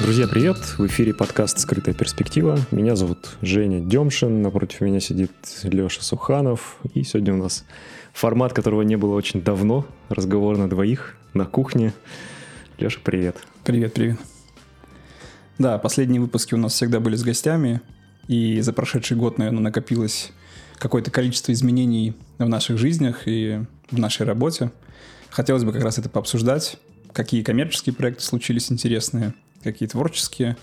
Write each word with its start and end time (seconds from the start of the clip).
Друзья, 0.00 0.26
привет! 0.26 0.56
В 0.78 0.86
эфире 0.86 1.12
подкаст 1.12 1.58
«Скрытая 1.58 1.94
перспектива». 1.94 2.58
Меня 2.70 2.96
зовут 2.96 3.36
Женя 3.42 3.80
Демшин, 3.80 4.40
напротив 4.40 4.80
меня 4.80 4.98
сидит 4.98 5.30
Леша 5.62 6.00
Суханов. 6.00 6.78
И 6.94 7.02
сегодня 7.02 7.34
у 7.34 7.36
нас 7.36 7.66
формат, 8.14 8.54
которого 8.54 8.80
не 8.80 8.96
было 8.96 9.14
очень 9.14 9.42
давно, 9.42 9.86
разговор 10.08 10.56
на 10.56 10.70
двоих 10.70 11.16
на 11.34 11.44
кухне. 11.44 11.92
Леша, 12.78 12.98
привет! 13.04 13.36
Привет, 13.62 13.92
привет. 13.92 14.18
Да, 15.58 15.76
последние 15.76 16.22
выпуски 16.22 16.54
у 16.54 16.58
нас 16.58 16.72
всегда 16.72 16.98
были 16.98 17.16
с 17.16 17.22
гостями, 17.22 17.82
и 18.26 18.58
за 18.62 18.72
прошедший 18.72 19.18
год, 19.18 19.36
наверное, 19.36 19.60
накопилось 19.60 20.32
какое-то 20.78 21.10
количество 21.10 21.52
изменений 21.52 22.14
в 22.38 22.48
наших 22.48 22.78
жизнях 22.78 23.28
и 23.28 23.60
в 23.90 23.98
нашей 23.98 24.24
работе. 24.24 24.72
Хотелось 25.28 25.64
бы 25.64 25.74
как 25.74 25.84
раз 25.84 25.98
это 25.98 26.08
пообсуждать, 26.08 26.78
какие 27.12 27.42
коммерческие 27.42 27.94
проекты 27.94 28.24
случились 28.24 28.72
интересные– 28.72 29.34
какие 29.62 29.88
творческие, 29.88 30.56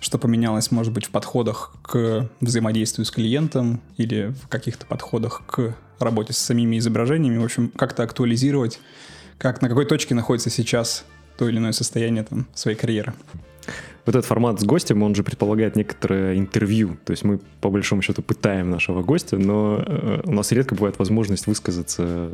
что 0.00 0.18
поменялось, 0.18 0.70
может 0.70 0.92
быть, 0.92 1.06
в 1.06 1.10
подходах 1.10 1.74
к 1.82 2.28
взаимодействию 2.40 3.06
с 3.06 3.10
клиентом 3.10 3.80
или 3.96 4.34
в 4.42 4.48
каких-то 4.48 4.86
подходах 4.86 5.42
к 5.46 5.74
работе 5.98 6.32
с 6.32 6.38
самими 6.38 6.78
изображениями. 6.78 7.38
В 7.38 7.44
общем, 7.44 7.72
как-то 7.74 8.02
актуализировать, 8.02 8.80
как 9.38 9.62
на 9.62 9.68
какой 9.68 9.86
точке 9.86 10.14
находится 10.14 10.50
сейчас 10.50 11.04
то 11.38 11.48
или 11.48 11.58
иное 11.58 11.72
состояние 11.72 12.22
там, 12.24 12.46
своей 12.54 12.76
карьеры 12.76 13.14
вот 14.06 14.14
этот 14.14 14.26
формат 14.26 14.60
с 14.60 14.64
гостем, 14.64 15.02
он 15.02 15.14
же 15.14 15.22
предполагает 15.22 15.76
некоторое 15.76 16.36
интервью. 16.36 16.96
То 17.04 17.12
есть 17.12 17.24
мы, 17.24 17.40
по 17.60 17.70
большому 17.70 18.02
счету, 18.02 18.22
пытаем 18.22 18.70
нашего 18.70 19.02
гостя, 19.02 19.38
но 19.38 19.82
э, 19.84 20.20
у 20.24 20.32
нас 20.32 20.52
редко 20.52 20.74
бывает 20.74 20.98
возможность 20.98 21.46
высказаться 21.46 22.30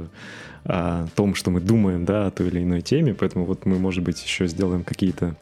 о 0.65 1.07
том, 1.15 1.35
что 1.35 1.51
мы 1.51 1.61
думаем, 1.61 2.05
да, 2.05 2.27
о 2.27 2.31
той 2.31 2.49
или 2.49 2.63
иной 2.63 2.83
теме, 2.83 3.15
поэтому 3.15 3.45
вот 3.45 3.67
мы, 3.67 3.79
может 3.79 4.03
быть, 4.03 4.23
еще 4.23 4.47
сделаем 4.47 4.85
какие-то 4.85 5.37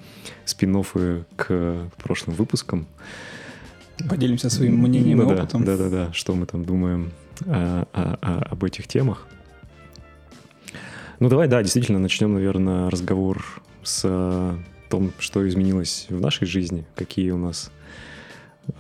спин 0.45 0.83
к 1.37 1.91
прошлым 1.97 2.37
выпускам. 2.37 2.87
Поделимся 4.09 4.49
своим 4.49 4.79
мнением 4.79 5.19
ну, 5.19 5.33
и 5.33 5.34
опытом. 5.34 5.65
Да, 5.65 5.77
да, 5.77 5.89
да, 5.89 6.12
что 6.12 6.34
мы 6.34 6.47
там 6.47 6.65
думаем 6.65 7.11
о, 7.47 7.84
о, 7.93 8.19
о, 8.21 8.47
об 8.51 8.65
этих 8.65 8.87
темах. 8.87 9.27
Ну 11.19 11.29
давай, 11.29 11.49
да, 11.49 11.62
действительно, 11.62 11.99
начнем, 11.99 12.34
наверное, 12.34 12.91
разговор 12.91 13.45
с 13.83 14.56
том, 14.89 15.12
что 15.19 15.47
изменилось 15.48 16.06
в 16.08 16.20
нашей 16.20 16.47
жизни, 16.47 16.84
какие 16.94 17.31
у 17.31 17.39
нас 17.39 17.70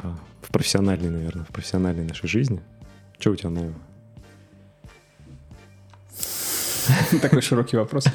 а, 0.02 0.16
в 0.42 0.50
профессиональной, 0.50 1.10
наверное, 1.10 1.44
в 1.44 1.48
профессиональной 1.48 2.04
нашей 2.04 2.28
жизни. 2.28 2.60
Что 3.18 3.30
у 3.30 3.36
тебя 3.36 3.50
нового? 3.50 3.74
Такой 7.22 7.42
широкий 7.42 7.76
вопрос. 7.76 8.04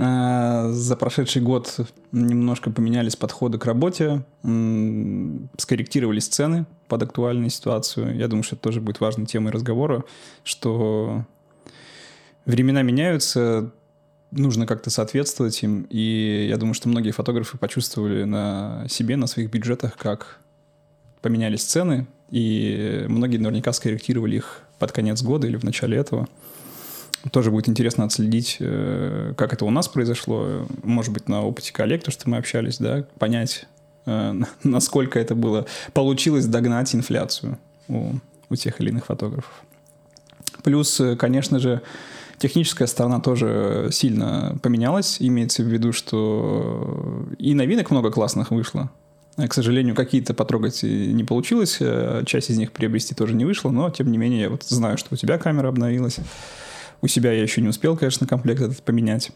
А, 0.00 0.70
за 0.70 0.94
прошедший 0.94 1.42
год 1.42 1.76
немножко 2.12 2.70
поменялись 2.70 3.16
подходы 3.16 3.58
к 3.58 3.64
работе, 3.64 4.22
скорректировались 5.56 6.28
цены 6.28 6.66
под 6.86 7.02
актуальную 7.02 7.50
ситуацию. 7.50 8.16
Я 8.16 8.28
думаю, 8.28 8.44
что 8.44 8.54
это 8.54 8.62
тоже 8.62 8.80
будет 8.80 9.00
важной 9.00 9.26
темой 9.26 9.50
разговора, 9.50 10.04
что 10.44 11.24
времена 12.46 12.82
меняются, 12.82 13.72
нужно 14.30 14.66
как-то 14.66 14.90
соответствовать 14.90 15.62
им. 15.62 15.86
И 15.90 16.46
я 16.48 16.56
думаю, 16.56 16.74
что 16.74 16.88
многие 16.88 17.10
фотографы 17.10 17.58
почувствовали 17.58 18.24
на 18.24 18.86
себе, 18.88 19.16
на 19.16 19.26
своих 19.26 19.50
бюджетах, 19.50 19.96
как 19.96 20.38
поменялись 21.22 21.64
цены, 21.64 22.06
и 22.30 23.04
многие 23.08 23.38
наверняка 23.38 23.72
скорректировали 23.72 24.36
их 24.36 24.62
под 24.78 24.92
конец 24.92 25.22
года 25.22 25.46
или 25.46 25.56
в 25.56 25.64
начале 25.64 25.96
этого. 25.96 26.28
Тоже 27.32 27.50
будет 27.50 27.68
интересно 27.68 28.04
отследить, 28.04 28.58
э, 28.60 29.34
как 29.36 29.52
это 29.52 29.64
у 29.64 29.70
нас 29.70 29.88
произошло, 29.88 30.66
может 30.84 31.12
быть, 31.12 31.28
на 31.28 31.42
опыте 31.42 31.72
коллег, 31.72 32.04
то, 32.04 32.12
что 32.12 32.30
мы 32.30 32.36
общались, 32.36 32.78
да, 32.78 33.04
понять, 33.18 33.66
э, 34.06 34.34
насколько 34.62 35.18
это 35.18 35.34
было, 35.34 35.66
получилось 35.94 36.46
догнать 36.46 36.94
инфляцию 36.94 37.58
у, 37.88 38.12
у 38.50 38.56
тех 38.56 38.80
или 38.80 38.90
иных 38.90 39.06
фотографов. 39.06 39.64
Плюс, 40.62 41.00
э, 41.00 41.16
конечно 41.16 41.58
же, 41.58 41.82
Техническая 42.38 42.86
сторона 42.86 43.20
тоже 43.20 43.88
сильно 43.90 44.56
поменялась. 44.62 45.16
Имеется 45.20 45.62
в 45.62 45.66
виду, 45.66 45.92
что 45.92 47.26
и 47.38 47.54
новинок 47.54 47.90
много 47.90 48.10
классных 48.10 48.50
вышло. 48.50 48.90
К 49.36 49.52
сожалению, 49.54 49.94
какие-то 49.94 50.34
потрогать 50.34 50.82
не 50.82 51.22
получилось, 51.22 51.76
э, 51.80 52.24
часть 52.26 52.50
из 52.50 52.58
них 52.58 52.72
приобрести 52.72 53.14
тоже 53.14 53.34
не 53.34 53.44
вышло, 53.44 53.70
но 53.70 53.88
тем 53.88 54.10
не 54.10 54.18
менее 54.18 54.42
я 54.42 54.50
вот 54.50 54.64
знаю, 54.64 54.98
что 54.98 55.14
у 55.14 55.16
тебя 55.16 55.38
камера 55.38 55.68
обновилась. 55.68 56.16
У 57.02 57.06
себя 57.06 57.32
я 57.32 57.42
еще 57.42 57.60
не 57.60 57.68
успел, 57.68 57.96
конечно, 57.96 58.26
комплект 58.26 58.60
этот 58.60 58.82
поменять. 58.82 59.30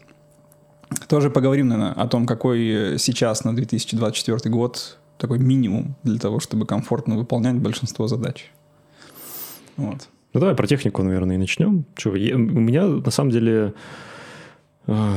Тоже 1.07 1.31
поговорим, 1.31 1.69
наверное, 1.69 1.93
о 1.93 2.09
том, 2.09 2.27
какой 2.27 2.97
сейчас 2.99 3.45
на 3.45 3.55
2024 3.55 4.51
год 4.51 4.99
такой 5.19 5.39
минимум 5.39 5.95
для 6.03 6.19
того, 6.19 6.41
чтобы 6.41 6.67
комфортно 6.67 7.17
выполнять 7.17 7.57
большинство 7.57 8.09
задач. 8.09 8.51
Вот. 9.77 10.09
Ну 10.33 10.41
давай 10.41 10.55
про 10.55 10.67
технику, 10.67 11.03
наверное, 11.03 11.37
и 11.37 11.39
начнем. 11.39 11.85
Че, 11.95 12.15
я, 12.17 12.37
у 12.37 12.39
меня 12.39 12.87
на 12.87 13.11
самом 13.11 13.31
деле 13.31 13.75
э, 14.87 15.17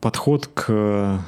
подход 0.00 0.46
к, 0.54 1.20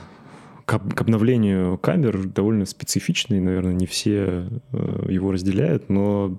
к, 0.64 0.78
к 0.78 1.00
обновлению 1.00 1.76
камер 1.76 2.26
довольно 2.28 2.64
специфичный, 2.64 3.40
наверное, 3.40 3.74
не 3.74 3.86
все 3.86 4.48
э, 4.72 5.06
его 5.10 5.32
разделяют, 5.32 5.90
но 5.90 6.38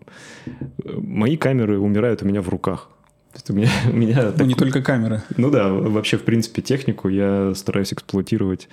мои 0.84 1.38
камеры 1.38 1.80
умирают 1.80 2.24
у 2.24 2.26
меня 2.26 2.42
в 2.42 2.50
руках. 2.50 2.90
То 3.32 3.36
есть 3.36 3.50
у 3.52 3.54
меня, 3.54 3.70
у 3.92 3.96
меня 3.96 4.24
ну, 4.24 4.32
так... 4.32 4.48
не 4.48 4.56
только 4.56 4.82
камеры. 4.82 5.22
Ну 5.38 5.52
да, 5.52 5.70
вообще, 5.70 6.18
в 6.18 6.24
принципе, 6.24 6.64
технику 6.64 7.10
я 7.10 7.54
стараюсь 7.54 7.94
эксплуатировать 7.94 8.70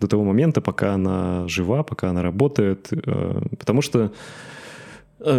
до 0.00 0.06
того 0.06 0.22
момента, 0.24 0.60
пока 0.60 0.94
она 0.94 1.48
жива, 1.48 1.82
пока 1.82 2.10
она 2.10 2.22
работает, 2.22 2.88
э, 2.90 3.42
потому 3.58 3.80
что 3.80 4.12
Э, 4.12 4.12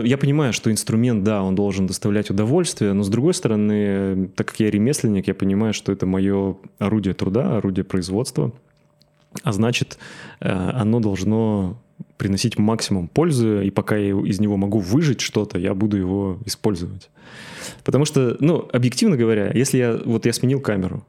я 0.04 0.18
понимаю, 0.18 0.54
что 0.54 0.72
инструмент, 0.72 1.24
да, 1.24 1.44
он 1.44 1.56
должен 1.56 1.88
доставлять 1.88 2.30
удовольствие, 2.30 2.94
но 2.94 3.04
с 3.04 3.10
другой 3.10 3.34
стороны, 3.34 4.28
так 4.36 4.48
как 4.48 4.60
я 4.60 4.70
ремесленник, 4.70 5.28
я 5.28 5.36
понимаю, 5.36 5.74
что 5.74 5.92
это 5.92 6.06
мое 6.06 6.58
орудие 6.80 7.14
труда, 7.14 7.58
орудие 7.58 7.84
производства, 7.84 8.52
а 9.44 9.52
значит, 9.52 9.98
э, 10.40 10.50
оно 10.50 11.00
должно 11.00 11.78
приносить 12.18 12.58
максимум 12.58 13.08
пользы, 13.08 13.66
и 13.66 13.72
пока 13.72 13.98
я 13.98 14.18
из 14.22 14.40
него 14.40 14.58
могу 14.58 14.80
выжить 14.80 15.22
что-то, 15.22 15.60
я 15.60 15.74
буду 15.74 15.98
его 15.98 16.40
использовать. 16.46 17.10
Потому 17.84 18.06
что, 18.06 18.38
ну, 18.40 18.68
объективно 18.72 19.18
говоря, 19.18 19.52
если 19.54 19.78
я, 19.78 20.00
вот 20.04 20.26
я 20.26 20.34
сменил 20.34 20.62
камеру, 20.62 21.06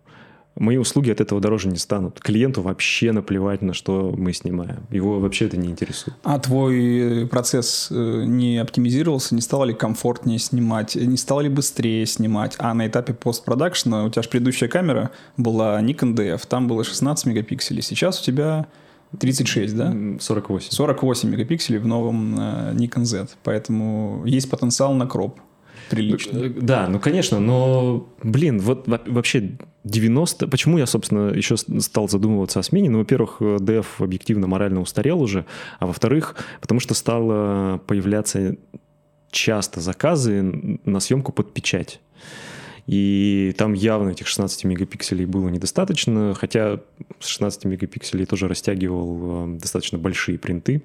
мои 0.57 0.77
услуги 0.77 1.11
от 1.11 1.21
этого 1.21 1.41
дороже 1.41 1.69
не 1.69 1.77
станут. 1.77 2.21
Клиенту 2.21 2.63
вообще 2.63 3.13
наплевать, 3.13 3.63
на 3.63 3.75
что 3.75 4.15
мы 4.17 4.33
снимаем. 4.33 4.87
Его 4.91 5.21
вообще 5.21 5.47
это 5.47 5.57
не 5.57 5.69
интересует. 5.69 6.17
А 6.23 6.39
твой 6.39 7.25
э, 7.25 7.27
процесс 7.27 7.89
э, 7.91 8.25
не 8.27 8.59
оптимизировался? 8.59 9.35
Не 9.35 9.41
стало 9.41 9.65
ли 9.65 9.75
комфортнее 9.75 10.39
снимать? 10.39 10.97
Не 10.97 11.17
стало 11.17 11.43
ли 11.43 11.49
быстрее 11.49 12.07
снимать? 12.07 12.57
А 12.59 12.75
на 12.75 12.87
этапе 12.87 13.15
постпродакшена 13.15 14.05
у 14.05 14.11
тебя 14.11 14.23
же 14.23 14.29
предыдущая 14.29 14.69
камера 14.69 15.11
была 15.37 15.81
Nikon 15.81 16.15
DF, 16.15 16.47
там 16.49 16.69
было 16.69 16.85
16 16.85 17.27
мегапикселей. 17.27 17.83
Сейчас 17.83 18.21
у 18.21 18.25
тебя 18.25 18.67
36, 19.19 19.77
да? 19.77 19.95
48. 20.21 20.71
48 20.71 21.31
мегапикселей 21.31 21.79
в 21.79 21.87
новом 21.87 22.39
э, 22.39 22.73
Nikon 22.75 23.05
Z. 23.05 23.29
Поэтому 23.45 24.23
есть 24.25 24.51
потенциал 24.51 24.95
на 24.95 25.07
кроп 25.07 25.41
прилично. 25.91 26.39
Э, 26.39 26.49
да, 26.49 26.89
ну 26.89 26.99
конечно, 26.99 27.41
но, 27.41 28.09
блин, 28.23 28.61
вот 28.61 28.87
вообще 28.87 29.57
90... 29.85 30.49
Почему 30.49 30.79
я, 30.79 30.87
собственно, 30.87 31.29
еще 31.29 31.57
стал 31.57 32.09
задумываться 32.09 32.61
о 32.61 32.63
смене? 32.63 32.91
Ну, 32.91 32.99
во-первых, 32.99 33.41
DF 33.41 33.87
объективно 33.99 34.47
морально 34.47 34.81
устарел 34.81 35.21
уже, 35.21 35.47
а 35.79 35.87
во-вторых, 35.87 36.37
потому 36.61 36.81
что 36.81 36.95
стало 36.95 37.79
появляться 37.87 38.57
часто 39.31 39.81
заказы 39.81 40.43
на 40.85 41.01
съемку 41.01 41.33
под 41.33 41.53
печать. 41.53 42.01
И 42.87 43.53
там 43.59 43.73
явно 43.73 44.11
этих 44.11 44.29
16 44.29 44.65
мегапикселей 44.65 45.27
было 45.27 45.49
недостаточно, 45.49 46.35
хотя 46.35 46.81
с 47.19 47.27
16 47.27 47.65
мегапикселей 47.65 48.27
тоже 48.27 48.47
растягивал 48.47 49.49
э, 49.49 49.59
достаточно 49.59 49.99
большие 49.99 50.39
принты. 50.39 50.83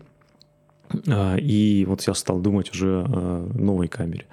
А, 1.08 1.38
и 1.38 1.86
вот 1.86 2.02
я 2.08 2.14
стал 2.16 2.40
думать 2.40 2.72
уже 2.72 3.06
о 3.08 3.48
новой 3.54 3.88
камере. 3.88 4.26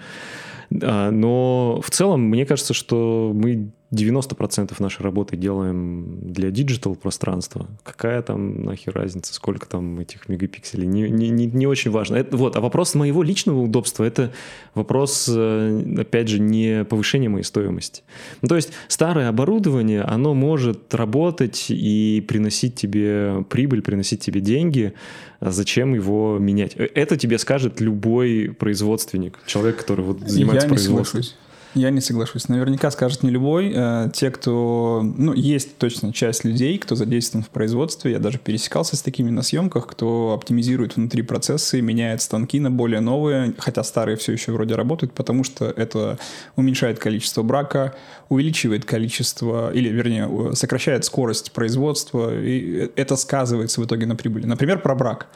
А, 0.83 1.11
но 1.11 1.81
в 1.83 1.91
целом, 1.91 2.23
мне 2.23 2.47
кажется, 2.47 2.75
что 2.75 3.33
мы 3.35 3.71
90% 3.91 4.75
нашей 4.81 5.03
работы 5.03 5.37
делаем 5.37 6.19
для 6.21 6.51
digital 6.51 6.95
пространства. 6.95 7.67
Какая 7.83 8.21
там 8.21 8.63
нахер 8.65 8.93
разница, 8.93 9.33
сколько 9.33 9.67
там 9.67 9.99
этих 9.99 10.29
мегапикселей? 10.29 10.87
Не, 10.87 11.09
не, 11.09 11.31
не, 11.31 11.47
не 11.47 11.67
очень 11.67 11.91
важно. 11.91 12.17
Это, 12.17 12.37
вот, 12.37 12.57
а 12.57 12.61
вопрос 12.61 12.95
моего 12.95 13.23
личного 13.23 13.61
удобства 13.61 14.05
это 14.05 14.33
вопрос, 14.75 15.27
э, 15.33 15.95
опять 16.01 16.29
же, 16.29 16.39
не 16.39 16.85
повышения 16.85 17.31
моей 17.31 17.45
стоимости. 17.45 18.03
Ну, 18.43 18.49
то 18.49 18.57
есть 18.57 18.73
старое 18.89 19.31
оборудование, 19.31 20.03
оно 20.03 20.35
может 20.35 20.95
работать 20.95 21.67
и 21.71 22.23
приносить 22.29 22.75
тебе 22.75 23.45
прибыль, 23.49 23.81
приносить 23.81 24.21
тебе 24.21 24.43
деньги. 24.43 24.93
Зачем 25.41 25.95
его 25.95 26.37
менять? 26.39 26.75
Э, 26.77 26.89
это 26.95 27.17
тебе 27.17 27.39
скажет 27.39 27.81
любой 27.81 28.55
производственник, 28.59 29.39
человек, 29.47 29.79
который 29.79 30.05
вот 30.05 30.21
занимается 30.21 30.67
Я 30.67 30.69
производством. 30.69 31.21
Не 31.21 31.25
соглашусь. 31.25 31.48
Я 31.79 31.91
не 31.91 32.01
соглашусь. 32.01 32.49
Наверняка 32.49 32.91
скажет 32.91 33.23
не 33.23 33.31
любой. 33.31 33.73
Э, 33.73 34.11
те, 34.13 34.33
кто... 34.33 35.01
Ну, 35.17 35.33
есть 35.33 35.79
точно 35.79 36.13
часть 36.13 36.45
людей, 36.45 36.77
кто 36.77 36.97
задействован 36.97 37.45
в 37.45 37.51
производстве. 37.51 38.13
Я 38.13 38.19
даже 38.19 38.39
пересекался 38.39 38.97
с 38.97 39.03
такими 39.03 39.31
на 39.31 39.43
съемках, 39.43 39.87
кто 39.87 40.33
оптимизирует 40.33 40.97
внутри 40.97 41.23
процессы, 41.23 41.81
меняет 41.81 42.21
станки 42.21 42.59
на 42.59 42.73
более 42.73 42.99
новые, 42.99 43.55
хотя 43.59 43.85
старые 43.85 44.17
все 44.17 44.33
еще 44.33 44.51
вроде 44.51 44.75
работают, 44.75 45.13
потому 45.13 45.45
что 45.45 45.67
это 45.67 46.19
уменьшает 46.57 46.99
количество 46.99 47.45
брака, 47.45 47.95
увеличивает 48.29 48.85
количество, 48.85 49.73
или, 49.73 49.89
вернее, 49.89 50.57
сокращает 50.57 51.05
скорость 51.05 51.53
производства, 51.53 52.37
и 52.37 52.91
это 52.97 53.15
сказывается 53.15 53.81
в 53.81 53.85
итоге 53.85 54.07
на 54.07 54.17
прибыли. 54.17 54.47
Например, 54.47 54.81
про 54.81 54.97
брак. 54.97 55.29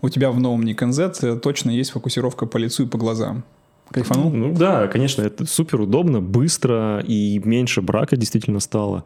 У 0.00 0.08
тебя 0.08 0.30
в 0.30 0.38
новом 0.38 0.64
Nikon 0.64 0.92
Z 0.92 1.40
точно 1.40 1.70
есть 1.70 1.90
фокусировка 1.90 2.46
по 2.46 2.56
лицу 2.56 2.84
и 2.84 2.86
по 2.86 2.98
глазам. 2.98 3.42
Кайфанул? 3.90 4.30
Ну 4.30 4.54
да, 4.54 4.86
конечно, 4.88 5.22
это 5.22 5.46
супер 5.46 5.80
удобно, 5.80 6.20
быстро 6.20 7.00
и 7.06 7.40
меньше 7.44 7.82
брака 7.82 8.16
действительно 8.16 8.60
стало. 8.60 9.04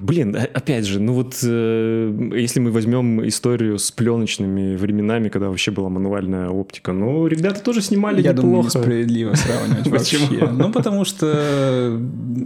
Блин, 0.00 0.36
опять 0.36 0.86
же, 0.86 1.00
ну 1.00 1.14
вот 1.14 1.38
э, 1.42 2.30
если 2.34 2.60
мы 2.60 2.70
возьмем 2.70 3.26
историю 3.26 3.78
с 3.78 3.90
пленочными 3.90 4.76
временами, 4.76 5.28
когда 5.28 5.48
вообще 5.48 5.70
была 5.70 5.88
мануальная 5.88 6.48
оптика, 6.50 6.92
ну, 6.92 7.26
ребята 7.26 7.62
тоже 7.62 7.80
снимали 7.80 8.20
Я 8.20 8.32
неплохо. 8.32 8.46
думаю, 8.46 8.64
несправедливо 8.64 9.34
сравнивать 9.34 9.86
вообще. 9.88 10.18
Ну, 10.50 10.70
потому 10.72 11.04
что 11.04 11.98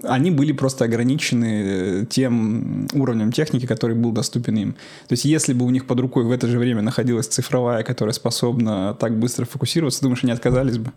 они 0.04 0.30
были 0.30 0.52
просто 0.52 0.84
ограничены 0.84 2.06
тем 2.08 2.86
уровнем 2.92 3.32
техники, 3.32 3.66
который 3.66 3.96
был 3.96 4.12
доступен 4.12 4.56
им. 4.56 4.72
То 5.08 5.12
есть 5.12 5.24
если 5.24 5.52
бы 5.52 5.64
у 5.66 5.70
них 5.70 5.86
под 5.86 5.98
рукой 6.00 6.24
в 6.24 6.30
это 6.30 6.46
же 6.46 6.58
время 6.58 6.82
находилась 6.82 7.26
цифровая, 7.26 7.82
которая 7.82 8.12
способна 8.12 8.94
так 8.98 9.18
быстро 9.18 9.46
фокусироваться, 9.46 10.02
думаешь, 10.02 10.22
они 10.22 10.32
отказались 10.32 10.78
бы? 10.78 10.92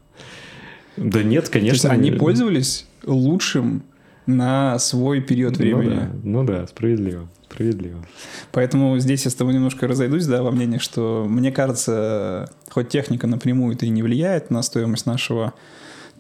Да 0.96 1.24
нет, 1.24 1.50
конечно. 1.50 1.90
То 1.90 1.94
есть 1.94 2.00
они 2.00 2.12
пользовались 2.12 2.86
лучшим 3.06 3.84
на 4.30 4.78
свой 4.80 5.22
период 5.22 5.58
времени. 5.58 6.10
Ну 6.24 6.44
да, 6.44 6.60
ну 6.60 6.62
да 6.62 6.68
справедливо. 6.68 7.28
Справедливо. 7.46 8.06
Поэтому 8.52 8.98
здесь 9.00 9.26
я 9.26 9.32
с 9.32 9.36
тобой 9.36 9.56
немножко 9.56 9.88
разойдусь, 9.88 10.28
да, 10.28 10.44
во 10.44 10.52
мнении, 10.52 10.78
что 10.78 11.26
мне 11.28 11.52
кажется, 11.52 12.50
хоть 12.70 12.90
техника 12.90 13.26
напрямую 13.26 13.76
это 13.76 13.88
и 13.88 13.90
не 13.90 14.04
влияет 14.04 14.52
на 14.52 14.62
стоимость 14.62 15.08
нашего 15.08 15.54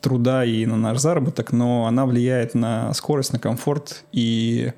труда 0.01 0.43
и 0.43 0.65
на 0.65 0.75
наш 0.75 0.97
заработок, 0.97 1.51
но 1.51 1.85
она 1.85 2.05
влияет 2.05 2.55
на 2.55 2.93
скорость, 2.93 3.33
на 3.33 3.39
комфорт. 3.39 4.03
И 4.11 4.73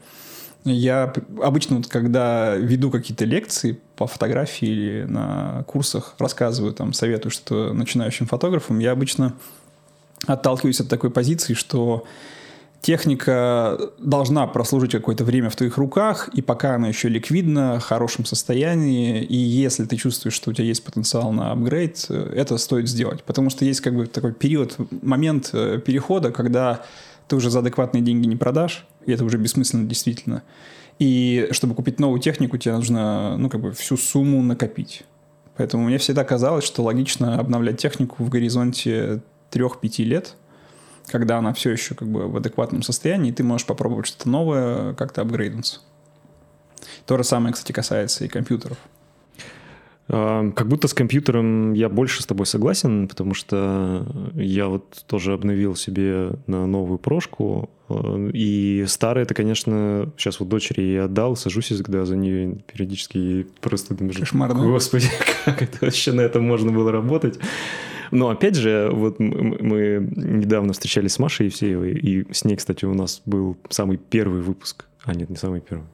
я 0.66 1.14
обычно, 1.42 1.78
вот, 1.78 1.88
когда 1.88 2.56
веду 2.56 2.92
какие-то 2.92 3.24
лекции 3.24 3.80
по 3.96 4.08
фотографии 4.08 4.68
или 4.68 5.04
на 5.04 5.64
курсах, 5.68 6.16
рассказываю, 6.20 6.74
там, 6.74 6.92
советую 6.92 7.32
что 7.32 7.72
начинающим 7.72 8.26
фотографам, 8.26 8.80
я 8.80 8.92
обычно 8.92 9.34
отталкиваюсь 10.28 10.82
от 10.82 10.90
такой 10.90 11.12
позиции, 11.12 11.54
что 11.54 12.04
техника 12.82 13.78
должна 14.00 14.48
прослужить 14.48 14.92
какое-то 14.92 15.24
время 15.24 15.50
в 15.50 15.56
твоих 15.56 15.78
руках, 15.78 16.30
и 16.34 16.42
пока 16.42 16.76
она 16.76 16.88
еще 16.88 17.10
ликвидна, 17.10 17.80
в 17.80 17.84
хорошем 17.84 18.26
состоянии, 18.26 19.24
и 19.24 19.36
если 19.36 19.86
ты 19.86 19.96
чувствуешь, 19.96 20.34
что 20.34 20.50
у 20.50 20.54
тебя 20.54 20.66
есть 20.66 20.84
потенциал 20.84 21.32
на 21.32 21.52
апгрейд, 21.52 22.08
это 22.10 22.58
стоит 22.58 22.90
сделать. 22.90 23.24
Потому 23.24 23.50
что 23.50 23.66
есть 23.66 23.82
как 23.82 23.96
бы 23.96 24.08
такой 24.08 24.34
период, 24.34 24.78
момент 25.02 25.52
э, 25.54 25.80
перехода, 25.80 26.32
когда 26.32 26.84
ты 27.28 27.36
уже 27.36 27.50
за 27.50 27.60
адекватные 27.60 28.02
деньги 28.02 28.28
не 28.28 28.36
продашь, 28.36 28.86
и 29.06 29.12
это 29.12 29.24
уже 29.24 29.38
бессмысленно 29.38 29.88
действительно. 29.88 30.42
И 30.98 31.48
чтобы 31.52 31.76
купить 31.76 32.00
новую 32.00 32.20
технику, 32.20 32.58
тебе 32.58 32.76
нужно 32.76 33.38
ну, 33.38 33.50
как 33.50 33.62
бы 33.62 33.72
всю 33.72 33.96
сумму 33.96 34.42
накопить. 34.42 35.04
Поэтому 35.56 35.86
мне 35.86 35.98
всегда 36.00 36.24
казалось, 36.24 36.64
что 36.64 36.84
логично 36.84 37.40
обновлять 37.40 37.78
технику 37.78 38.24
в 38.24 38.30
горизонте 38.30 39.22
3-5 39.52 40.04
лет– 40.04 40.36
когда 41.12 41.38
она 41.38 41.54
все 41.54 41.72
еще 41.72 41.96
как 41.96 42.08
бы 42.08 42.28
в 42.28 42.38
адекватном 42.38 42.82
состоянии, 42.82 43.32
ты 43.32 43.44
можешь 43.44 43.68
попробовать 43.68 44.08
что-то 44.08 44.30
новое, 44.30 44.94
как-то 44.94 45.22
апгрейднуться. 45.22 45.80
То 47.06 47.18
же 47.18 47.24
самое, 47.24 47.54
кстати, 47.54 47.72
касается 47.72 48.26
и 48.26 48.28
компьютеров. 48.28 48.78
А, 50.08 50.52
как 50.52 50.68
будто 50.68 50.88
с 50.88 50.94
компьютером 50.94 51.74
я 51.74 51.88
больше 51.88 52.22
с 52.22 52.26
тобой 52.26 52.46
согласен, 52.46 53.08
потому 53.08 53.34
что 53.34 54.06
я 54.34 54.68
вот 54.68 55.04
тоже 55.08 55.34
обновил 55.34 55.76
себе 55.76 56.32
на 56.48 56.66
новую 56.68 56.98
прошку, 56.98 57.70
а, 57.88 58.30
и 58.34 58.86
старая 58.88 59.24
это, 59.24 59.34
конечно, 59.34 60.12
сейчас 60.18 60.40
вот 60.40 60.50
дочери 60.50 60.82
я 60.82 61.06
отдал, 61.06 61.36
сажусь 61.36 61.72
когда 61.78 62.06
за 62.06 62.18
нее 62.18 62.58
периодически 62.72 63.48
просто 63.62 63.96
думаю, 63.96 64.14
Кошмарно. 64.16 64.66
господи, 64.66 65.08
как 65.46 65.62
это 65.62 65.78
вообще 65.82 66.12
на 66.12 66.22
этом 66.22 66.44
можно 66.44 66.72
было 66.72 66.92
работать. 66.92 67.40
Но 68.12 68.30
опять 68.30 68.56
же, 68.56 68.90
вот 68.92 69.20
мы 69.20 70.12
недавно 70.16 70.74
встречались 70.74 71.14
с 71.14 71.20
Машей 71.20 71.48
Евсеевой, 71.48 71.94
и 71.94 72.32
с 72.32 72.44
ней, 72.44 72.56
кстати, 72.56 72.86
у 72.86 72.94
нас 72.94 73.22
был 73.26 73.58
самый 73.70 73.98
первый 73.98 74.42
выпуск. 74.42 74.86
А 75.04 75.16
нет, 75.16 75.30
не 75.30 75.36
самый 75.36 75.62
первый. 75.62 75.86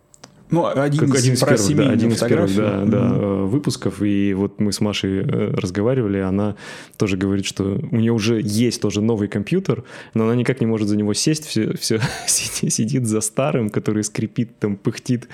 Ну, 0.49 0.65
один, 0.65 1.11
как, 1.11 1.19
из, 1.19 1.23
один 1.23 1.33
из 1.33 1.41
первых, 1.41 1.75
да, 1.75 1.91
один 1.91 2.11
из 2.11 2.19
первых 2.19 2.55
да, 2.55 2.63
mm-hmm. 2.63 2.85
да, 2.85 3.13
выпусков. 3.47 4.01
И 4.01 4.33
вот 4.33 4.61
мы 4.61 4.71
с 4.71 4.79
Машей 4.79 5.19
э, 5.19 5.51
разговаривали, 5.51 6.19
она 6.19 6.55
тоже 6.95 7.17
говорит, 7.17 7.45
что 7.45 7.79
у 7.91 7.95
нее 7.97 8.13
уже 8.13 8.39
есть 8.41 8.81
тоже 8.81 9.01
новый 9.01 9.27
компьютер, 9.27 9.83
но 10.13 10.23
она 10.23 10.35
никак 10.35 10.61
не 10.61 10.65
может 10.65 10.87
за 10.87 10.95
него 10.95 11.13
сесть, 11.13 11.45
все, 11.45 11.75
все 11.75 11.99
сидит 12.27 13.07
за 13.07 13.19
старым, 13.19 13.69
который 13.69 14.03
скрипит, 14.03 14.57
там, 14.57 14.77
пыхтит, 14.77 15.27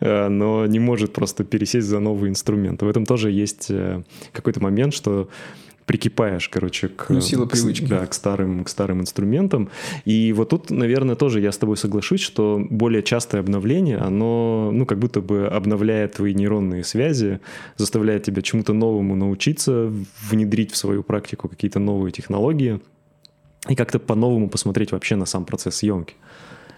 э, 0.00 0.28
но 0.28 0.66
не 0.66 0.80
может 0.80 1.14
просто 1.14 1.44
пересесть 1.44 1.86
за 1.86 1.98
новый 1.98 2.28
инструмент. 2.28 2.82
В 2.82 2.88
этом 2.88 3.06
тоже 3.06 3.30
есть 3.30 3.70
какой-то 4.32 4.60
момент, 4.60 4.92
что 4.92 5.30
прикипаешь, 5.88 6.48
короче, 6.50 6.88
к, 6.88 7.08
ну, 7.08 7.20
сила 7.20 7.46
привычки. 7.46 7.86
К, 7.86 7.88
да, 7.88 8.06
к 8.06 8.12
старым, 8.12 8.62
к 8.62 8.68
старым 8.68 9.00
инструментам. 9.00 9.70
И 10.04 10.34
вот 10.34 10.50
тут, 10.50 10.70
наверное, 10.70 11.16
тоже 11.16 11.40
я 11.40 11.50
с 11.50 11.56
тобой 11.56 11.78
соглашусь, 11.78 12.20
что 12.20 12.64
более 12.70 13.02
частое 13.02 13.40
обновление, 13.40 13.96
оно, 13.96 14.70
ну, 14.72 14.84
как 14.84 14.98
будто 14.98 15.22
бы 15.22 15.48
обновляет 15.48 16.12
твои 16.12 16.34
нейронные 16.34 16.84
связи, 16.84 17.40
заставляет 17.76 18.22
тебя 18.22 18.42
чему-то 18.42 18.74
новому 18.74 19.16
научиться, 19.16 19.90
внедрить 20.30 20.72
в 20.72 20.76
свою 20.76 21.02
практику 21.02 21.48
какие-то 21.48 21.78
новые 21.78 22.12
технологии 22.12 22.80
и 23.68 23.74
как-то 23.74 23.98
по-новому 23.98 24.48
посмотреть 24.50 24.92
вообще 24.92 25.16
на 25.16 25.24
сам 25.26 25.46
процесс 25.46 25.76
съемки. 25.76 26.14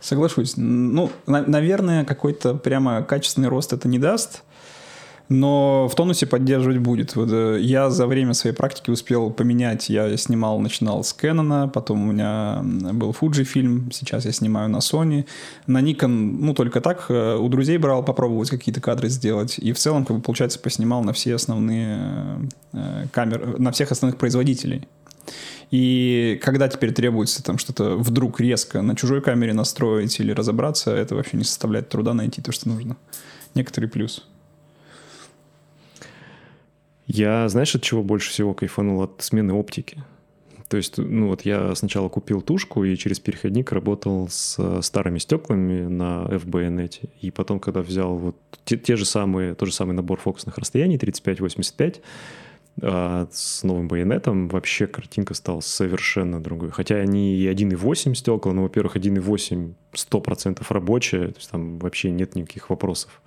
Соглашусь. 0.00 0.54
Ну, 0.56 1.10
на- 1.26 1.46
наверное, 1.46 2.04
какой-то 2.04 2.54
прямо 2.54 3.02
качественный 3.02 3.48
рост 3.48 3.72
это 3.72 3.88
не 3.88 3.98
даст, 3.98 4.44
но 5.30 5.88
в 5.88 5.94
тонусе 5.94 6.26
поддерживать 6.26 6.78
будет. 6.78 7.14
Вот, 7.14 7.30
э, 7.30 7.58
я 7.60 7.88
за 7.88 8.08
время 8.08 8.34
своей 8.34 8.54
практики 8.54 8.90
успел 8.90 9.30
поменять, 9.30 9.88
я 9.88 10.16
снимал, 10.16 10.58
начинал 10.58 11.04
с 11.04 11.16
Canon, 11.16 11.70
потом 11.70 12.08
у 12.08 12.12
меня 12.12 12.60
был 12.64 13.12
Fuji 13.12 13.44
фильм, 13.44 13.90
сейчас 13.92 14.24
я 14.24 14.32
снимаю 14.32 14.68
на 14.68 14.78
Sony. 14.78 15.26
На 15.68 15.80
Nikon, 15.80 16.08
ну, 16.08 16.52
только 16.52 16.80
так, 16.80 17.06
э, 17.08 17.36
у 17.36 17.48
друзей 17.48 17.78
брал 17.78 18.04
попробовать 18.04 18.50
какие-то 18.50 18.80
кадры 18.80 19.08
сделать, 19.08 19.56
и 19.58 19.72
в 19.72 19.78
целом, 19.78 20.04
как 20.04 20.16
бы, 20.16 20.22
получается, 20.22 20.58
поснимал 20.58 21.04
на 21.04 21.12
все 21.12 21.36
основные 21.36 22.48
э, 22.72 23.06
камеры, 23.12 23.56
на 23.58 23.70
всех 23.70 23.92
основных 23.92 24.18
производителей. 24.18 24.88
И 25.70 26.40
когда 26.42 26.66
теперь 26.66 26.92
требуется 26.92 27.44
там 27.44 27.56
что-то 27.56 27.96
вдруг 27.96 28.40
резко 28.40 28.82
на 28.82 28.96
чужой 28.96 29.22
камере 29.22 29.52
настроить 29.52 30.18
или 30.18 30.32
разобраться, 30.32 30.90
это 30.90 31.14
вообще 31.14 31.36
не 31.36 31.44
составляет 31.44 31.88
труда 31.88 32.14
найти 32.14 32.42
то, 32.42 32.50
что 32.50 32.68
нужно. 32.68 32.96
Некоторый 33.54 33.86
плюс. 33.86 34.26
Я, 37.12 37.48
знаешь, 37.48 37.74
от 37.74 37.82
чего 37.82 38.04
больше 38.04 38.30
всего 38.30 38.54
кайфанул? 38.54 39.02
От 39.02 39.20
смены 39.20 39.52
оптики. 39.52 40.04
То 40.68 40.76
есть, 40.76 40.96
ну 40.98 41.26
вот 41.26 41.42
я 41.42 41.74
сначала 41.74 42.08
купил 42.08 42.40
тушку 42.40 42.84
и 42.84 42.96
через 42.96 43.18
переходник 43.18 43.72
работал 43.72 44.28
с 44.30 44.80
старыми 44.82 45.18
стеклами 45.18 45.88
на 45.88 46.28
FBNet. 46.30 47.10
И 47.20 47.32
потом, 47.32 47.58
когда 47.58 47.82
взял 47.82 48.16
вот 48.16 48.36
те, 48.64 48.76
те 48.76 48.94
же 48.94 49.04
самые, 49.04 49.56
тот 49.56 49.68
же 49.68 49.74
самый 49.74 49.92
набор 49.92 50.20
фокусных 50.20 50.56
расстояний 50.58 50.98
35-85, 50.98 52.00
а 52.82 53.26
с 53.32 53.64
новым 53.64 53.88
байонетом 53.88 54.46
вообще 54.46 54.86
картинка 54.86 55.34
стала 55.34 55.58
совершенно 55.58 56.40
другой. 56.40 56.70
Хотя 56.70 56.94
они 56.94 57.34
и 57.34 57.48
1.8 57.48 58.14
стекла, 58.14 58.52
но, 58.52 58.62
во-первых, 58.62 58.94
1.8 58.94 59.74
100% 59.92 60.64
рабочая, 60.68 61.26
то 61.30 61.38
есть 61.38 61.50
там 61.50 61.80
вообще 61.80 62.12
нет 62.12 62.36
никаких 62.36 62.70
вопросов. 62.70 63.20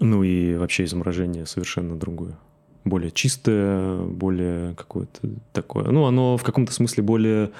Ну 0.00 0.22
и 0.22 0.56
вообще 0.56 0.84
изображение 0.84 1.46
совершенно 1.46 1.96
другое. 1.96 2.36
Более 2.84 3.10
чистое, 3.10 3.98
более 3.98 4.74
какое-то 4.74 5.28
такое. 5.52 5.86
Ну, 5.90 6.04
оно 6.04 6.36
в 6.36 6.42
каком-то 6.42 6.72
смысле 6.72 7.02
более 7.02 7.50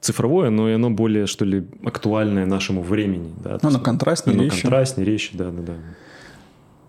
цифровое, 0.00 0.50
но 0.50 0.68
и 0.68 0.72
оно 0.72 0.90
более, 0.90 1.26
что 1.26 1.44
ли, 1.44 1.64
актуальное 1.84 2.46
нашему 2.46 2.82
времени. 2.82 3.32
Да? 3.42 3.58
Ну, 3.62 3.68
оно 3.68 3.80
контрастнее, 3.80 4.34
оно 4.34 4.44
резче. 4.44 4.62
контрастнее, 4.62 5.04
резче, 5.04 5.30
да-да-да. 5.34 5.74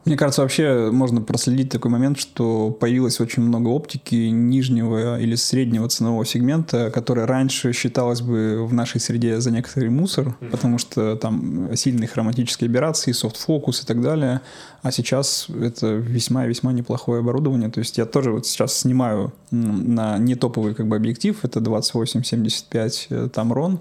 Мне 0.05 0.15
кажется, 0.15 0.41
вообще 0.41 0.89
можно 0.91 1.21
проследить 1.21 1.69
такой 1.69 1.91
момент, 1.91 2.17
что 2.17 2.71
появилось 2.71 3.19
очень 3.19 3.43
много 3.43 3.67
оптики 3.67 4.15
нижнего 4.15 5.19
или 5.19 5.35
среднего 5.35 5.89
ценового 5.89 6.25
сегмента, 6.25 6.89
которая 6.89 7.27
раньше 7.27 7.73
считалась 7.73 8.21
бы 8.21 8.65
в 8.65 8.73
нашей 8.73 9.01
среде 9.01 9.41
за 9.41 9.51
некоторый 9.51 9.89
мусор, 9.89 10.27
mm-hmm. 10.27 10.49
потому 10.49 10.77
что 10.77 11.15
там 11.17 11.75
сильные 11.75 12.07
хроматические 12.07 12.69
операции, 12.69 13.11
софт-фокус 13.11 13.83
и 13.83 13.85
так 13.85 14.01
далее. 14.01 14.41
А 14.81 14.91
сейчас 14.91 15.47
это 15.49 15.95
весьма-весьма 15.95 16.71
неплохое 16.71 17.19
оборудование. 17.19 17.69
То 17.69 17.79
есть 17.79 17.97
я 17.97 18.05
тоже 18.05 18.31
вот 18.31 18.47
сейчас 18.47 18.77
снимаю 18.77 19.33
на 19.51 20.17
не 20.17 20.35
топовый 20.35 20.75
как 20.75 20.87
бы 20.87 20.95
объектив, 20.95 21.37
это 21.43 21.59
28-75 21.59 23.07
э, 23.09 23.29
Tamron, 23.33 23.79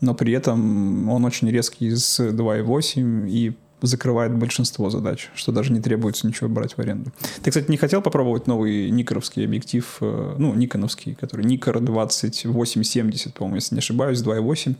но 0.00 0.14
при 0.14 0.34
этом 0.34 1.08
он 1.08 1.24
очень 1.24 1.50
резкий 1.50 1.96
с 1.96 2.20
2.8 2.20 3.28
и 3.30 3.54
закрывает 3.86 4.36
большинство 4.36 4.90
задач, 4.90 5.30
что 5.34 5.52
даже 5.52 5.72
не 5.72 5.80
требуется 5.80 6.26
ничего 6.26 6.48
брать 6.48 6.74
в 6.74 6.78
аренду. 6.78 7.12
Ты, 7.42 7.50
кстати, 7.50 7.70
не 7.70 7.76
хотел 7.76 8.02
попробовать 8.02 8.46
новый 8.46 8.90
никоровский 8.90 9.44
объектив, 9.44 9.96
э, 10.00 10.34
ну, 10.38 10.54
никоновский, 10.54 11.14
который 11.14 11.44
Никор 11.44 11.80
2870, 11.80 13.34
по-моему, 13.34 13.56
если 13.56 13.74
не 13.74 13.80
ошибаюсь, 13.80 14.22
2.8. 14.22 14.76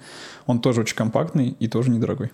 Он 0.47 0.61
тоже 0.61 0.81
очень 0.81 0.97
компактный 0.97 1.57
и 1.59 1.69
тоже 1.69 1.91
недорогой. 1.91 2.31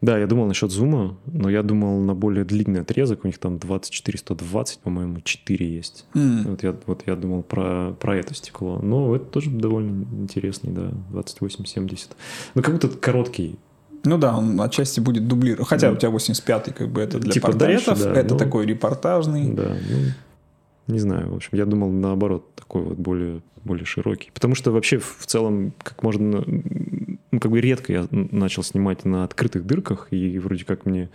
Да, 0.00 0.18
я 0.18 0.26
думал 0.26 0.46
насчет 0.46 0.70
зума, 0.70 1.16
но 1.26 1.50
я 1.50 1.62
думал 1.62 2.00
на 2.00 2.14
более 2.14 2.44
длинный 2.44 2.80
отрезок. 2.80 3.24
У 3.24 3.26
них 3.26 3.38
там 3.38 3.56
24-120, 3.56 4.78
по-моему, 4.82 5.20
4 5.20 5.74
есть. 5.74 6.06
Mm. 6.14 6.50
Вот, 6.50 6.62
я, 6.62 6.74
вот 6.86 7.02
я 7.06 7.16
думал 7.16 7.42
про, 7.42 7.92
про 7.92 8.16
это 8.16 8.34
стекло. 8.34 8.80
Но 8.82 9.14
это 9.14 9.26
тоже 9.26 9.50
довольно 9.50 10.06
интересный, 10.12 10.72
да, 10.72 10.92
28-70. 11.12 12.10
Ну, 12.54 12.62
как 12.62 12.74
будто 12.74 12.88
короткий 12.88 13.58
ну 14.04 14.18
да, 14.18 14.36
он 14.36 14.60
отчасти 14.60 15.00
будет 15.00 15.28
дублировать. 15.28 15.68
Хотя 15.68 15.88
да. 15.88 15.92
у 15.94 15.96
тебя 15.96 16.10
85-й, 16.10 16.72
как 16.72 16.88
бы 16.88 17.00
это 17.00 17.18
для 17.18 17.32
типа 17.32 17.48
портретов, 17.48 17.98
дальше, 17.98 18.14
да, 18.14 18.20
это 18.20 18.34
ну, 18.34 18.38
такой 18.38 18.66
репортажный. 18.66 19.52
Да, 19.52 19.76
ну, 19.88 20.92
не 20.92 20.98
знаю, 20.98 21.30
в 21.30 21.36
общем, 21.36 21.50
я 21.52 21.66
думал 21.66 21.90
наоборот, 21.90 22.54
такой 22.54 22.82
вот 22.82 22.96
более, 22.98 23.42
более 23.64 23.84
широкий. 23.84 24.30
Потому 24.32 24.54
что 24.54 24.72
вообще 24.72 24.98
в 24.98 25.26
целом, 25.26 25.72
как 25.82 26.02
можно, 26.02 26.44
ну 26.46 27.40
как 27.40 27.50
бы 27.50 27.60
редко 27.60 27.92
я 27.92 28.06
начал 28.10 28.62
снимать 28.62 29.04
на 29.04 29.24
открытых 29.24 29.66
дырках, 29.66 30.08
и 30.10 30.38
вроде 30.38 30.64
как 30.64 30.86
мне 30.86 31.10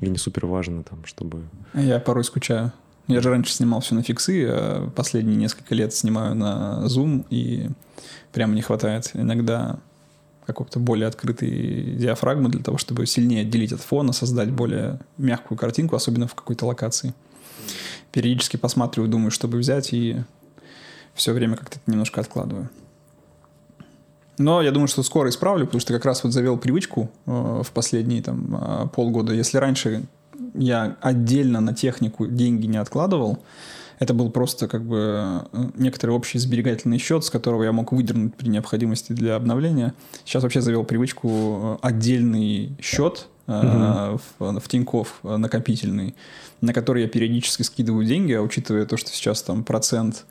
и 0.00 0.08
не 0.08 0.16
супер 0.16 0.46
важно 0.46 0.82
там, 0.82 1.04
чтобы... 1.04 1.42
Я 1.74 1.98
порой 1.98 2.24
скучаю. 2.24 2.72
Я 3.06 3.20
же 3.20 3.28
раньше 3.28 3.52
снимал 3.52 3.80
все 3.80 3.94
на 3.94 4.02
фиксы, 4.02 4.46
а 4.48 4.88
последние 4.90 5.36
несколько 5.36 5.74
лет 5.74 5.92
снимаю 5.92 6.34
на 6.34 6.84
Zoom, 6.86 7.26
и 7.28 7.68
прямо 8.32 8.54
не 8.54 8.62
хватает. 8.62 9.10
Иногда 9.14 9.80
какой-то 10.52 10.78
более 10.78 11.08
открытой 11.08 11.96
диафрагмы 11.96 12.48
для 12.48 12.62
того, 12.62 12.78
чтобы 12.78 13.06
сильнее 13.06 13.42
отделить 13.42 13.72
от 13.72 13.80
фона, 13.80 14.12
создать 14.12 14.50
более 14.50 15.00
мягкую 15.18 15.58
картинку, 15.58 15.96
особенно 15.96 16.26
в 16.26 16.34
какой-то 16.34 16.66
локации. 16.66 17.14
Периодически 18.12 18.56
посматриваю, 18.56 19.10
думаю, 19.10 19.30
чтобы 19.30 19.58
взять, 19.58 19.92
и 19.92 20.16
все 21.14 21.32
время 21.32 21.56
как-то 21.56 21.78
это 21.78 21.90
немножко 21.90 22.20
откладываю. 22.20 22.68
Но 24.38 24.62
я 24.62 24.70
думаю, 24.70 24.88
что 24.88 25.02
скоро 25.02 25.28
исправлю, 25.28 25.66
потому 25.66 25.80
что 25.80 25.92
как 25.92 26.06
раз 26.06 26.24
вот 26.24 26.32
завел 26.32 26.56
привычку 26.56 27.10
э, 27.26 27.62
в 27.62 27.70
последние 27.72 28.22
там 28.22 28.56
э, 28.56 28.88
полгода. 28.88 29.34
Если 29.34 29.58
раньше 29.58 30.04
я 30.54 30.96
отдельно 31.02 31.60
на 31.60 31.74
технику 31.74 32.26
деньги 32.26 32.66
не 32.66 32.78
откладывал, 32.78 33.38
это 34.00 34.14
был 34.14 34.30
просто 34.30 34.66
как 34.66 34.82
бы 34.82 35.46
э, 35.52 35.70
некоторый 35.76 36.12
общий 36.12 36.38
сберегательный 36.38 36.96
счет, 36.96 37.22
с 37.22 37.30
которого 37.30 37.62
я 37.64 37.70
мог 37.70 37.92
выдернуть 37.92 38.34
при 38.34 38.48
необходимости 38.48 39.12
для 39.12 39.36
обновления. 39.36 39.92
Сейчас 40.24 40.42
вообще 40.42 40.62
завел 40.62 40.84
привычку 40.84 41.78
э, 41.82 41.86
отдельный 41.86 42.72
счет 42.80 43.28
угу. 43.46 44.18
в, 44.38 44.60
в 44.60 44.68
Тинькофф 44.68 45.20
накопительный, 45.22 46.16
на 46.62 46.72
который 46.72 47.02
я 47.02 47.08
периодически 47.08 47.62
скидываю 47.62 48.06
деньги, 48.06 48.32
а 48.32 48.40
учитывая 48.40 48.86
то, 48.86 48.96
что 48.96 49.10
сейчас 49.10 49.42
там 49.42 49.62
процент 49.62 50.24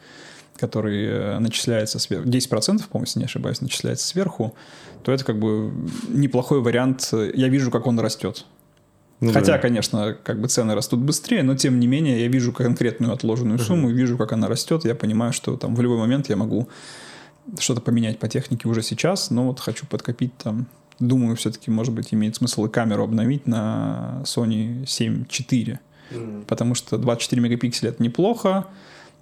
который 0.58 1.40
начисляется 1.40 2.00
сверху, 2.00 2.28
10%, 2.28 2.50
по-моему, 2.50 3.06
если 3.06 3.20
не 3.20 3.26
ошибаюсь, 3.26 3.62
начисляется 3.62 4.06
сверху, 4.06 4.56
то 5.04 5.14
это 5.14 5.24
как 5.24 5.40
бы 5.40 5.72
неплохой 6.10 6.60
вариант. 6.60 7.14
Я 7.14 7.48
вижу, 7.48 7.72
как 7.72 7.88
он 7.88 7.98
растет. 7.98 8.46
Ну, 9.22 9.34
Хотя, 9.34 9.54
да. 9.54 9.58
конечно, 9.58 10.18
как 10.24 10.40
бы 10.40 10.48
цены 10.48 10.76
растут 10.76 11.02
быстрее, 11.02 11.44
но 11.44 11.56
тем 11.56 11.80
не 11.80 11.88
менее 11.88 12.22
я 12.22 12.28
вижу 12.30 12.54
конкретную 12.54 13.12
отложенную 13.12 13.60
сумму, 13.60 13.90
uh-huh. 13.90 13.94
вижу, 13.94 14.18
как 14.18 14.32
она 14.32 14.48
растет, 14.48 14.86
я 14.86 14.96
понимаю, 14.96 15.34
что 15.34 15.58
там 15.58 15.76
в 15.76 15.82
любой 15.82 15.98
момент 15.98 16.30
я 16.30 16.38
могу 16.38 16.70
что-то 17.58 17.82
поменять 17.82 18.20
по 18.20 18.30
технике 18.30 18.70
уже 18.70 18.82
сейчас, 18.82 19.30
но 19.30 19.48
вот 19.48 19.60
хочу 19.60 19.86
подкопить 19.86 20.38
там. 20.38 20.68
Думаю, 21.00 21.36
все-таки, 21.36 21.72
может 21.72 21.94
быть, 21.94 22.14
имеет 22.14 22.36
смысл 22.36 22.66
и 22.66 22.70
камеру 22.70 23.04
обновить 23.04 23.48
на 23.48 24.22
Sony 24.26 24.86
7 24.86 25.26
4, 25.28 25.80
mm-hmm. 26.12 26.46
потому 26.46 26.76
что 26.76 26.98
24 26.98 27.42
мегапикселя 27.42 27.90
это 27.90 28.04
неплохо, 28.04 28.68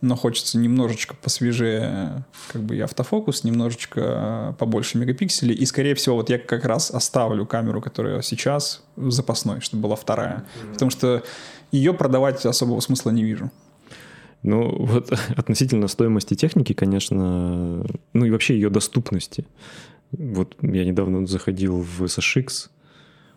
но 0.02 0.16
хочется 0.16 0.58
немножечко 0.58 1.16
посвежее 1.16 2.24
как 2.52 2.62
бы 2.62 2.76
и 2.76 2.80
автофокус, 2.80 3.44
немножечко 3.44 4.56
побольше 4.60 4.98
мегапикселей. 4.98 5.56
И, 5.56 5.66
скорее 5.66 5.96
всего, 5.96 6.18
вот 6.18 6.30
я 6.30 6.38
как 6.38 6.66
раз 6.66 6.92
оставлю 6.92 7.46
камеру, 7.46 7.82
которая 7.82 8.22
сейчас 8.22 8.84
запасной, 8.96 9.62
чтобы 9.62 9.84
была 9.84 9.96
вторая. 9.96 10.46
Mm-hmm. 10.46 10.74
Потому 10.74 10.92
что 10.92 11.24
ее 11.72 11.94
продавать 11.94 12.46
особого 12.46 12.80
смысла 12.80 13.10
не 13.10 13.24
вижу. 13.24 13.52
Ну, 14.44 14.86
вот 14.86 15.12
относительно 15.36 15.88
стоимости 15.88 16.36
техники, 16.36 16.74
конечно, 16.74 17.86
ну 18.14 18.26
и 18.26 18.30
вообще 18.30 18.54
ее 18.54 18.70
доступности. 18.70 19.46
Вот 20.12 20.56
я 20.62 20.86
недавно 20.86 21.26
заходил 21.28 21.82
в 21.82 22.04
SHX, 22.04 22.70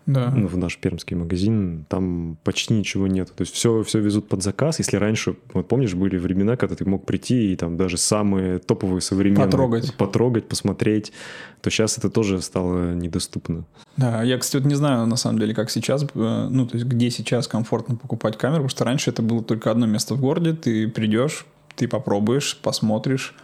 да. 0.06 0.30
ну, 0.30 0.46
в 0.46 0.56
наш 0.56 0.78
пермский 0.78 1.16
магазин, 1.16 1.84
там 1.88 2.36
почти 2.42 2.74
ничего 2.74 3.06
нет. 3.06 3.32
То 3.34 3.42
есть 3.42 3.54
все, 3.54 3.82
все 3.82 4.00
везут 4.00 4.28
под 4.28 4.42
заказ. 4.42 4.78
Если 4.78 4.96
раньше, 4.96 5.36
вот 5.52 5.68
помнишь, 5.68 5.94
были 5.94 6.16
времена, 6.16 6.56
когда 6.56 6.74
ты 6.74 6.84
мог 6.84 7.06
прийти 7.06 7.52
и 7.52 7.56
там 7.56 7.76
даже 7.76 7.96
самые 7.96 8.58
топовые 8.58 9.00
современные... 9.00 9.46
Потрогать. 9.46 9.94
Потрогать, 9.94 10.48
посмотреть, 10.48 11.12
то 11.60 11.70
сейчас 11.70 11.98
это 11.98 12.10
тоже 12.10 12.40
стало 12.40 12.94
недоступно. 12.94 13.64
Да, 13.96 14.22
я, 14.22 14.38
кстати, 14.38 14.62
вот 14.62 14.68
не 14.68 14.76
знаю, 14.76 15.06
на 15.06 15.16
самом 15.16 15.38
деле, 15.38 15.54
как 15.54 15.70
сейчас, 15.70 16.02
э, 16.02 16.48
ну, 16.50 16.66
то 16.66 16.76
есть 16.76 16.86
где 16.86 17.10
сейчас 17.10 17.46
комфортно 17.46 17.96
покупать 17.96 18.36
камеру, 18.36 18.64
потому 18.64 18.70
что 18.70 18.84
раньше 18.84 19.10
это 19.10 19.22
было 19.22 19.42
только 19.42 19.70
одно 19.70 19.86
место 19.86 20.14
в 20.14 20.20
городе, 20.20 20.54
ты 20.54 20.88
придешь, 20.88 21.46
ты 21.76 21.88
попробуешь, 21.88 22.58
посмотришь, 22.62 23.34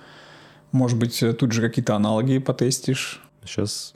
может 0.72 0.98
быть, 0.98 1.22
тут 1.38 1.52
же 1.52 1.62
какие-то 1.62 1.94
аналоги 1.94 2.38
потестишь. 2.38 3.22
Сейчас 3.44 3.94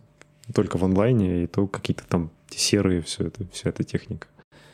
только 0.54 0.78
в 0.78 0.84
онлайне, 0.84 1.44
и 1.44 1.46
то 1.46 1.66
какие-то 1.66 2.04
там 2.08 2.30
серые, 2.58 3.02
все 3.02 3.26
это, 3.26 3.46
вся 3.52 3.70
эта 3.70 3.84
техника. 3.84 4.26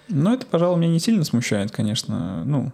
Ну, 0.09 0.33
это, 0.33 0.47
пожалуй, 0.47 0.78
меня 0.78 0.92
не 0.92 1.00
сильно 1.00 1.25
смущает, 1.25 1.71
конечно. 1.71 2.45
Ну, 2.45 2.73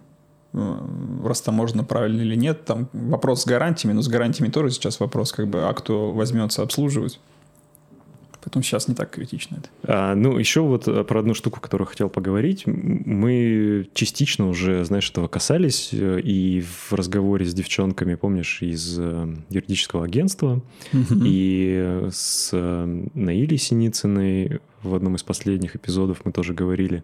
э, 0.53 1.27
раз 1.27 1.41
там 1.41 1.55
можно 1.55 1.83
правильно 1.83 2.21
или 2.21 2.35
нет. 2.35 2.65
Там 2.65 2.89
вопрос 2.93 3.43
с 3.43 3.45
гарантиями, 3.45 3.93
но 3.93 4.01
с 4.01 4.07
гарантиями 4.07 4.51
тоже 4.51 4.71
сейчас 4.71 4.99
вопрос, 4.99 5.31
как 5.31 5.47
бы, 5.47 5.63
а 5.67 5.73
кто 5.73 6.11
возьмется 6.11 6.61
обслуживать. 6.61 7.19
Поэтому 8.43 8.61
сейчас 8.61 8.89
не 8.89 8.93
так 8.93 9.09
критично 9.09 9.55
это. 9.55 9.69
А, 9.83 10.15
ну, 10.15 10.37
еще 10.37 10.61
вот 10.61 10.87
э, 10.87 11.03
про 11.05 11.21
одну 11.21 11.33
штуку, 11.33 11.61
которую 11.61 11.87
хотел 11.87 12.09
поговорить. 12.09 12.63
Мы 12.67 13.89
частично 13.93 14.49
уже, 14.49 14.83
знаешь, 14.83 15.09
этого 15.09 15.27
касались. 15.27 15.89
Э, 15.93 16.19
и 16.19 16.61
в 16.61 16.93
разговоре 16.93 17.45
с 17.45 17.53
девчонками, 17.53 18.15
помнишь, 18.15 18.61
из 18.61 18.99
юридического 19.49 20.05
агентства, 20.05 20.61
и 20.91 22.07
с 22.11 22.51
Наилей 22.51 23.57
Синицыной 23.57 24.59
в 24.83 24.95
одном 24.95 25.15
из 25.15 25.23
последних 25.23 25.75
эпизодов 25.75 26.25
мы 26.25 26.31
тоже 26.31 26.53
говорили 26.53 27.03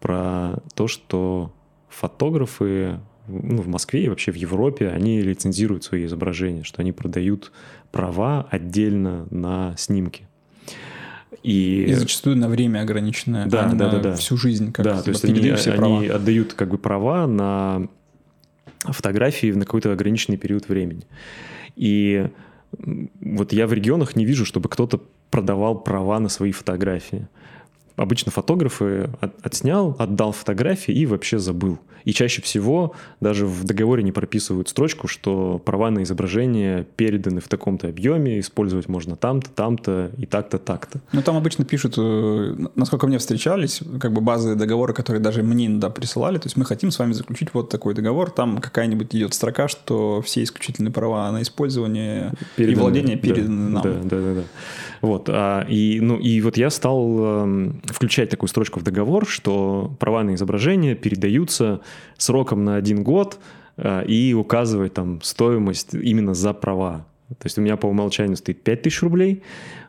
про 0.00 0.56
то, 0.74 0.88
что 0.88 1.52
фотографы 1.88 3.00
ну, 3.26 3.62
в 3.62 3.68
Москве 3.68 4.04
и 4.04 4.08
вообще 4.08 4.32
в 4.32 4.36
Европе, 4.36 4.88
они 4.88 5.20
лицензируют 5.22 5.84
свои 5.84 6.04
изображения, 6.06 6.62
что 6.62 6.82
они 6.82 6.92
продают 6.92 7.52
права 7.90 8.46
отдельно 8.50 9.26
на 9.30 9.74
снимки. 9.76 10.28
И, 11.42 11.84
и 11.88 11.92
зачастую 11.94 12.36
на 12.36 12.48
время 12.48 12.80
ограниченное, 12.80 13.46
да, 13.46 13.66
а 13.66 13.74
да, 13.74 13.90
да, 13.90 13.98
да. 13.98 14.14
всю 14.16 14.36
жизнь. 14.36 14.72
Как 14.72 14.84
да, 14.84 15.02
то 15.02 15.10
есть 15.10 15.24
они, 15.24 15.50
они 15.50 16.06
отдают 16.06 16.54
как 16.54 16.70
бы 16.70 16.78
права 16.78 17.26
на 17.26 17.88
фотографии 18.84 19.52
на 19.52 19.64
какой-то 19.64 19.92
ограниченный 19.92 20.38
период 20.38 20.68
времени. 20.68 21.06
И 21.76 22.28
вот 23.20 23.52
я 23.52 23.66
в 23.66 23.72
регионах 23.72 24.16
не 24.16 24.24
вижу, 24.24 24.44
чтобы 24.44 24.68
кто-то 24.68 25.00
продавал 25.30 25.82
права 25.82 26.20
на 26.20 26.28
свои 26.28 26.52
фотографии. 26.52 27.26
Обычно 27.96 28.32
фотографы 28.32 29.10
от, 29.20 29.34
отснял, 29.44 29.94
отдал 29.98 30.32
фотографии 30.32 30.92
и 30.92 31.06
вообще 31.06 31.38
забыл. 31.38 31.78
И 32.04 32.12
чаще 32.12 32.42
всего 32.42 32.94
даже 33.20 33.46
в 33.46 33.64
договоре 33.64 34.02
не 34.02 34.12
прописывают 34.12 34.68
строчку, 34.68 35.08
что 35.08 35.60
права 35.64 35.90
на 35.90 36.02
изображение 36.02 36.86
переданы 36.96 37.40
в 37.40 37.48
таком-то 37.48 37.88
объеме, 37.88 38.40
использовать 38.40 38.88
можно 38.88 39.16
там-то, 39.16 39.50
там-то 39.50 40.10
и 40.18 40.26
так-то, 40.26 40.58
так-то. 40.58 41.00
Ну, 41.12 41.22
там 41.22 41.36
обычно 41.36 41.64
пишут, 41.64 41.94
э, 41.96 42.56
насколько 42.74 43.06
мне 43.06 43.18
встречались, 43.18 43.80
как 44.00 44.12
бы 44.12 44.20
базы 44.20 44.54
договора, 44.54 44.92
которые 44.92 45.22
даже 45.22 45.42
мне 45.42 45.66
иногда 45.66 45.88
присылали. 45.88 46.36
То 46.38 46.46
есть 46.46 46.56
мы 46.56 46.66
хотим 46.66 46.90
с 46.90 46.98
вами 46.98 47.12
заключить 47.12 47.54
вот 47.54 47.70
такой 47.70 47.94
договор. 47.94 48.30
Там 48.30 48.58
какая-нибудь 48.58 49.14
идет 49.14 49.32
строка, 49.32 49.68
что 49.68 50.20
все 50.20 50.42
исключительные 50.42 50.92
права 50.92 51.30
на 51.32 51.40
использование 51.40 52.32
переданы, 52.56 52.76
и 52.76 52.80
владение 52.80 53.16
переданы 53.16 53.72
да, 53.72 53.82
нам. 53.82 54.08
Да, 54.08 54.16
да, 54.16 54.20
да. 54.20 54.34
да. 54.34 54.42
Вот, 55.04 55.28
а, 55.28 55.66
и, 55.68 56.00
ну, 56.00 56.16
и 56.16 56.40
вот 56.40 56.56
я 56.56 56.70
стал 56.70 57.16
э, 57.18 57.70
включать 57.86 58.30
такую 58.30 58.48
строчку 58.48 58.80
в 58.80 58.82
договор, 58.82 59.26
что 59.26 59.94
права 60.00 60.22
на 60.22 60.34
изображение 60.34 60.94
передаются 60.94 61.80
сроком 62.16 62.64
на 62.64 62.76
один 62.76 63.02
год 63.04 63.38
э, 63.76 64.04
и 64.06 64.32
указывать 64.34 64.94
там 64.94 65.20
стоимость 65.22 65.94
именно 65.94 66.34
за 66.34 66.54
права. 66.54 67.06
То 67.28 67.46
есть 67.46 67.58
у 67.58 67.62
меня 67.62 67.76
по 67.76 67.86
умолчанию 67.86 68.36
стоит 68.36 68.62
5000 68.62 69.02
рублей, 69.02 69.42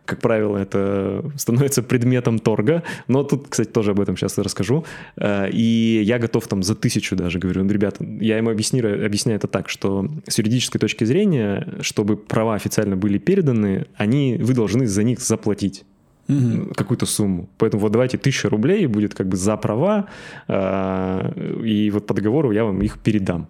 как 0.06 0.22
правило, 0.22 0.58
это 0.58 1.24
становится 1.36 1.84
предметом 1.84 2.39
торга, 2.39 2.84
но 3.08 3.24
тут, 3.24 3.48
кстати, 3.50 3.70
тоже 3.70 3.92
об 3.92 4.00
этом 4.00 4.15
сейчас 4.15 4.38
расскажу. 4.38 4.86
Э, 5.18 5.50
и 5.50 6.01
я 6.04 6.20
готов 6.20 6.48
там 6.48 6.63
за 6.63 6.75
тысячу 6.75 7.15
даже, 7.15 7.39
говорю, 7.39 7.63
ну, 7.63 7.72
ребята, 7.72 8.06
я 8.22 8.38
ему 8.38 8.51
объясняю, 8.51 9.06
объясняю 9.06 9.38
это 9.38 9.48
так, 9.48 9.70
что 9.70 10.10
с 10.27 10.38
юридической 10.38 10.80
точки 10.80 11.04
зрения, 11.04 11.68
чтобы 11.82 12.18
права 12.18 12.56
официально 12.56 12.96
были 12.96 13.18
переданы, 13.18 13.88
они, 13.96 14.38
вы 14.39 14.54
должны 14.54 14.86
за 14.88 15.04
них 15.04 15.20
заплатить 15.20 15.84
угу. 16.27 16.74
какую-то 16.75 17.06
сумму. 17.06 17.50
Поэтому 17.58 17.82
вот 17.82 17.92
давайте 17.92 18.18
тысяча 18.18 18.50
рублей 18.50 18.86
будет 18.88 19.15
как 19.15 19.27
бы 19.27 19.38
за 19.38 19.58
права, 19.58 20.08
э, 20.48 21.62
и 21.63 21.89
вот 21.92 22.06
по 22.06 22.13
договору 22.13 22.51
я 22.51 22.63
вам 22.63 22.82
их 22.82 23.00
передам. 23.00 23.48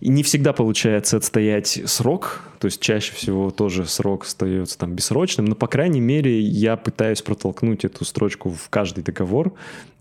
Не 0.00 0.22
всегда 0.22 0.54
получается 0.54 1.18
отстоять 1.18 1.82
срок, 1.84 2.42
то 2.58 2.66
есть 2.66 2.80
чаще 2.80 3.12
всего 3.12 3.50
тоже 3.50 3.84
срок 3.84 4.24
остается 4.24 4.78
там 4.78 4.94
бессрочным, 4.94 5.44
но, 5.44 5.54
по 5.54 5.66
крайней 5.66 6.00
мере, 6.00 6.40
я 6.40 6.76
пытаюсь 6.76 7.20
протолкнуть 7.20 7.84
эту 7.84 8.06
строчку 8.06 8.50
в 8.50 8.70
каждый 8.70 9.04
договор, 9.04 9.52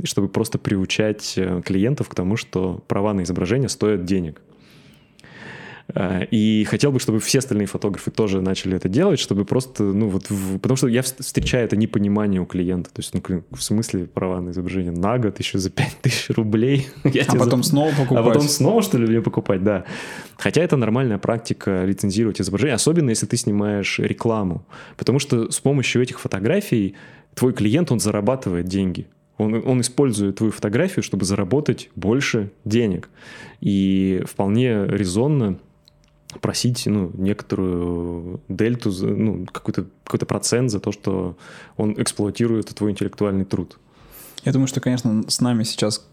чтобы 0.03 0.29
просто 0.29 0.57
приучать 0.57 1.33
э, 1.35 1.61
клиентов 1.65 2.07
к 2.07 2.15
тому, 2.15 2.37
что 2.37 2.81
права 2.87 3.13
на 3.13 3.23
изображение 3.23 3.67
стоят 3.67 4.05
денег. 4.05 4.41
Э, 5.95 6.25
и 6.29 6.63
хотел 6.65 6.91
бы, 6.91 6.99
чтобы 6.99 7.19
все 7.19 7.39
остальные 7.39 7.67
фотографы 7.67 8.11
тоже 8.11 8.41
начали 8.41 8.75
это 8.75 8.89
делать, 8.89 9.19
чтобы 9.19 9.45
просто, 9.45 9.83
ну 9.83 10.09
вот, 10.09 10.29
в... 10.29 10.59
потому 10.59 10.77
что 10.77 10.87
я 10.87 11.01
встречаю 11.01 11.65
это 11.65 11.75
непонимание 11.75 12.41
у 12.41 12.45
клиента. 12.45 12.89
То 12.91 12.99
есть, 12.99 13.13
ну, 13.13 13.43
в 13.51 13.61
смысле 13.61 14.05
права 14.05 14.41
на 14.41 14.51
изображение 14.51 14.91
на 14.91 15.17
год 15.17 15.39
еще 15.39 15.57
за 15.57 15.69
5000 15.69 16.29
рублей. 16.35 16.87
Я 17.03 17.23
а 17.27 17.35
потом 17.35 17.63
за... 17.63 17.69
снова 17.69 17.89
покупать. 17.91 18.17
А 18.17 18.23
потом 18.23 18.41
снова, 18.43 18.81
что 18.81 18.97
ли, 18.97 19.07
мне 19.07 19.21
покупать, 19.21 19.63
да. 19.63 19.85
Хотя 20.37 20.61
это 20.61 20.77
нормальная 20.77 21.17
практика 21.17 21.83
лицензировать 21.85 22.39
изображение, 22.39 22.75
особенно 22.75 23.09
если 23.09 23.25
ты 23.25 23.37
снимаешь 23.37 23.99
рекламу. 23.99 24.65
Потому 24.95 25.19
что 25.19 25.51
с 25.51 25.59
помощью 25.59 26.01
этих 26.01 26.19
фотографий 26.19 26.95
твой 27.33 27.53
клиент, 27.53 27.91
он 27.91 27.99
зарабатывает 27.99 28.67
деньги. 28.67 29.07
Он, 29.37 29.63
он 29.65 29.81
использует 29.81 30.35
твою 30.35 30.51
фотографию, 30.51 31.01
чтобы 31.01 31.25
заработать 31.25 31.89
больше 31.95 32.51
денег. 32.65 33.09
И 33.61 34.21
вполне 34.25 34.85
резонно 34.85 35.57
просить 36.41 36.85
ну, 36.85 37.11
некоторую 37.15 38.41
дельту, 38.47 38.91
ну, 39.01 39.47
какой-то 39.51 39.85
какой 40.03 40.19
процент 40.27 40.71
за 40.71 40.79
то, 40.79 40.91
что 40.91 41.35
он 41.77 41.93
эксплуатирует 41.99 42.67
твой 42.67 42.91
интеллектуальный 42.91 43.45
труд. 43.45 43.77
Я 44.45 44.53
думаю, 44.53 44.67
что, 44.67 44.79
конечно, 44.79 45.23
с 45.27 45.41
нами 45.41 45.63
сейчас 45.63 46.05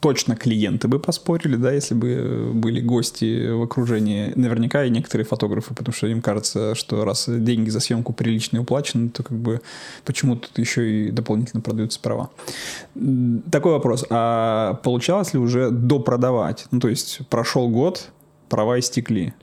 точно 0.00 0.34
клиенты 0.34 0.88
бы 0.88 0.98
поспорили, 0.98 1.56
да, 1.56 1.70
если 1.70 1.94
бы 1.94 2.50
были 2.54 2.80
гости 2.80 3.50
в 3.50 3.62
окружении, 3.62 4.32
наверняка 4.34 4.84
и 4.84 4.90
некоторые 4.90 5.26
фотографы, 5.26 5.74
потому 5.74 5.94
что 5.94 6.06
им 6.06 6.22
кажется, 6.22 6.74
что 6.74 7.04
раз 7.04 7.26
деньги 7.28 7.70
за 7.70 7.80
съемку 7.80 8.12
приличные 8.12 8.62
уплачены, 8.62 9.10
то 9.10 9.22
как 9.22 9.36
бы 9.36 9.60
почему 10.04 10.36
тут 10.36 10.58
еще 10.58 11.08
и 11.08 11.10
дополнительно 11.10 11.60
продаются 11.60 12.00
права. 12.00 12.30
Такой 13.50 13.72
вопрос, 13.72 14.04
а 14.10 14.74
получалось 14.82 15.34
ли 15.34 15.38
уже 15.38 15.70
допродавать? 15.70 16.66
Ну, 16.70 16.80
то 16.80 16.88
есть 16.88 17.20
прошел 17.28 17.68
год, 17.68 18.10
права 18.54 18.78
истекли. 18.78 19.34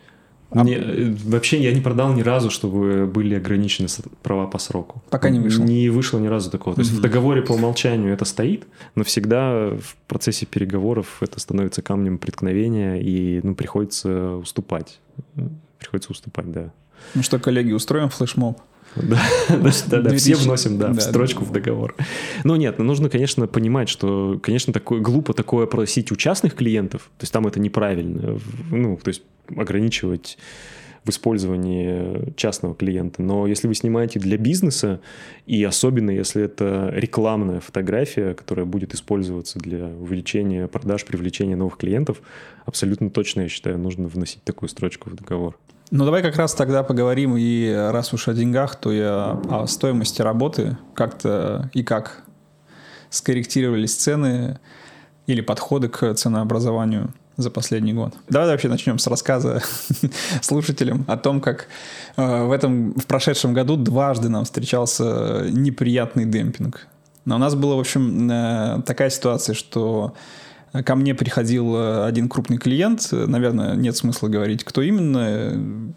А... 0.52 0.64
Не, 0.64 0.78
вообще 1.26 1.62
я 1.62 1.74
не 1.74 1.82
продал 1.82 2.14
ни 2.14 2.22
разу, 2.22 2.50
чтобы 2.50 3.06
были 3.06 3.36
ограничены 3.36 3.88
права 4.24 4.48
по 4.48 4.58
сроку. 4.58 5.02
Пока 5.10 5.30
не 5.30 5.40
вышло. 5.40 5.64
Не 5.64 5.90
вышло 5.90 6.20
ни 6.20 6.28
разу 6.28 6.50
такого. 6.50 6.76
То 6.76 6.82
есть 6.82 6.94
mm-hmm. 6.94 6.98
в 6.98 7.02
договоре 7.02 7.42
по 7.42 7.54
умолчанию 7.54 8.14
это 8.14 8.26
стоит, 8.26 8.68
но 8.96 9.04
всегда 9.04 9.70
в 9.70 9.96
процессе 10.08 10.46
переговоров 10.46 11.18
это 11.22 11.40
становится 11.40 11.82
камнем 11.82 12.18
преткновения 12.18 13.02
и 13.02 13.42
ну, 13.44 13.54
приходится 13.54 14.36
уступать. 14.36 15.00
Приходится 15.78 16.12
уступать, 16.12 16.52
да. 16.52 16.72
Ну 17.16 17.24
что, 17.24 17.40
коллеги, 17.40 17.72
устроим 17.72 18.10
флешмоб? 18.10 18.60
Да, 18.96 19.22
да, 19.50 20.02
да, 20.02 20.16
все 20.16 20.36
вносим, 20.36 20.78
да, 20.78 20.92
в 20.92 21.00
строчку 21.00 21.46
в 21.46 21.52
договор. 21.52 21.96
Ну 22.44 22.56
нет, 22.56 22.78
ну 22.78 22.84
нужно, 22.84 23.10
конечно, 23.10 23.48
понимать, 23.48 23.88
что, 23.88 24.38
конечно, 24.44 24.74
такое 24.74 25.00
глупо 25.00 25.34
такое 25.34 25.66
просить 25.66 26.12
у 26.12 26.16
частных 26.16 26.56
клиентов, 26.56 27.04
то 27.18 27.24
есть 27.24 27.32
там 27.32 27.48
это 27.48 27.60
неправильно, 27.60 28.40
ну, 28.70 28.98
то 28.98 29.08
есть 29.08 29.24
ограничивать 29.56 30.38
в 31.04 31.10
использовании 31.10 32.34
частного 32.36 32.76
клиента. 32.76 33.24
Но 33.24 33.48
если 33.48 33.68
вы 33.68 33.74
снимаете 33.74 34.20
для 34.20 34.38
бизнеса, 34.38 35.02
и 35.48 35.64
особенно 35.64 36.12
если 36.12 36.44
это 36.44 36.92
рекламная 36.94 37.60
фотография, 37.60 38.36
которая 38.36 38.66
будет 38.66 38.94
использоваться 38.94 39.58
для 39.58 39.86
увеличения 39.86 40.68
продаж, 40.68 41.06
привлечения 41.06 41.56
новых 41.56 41.78
клиентов, 41.78 42.22
абсолютно 42.66 43.10
точно, 43.10 43.42
я 43.42 43.50
считаю, 43.50 43.80
нужно 43.80 44.08
вносить 44.08 44.44
такую 44.44 44.70
строчку 44.70 45.10
в 45.10 45.16
договор. 45.16 45.58
Ну, 45.92 46.06
давай 46.06 46.22
как 46.22 46.38
раз 46.38 46.54
тогда 46.54 46.84
поговорим, 46.84 47.36
и 47.38 47.70
раз 47.70 48.14
уж 48.14 48.30
о 48.30 48.34
деньгах, 48.34 48.78
то 48.78 48.94
я 48.94 49.38
о 49.50 49.68
стоимости 49.68 50.22
работы 50.22 50.78
как-то 50.94 51.70
и 51.74 51.84
как 51.84 52.24
скорректировались 53.10 53.96
цены 53.96 54.58
или 55.28 55.42
подходы 55.42 55.90
к 55.90 56.14
ценообразованию 56.14 57.14
за 57.36 57.52
последний 57.52 57.92
год. 57.92 58.14
Давай 58.30 58.48
вообще 58.48 58.70
начнем 58.70 59.00
с 59.00 59.08
рассказа 59.08 59.62
слушателям 60.42 61.04
о 61.10 61.18
том, 61.18 61.42
как 61.42 61.68
э, 62.16 62.44
в 62.46 62.54
этом 62.54 62.94
в 62.94 63.06
прошедшем 63.06 63.54
году 63.54 63.76
дважды 63.76 64.30
нам 64.30 64.46
встречался 64.46 65.46
неприятный 65.50 66.24
демпинг. 66.24 66.88
Но 67.26 67.36
у 67.36 67.40
нас 67.40 67.54
была, 67.54 67.76
в 67.76 67.80
общем, 67.82 68.32
э, 68.32 68.82
такая 68.86 69.10
ситуация, 69.10 69.56
что 69.56 70.14
Ко 70.86 70.96
мне 70.96 71.14
приходил 71.14 71.76
э, 71.76 72.06
один 72.06 72.30
крупный 72.30 72.58
клиент, 72.58 73.10
наверное, 73.12 73.76
нет 73.76 73.98
смысла 73.98 74.30
говорить, 74.30 74.64
кто 74.64 74.82
именно, 74.82 75.52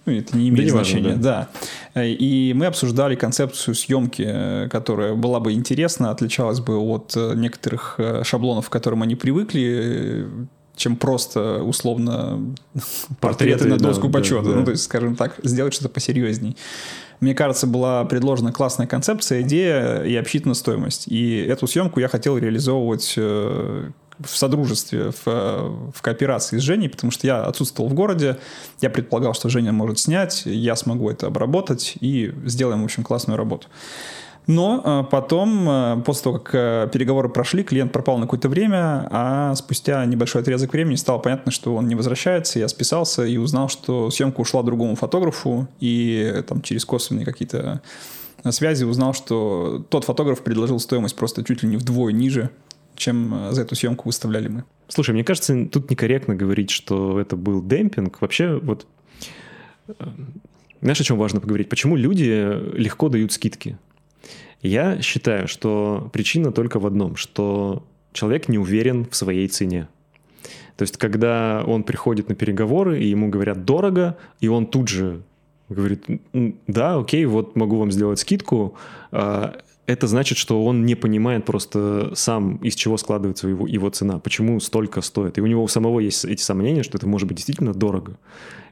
ну, 0.05 0.13
это 0.13 0.37
не 0.37 0.49
имеет 0.49 0.67
да 0.67 0.75
значения, 0.75 1.09
важно, 1.11 1.23
да. 1.23 1.49
да. 1.95 2.05
И 2.05 2.53
мы 2.57 2.67
обсуждали 2.67 3.15
концепцию 3.15 3.77
съемки, 3.77 4.69
которая 4.71 5.15
была 5.15 5.39
бы 5.39 5.53
интересна, 5.53 6.11
отличалась 6.11 6.59
бы 6.59 6.77
от 6.77 7.13
э, 7.17 7.35
некоторых 7.37 7.95
э, 7.99 8.25
шаблонов, 8.25 8.69
к 8.69 8.73
которым 8.73 9.03
они 9.03 9.15
привыкли, 9.15 10.27
чем 10.75 10.97
просто 10.97 11.63
условно 11.63 12.57
портреты, 13.21 13.59
портреты 13.61 13.69
на 13.69 13.79
доску 13.79 14.09
да, 14.09 14.19
почета. 14.19 14.43
Да, 14.43 14.51
да. 14.51 14.57
Ну, 14.57 14.65
то 14.65 14.71
есть, 14.73 14.83
скажем 14.83 15.15
так, 15.15 15.37
сделать 15.45 15.73
что-то 15.73 15.91
посерьезней. 15.91 16.57
Мне 17.21 17.33
кажется, 17.33 17.69
была 17.69 18.05
предложена 18.05 18.51
классная 18.53 18.89
концепция, 18.89 19.43
идея 19.43 20.03
и 20.03 20.17
обсчитана 20.17 20.55
стоимость. 20.55 21.07
И 21.07 21.37
эту 21.37 21.69
съемку 21.69 22.01
я 22.01 22.09
хотел 22.09 22.37
реализовывать 22.37 23.15
в 24.25 24.37
содружестве, 24.37 25.11
в, 25.11 25.27
в 25.95 26.03
кооперации 26.03 26.59
с 26.59 26.63
Женей, 26.63 26.89
потому 26.89 27.11
что 27.11 27.27
я 27.27 27.45
отсутствовал 27.45 27.91
в 27.91 27.95
городе, 27.95 28.39
я 28.81 28.91
предполагал, 28.91 29.35
что 29.35 29.49
Женя 29.49 29.73
может 29.73 29.99
снять, 29.99 30.43
я 30.45 30.77
смогу 30.77 31.11
это 31.11 31.27
обработать 31.27 31.95
и 32.01 32.33
сделаем, 32.45 32.83
в 32.83 32.85
общем, 32.85 33.03
классную 33.03 33.37
работу. 33.37 33.69
Но 34.47 34.83
э, 34.85 35.11
потом, 35.11 35.69
э, 35.69 36.03
после 36.05 36.25
того, 36.25 36.39
как 36.39 36.55
э, 36.55 36.89
переговоры 36.93 37.29
прошли, 37.29 37.63
клиент 37.65 37.93
пропал 37.93 38.19
на 38.19 38.27
какое-то 38.27 38.49
время, 38.49 39.09
а 39.11 39.55
спустя 39.55 40.05
небольшой 40.05 40.43
отрезок 40.43 40.73
времени 40.73 40.97
стало 40.97 41.19
понятно, 41.19 41.51
что 41.51 41.75
он 41.75 41.89
не 41.89 41.95
возвращается. 41.95 42.59
Я 42.59 42.69
списался 42.69 43.25
и 43.25 43.39
узнал, 43.39 43.69
что 43.69 44.11
съемка 44.11 44.41
ушла 44.41 44.63
другому 44.63 44.97
фотографу, 44.97 45.67
и 45.81 46.43
там 46.47 46.61
через 46.61 46.85
косвенные 46.85 47.25
какие-то 47.25 47.81
связи 48.51 48.85
узнал, 48.85 49.15
что 49.15 49.87
тот 49.89 50.05
фотограф 50.05 50.43
предложил 50.43 50.79
стоимость 50.79 51.17
просто 51.17 51.43
чуть 51.43 51.63
ли 51.63 51.69
не 51.69 51.79
вдвое 51.79 52.13
ниже, 52.13 52.51
чем 52.97 53.35
э, 53.35 53.53
за 53.53 53.63
эту 53.63 53.75
съемку 53.75 54.09
выставляли 54.09 54.49
мы. 54.49 54.65
Слушай, 54.89 55.13
мне 55.13 55.25
кажется, 55.25 55.67
тут 55.67 55.91
некорректно 55.91 56.35
говорить, 56.35 56.71
что 56.71 57.21
это 57.21 57.37
был 57.37 57.63
демпинг. 57.63 58.21
Вообще, 58.21 58.59
вот 58.59 58.87
э, 59.89 59.93
знаешь, 60.81 61.01
о 61.01 61.05
чем 61.05 61.17
важно 61.17 61.41
поговорить? 61.41 61.69
Почему 61.69 61.97
люди 61.97 62.53
легко 62.77 63.09
дают 63.09 63.33
скидки? 63.33 63.79
Я 64.61 65.01
считаю, 65.03 65.49
что 65.49 66.11
причина 66.13 66.53
только 66.53 66.79
в 66.79 66.87
одном, 66.87 67.17
что 67.17 67.87
человек 68.13 68.49
не 68.49 68.59
уверен 68.59 69.07
в 69.11 69.17
своей 69.17 69.49
цене. 69.49 69.89
То 70.77 70.83
есть, 70.83 70.97
когда 70.97 71.63
он 71.67 71.85
приходит 71.85 72.29
на 72.29 72.35
переговоры, 72.35 73.01
и 73.01 73.07
ему 73.07 73.29
говорят 73.29 73.65
дорого, 73.65 74.17
и 74.41 74.49
он 74.49 74.67
тут 74.67 74.89
же 74.89 75.23
говорит, 75.69 76.05
да, 76.67 76.97
окей, 76.97 77.25
вот 77.27 77.57
могу 77.57 77.79
вам 77.79 77.91
сделать 77.91 78.19
скидку, 78.19 78.77
а, 79.11 79.57
это 79.87 80.07
значит, 80.07 80.39
что 80.39 80.65
он 80.65 80.87
не 80.87 80.95
понимает 80.95 81.45
просто 81.45 82.13
сам, 82.15 82.57
из 82.57 82.75
чего 82.75 82.97
складывается 82.97 83.49
его, 83.49 83.67
его 83.67 83.91
цена, 83.91 84.19
почему 84.19 84.61
столько 84.61 85.01
стоит. 85.03 85.39
И 85.39 85.41
у 85.41 85.47
него 85.47 85.63
у 85.63 85.69
самого 85.69 86.01
есть 86.01 86.25
эти 86.25 86.43
сомнения, 86.43 86.83
что 86.83 86.97
это 86.97 87.07
может 87.07 87.29
быть 87.29 87.37
действительно 87.37 87.75
дорого. 87.75 88.17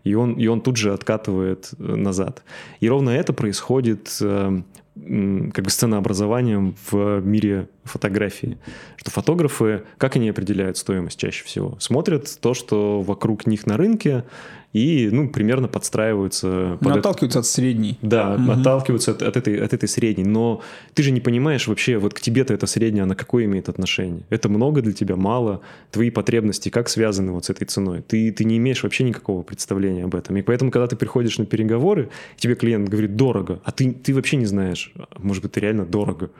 И 0.04 0.14
он, 0.14 0.34
и 0.34 0.46
он 0.46 0.60
тут 0.60 0.76
же 0.76 0.92
откатывает 0.92 1.70
э, 1.78 1.82
назад. 1.82 2.42
И 2.80 2.88
ровно 2.88 3.10
это 3.10 3.32
происходит 3.32 4.18
э, 4.20 4.62
как 4.94 5.64
бы 5.64 5.70
с 5.70 5.74
ценообразованием 5.74 6.74
в 6.90 7.20
мире 7.20 7.68
фотографии. 7.84 8.58
Что 8.96 9.10
фотографы, 9.10 9.84
как 9.98 10.16
они 10.16 10.28
определяют 10.28 10.76
стоимость 10.76 11.18
чаще 11.18 11.44
всего? 11.44 11.76
Смотрят 11.78 12.38
то, 12.40 12.52
что 12.52 13.00
вокруг 13.00 13.46
них 13.46 13.66
на 13.66 13.76
рынке, 13.76 14.24
и, 14.72 15.10
ну, 15.12 15.28
примерно 15.28 15.68
подстраиваются. 15.68 16.78
Ну, 16.80 16.88
под 16.88 16.98
отталкиваются 16.98 17.40
это... 17.40 17.46
от 17.46 17.46
средней. 17.46 17.98
Да, 18.00 18.34
угу. 18.34 18.52
отталкиваются 18.52 19.10
от, 19.10 19.22
от, 19.22 19.36
этой, 19.36 19.58
от 19.58 19.72
этой 19.74 19.88
средней. 19.88 20.24
Но 20.24 20.62
ты 20.94 21.02
же 21.02 21.10
не 21.10 21.20
понимаешь 21.20 21.66
вообще, 21.66 21.98
вот 21.98 22.14
к 22.14 22.20
тебе-то 22.20 22.54
эта 22.54 22.66
средняя, 22.66 23.04
она 23.04 23.14
какое 23.14 23.44
имеет 23.44 23.68
отношение? 23.68 24.22
Это 24.30 24.48
много 24.48 24.80
для 24.80 24.92
тебя, 24.92 25.16
мало? 25.16 25.60
Твои 25.90 26.10
потребности 26.10 26.70
как 26.70 26.88
связаны 26.88 27.32
вот 27.32 27.44
с 27.44 27.50
этой 27.50 27.66
ценой? 27.66 28.02
Ты, 28.02 28.32
ты 28.32 28.44
не 28.44 28.56
имеешь 28.56 28.82
вообще 28.82 29.04
никакого 29.04 29.42
представления 29.42 30.04
об 30.04 30.14
этом. 30.14 30.36
И 30.38 30.42
поэтому, 30.42 30.70
когда 30.70 30.86
ты 30.86 30.96
приходишь 30.96 31.38
на 31.38 31.44
переговоры, 31.44 32.08
тебе 32.36 32.54
клиент 32.54 32.88
говорит 32.88 33.16
дорого, 33.16 33.60
а 33.64 33.72
ты, 33.72 33.92
ты 33.92 34.14
вообще 34.14 34.36
не 34.36 34.46
знаешь, 34.46 34.92
может 35.18 35.42
быть, 35.42 35.52
ты 35.52 35.60
реально 35.60 35.84
дорого. 35.84 36.30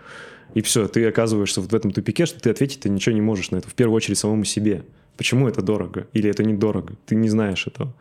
И 0.55 0.61
все, 0.61 0.87
ты 0.87 1.07
оказываешься 1.07 1.61
вот 1.61 1.73
в 1.73 1.75
этом 1.75 1.92
тупике, 1.92 2.27
что 2.27 2.40
ты 2.40 2.51
ответить 2.51 2.81
ты 2.81 2.90
ничего 2.90 3.14
не 3.14 3.23
можешь 3.23 3.51
на 3.51 3.57
это. 3.57 3.68
В 3.68 3.75
первую 3.75 3.97
очередь 3.97 4.18
самому 4.18 4.45
себе. 4.45 4.85
Почему 5.16 5.48
это 5.48 5.62
дорого 5.62 6.07
или 6.12 6.31
это 6.31 6.42
недорого? 6.44 6.94
Ты 7.07 7.14
не 7.14 7.29
знаешь 7.29 7.66
этого. 7.66 7.92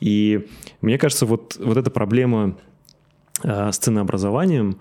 И 0.00 0.46
мне 0.80 0.98
кажется, 0.98 1.26
вот, 1.26 1.56
вот 1.58 1.76
эта 1.76 1.90
проблема 1.90 2.56
э, 3.42 3.72
с 3.72 3.78
ценообразованием 3.78 4.78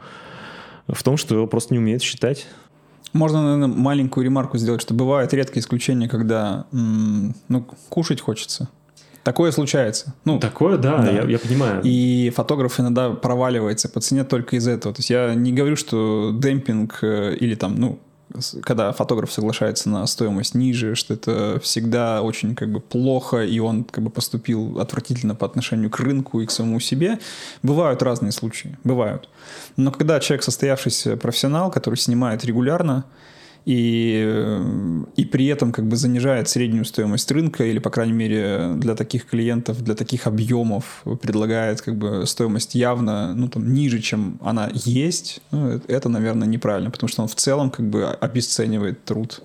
в 0.88 1.04
том, 1.04 1.18
что 1.18 1.36
его 1.36 1.48
просто 1.48 1.74
не 1.74 1.80
умеют 1.80 2.02
считать. 2.02 2.48
Можно, 3.14 3.44
наверное, 3.44 3.68
маленькую 3.68 4.26
ремарку 4.26 4.58
сделать, 4.58 4.82
что 4.82 4.94
бывают 4.94 5.34
редкие 5.34 5.62
исключения, 5.62 6.08
когда 6.08 6.66
ну, 6.72 7.68
кушать 7.90 8.22
хочется. 8.22 8.70
Такое 9.24 9.52
случается. 9.52 10.14
Ну, 10.24 10.40
Такое, 10.40 10.78
да, 10.78 11.00
да. 11.00 11.12
Я, 11.12 11.24
я 11.24 11.38
понимаю. 11.38 11.82
И 11.84 12.32
фотограф 12.34 12.80
иногда 12.80 13.10
проваливается 13.10 13.90
по 13.90 14.00
цене 14.00 14.24
только 14.24 14.56
из 14.56 14.68
этого. 14.70 14.96
То 14.96 15.00
есть 15.00 15.10
я 15.10 15.36
не 15.36 15.52
говорю, 15.52 15.76
что 15.76 16.32
демпинг 16.34 17.00
э, 17.02 17.36
или 17.36 17.56
там, 17.56 17.76
ну, 17.76 18.00
когда 18.62 18.92
фотограф 18.92 19.32
соглашается 19.32 19.90
на 19.90 20.06
стоимость 20.06 20.56
ниже, 20.56 20.96
что 20.96 21.14
это 21.14 21.60
всегда 21.62 22.22
очень 22.22 22.56
как 22.56 22.72
бы 22.72 22.80
плохо, 22.80 23.44
и 23.44 23.60
он 23.60 23.84
как 23.84 24.04
бы 24.04 24.10
поступил 24.10 24.80
отвратительно 24.80 25.36
по 25.36 25.46
отношению 25.46 25.90
к 25.90 26.00
рынку 26.00 26.42
и 26.42 26.46
к 26.46 26.52
самому 26.52 26.80
себе. 26.80 27.20
Бывают 27.64 28.02
разные 28.04 28.32
случаи, 28.32 28.78
бывают. 28.84 29.30
Но 29.76 29.92
когда 29.92 30.20
человек 30.20 30.44
состоявшийся 30.44 31.18
профессионал, 31.18 31.72
который 31.72 31.96
снимает 31.96 32.44
регулярно, 32.44 33.06
и, 33.68 34.62
и 35.18 35.26
при 35.26 35.48
этом 35.48 35.74
как 35.74 35.86
бы 35.90 35.98
занижает 35.98 36.48
среднюю 36.48 36.86
стоимость 36.86 37.30
рынка 37.32 37.66
или, 37.66 37.80
по 37.80 37.90
крайней 37.90 38.14
мере, 38.14 38.76
для 38.78 38.96
таких 38.96 39.26
клиентов, 39.26 39.84
для 39.84 39.94
таких 39.94 40.26
объемов 40.26 41.04
предлагает 41.22 41.82
как 41.82 41.98
бы 41.98 42.26
стоимость 42.26 42.76
явно 42.76 43.36
ну, 43.36 43.50
там, 43.50 43.74
ниже, 43.74 44.00
чем 44.00 44.40
она 44.42 44.70
есть, 44.74 45.42
ну, 45.52 45.82
это, 45.90 46.08
наверное, 46.08 46.48
неправильно, 46.48 46.92
потому 46.92 47.10
что 47.10 47.24
он 47.24 47.28
в 47.28 47.36
целом 47.36 47.70
как 47.70 47.90
бы 47.90 48.06
обесценивает 48.06 49.04
труд. 49.04 49.42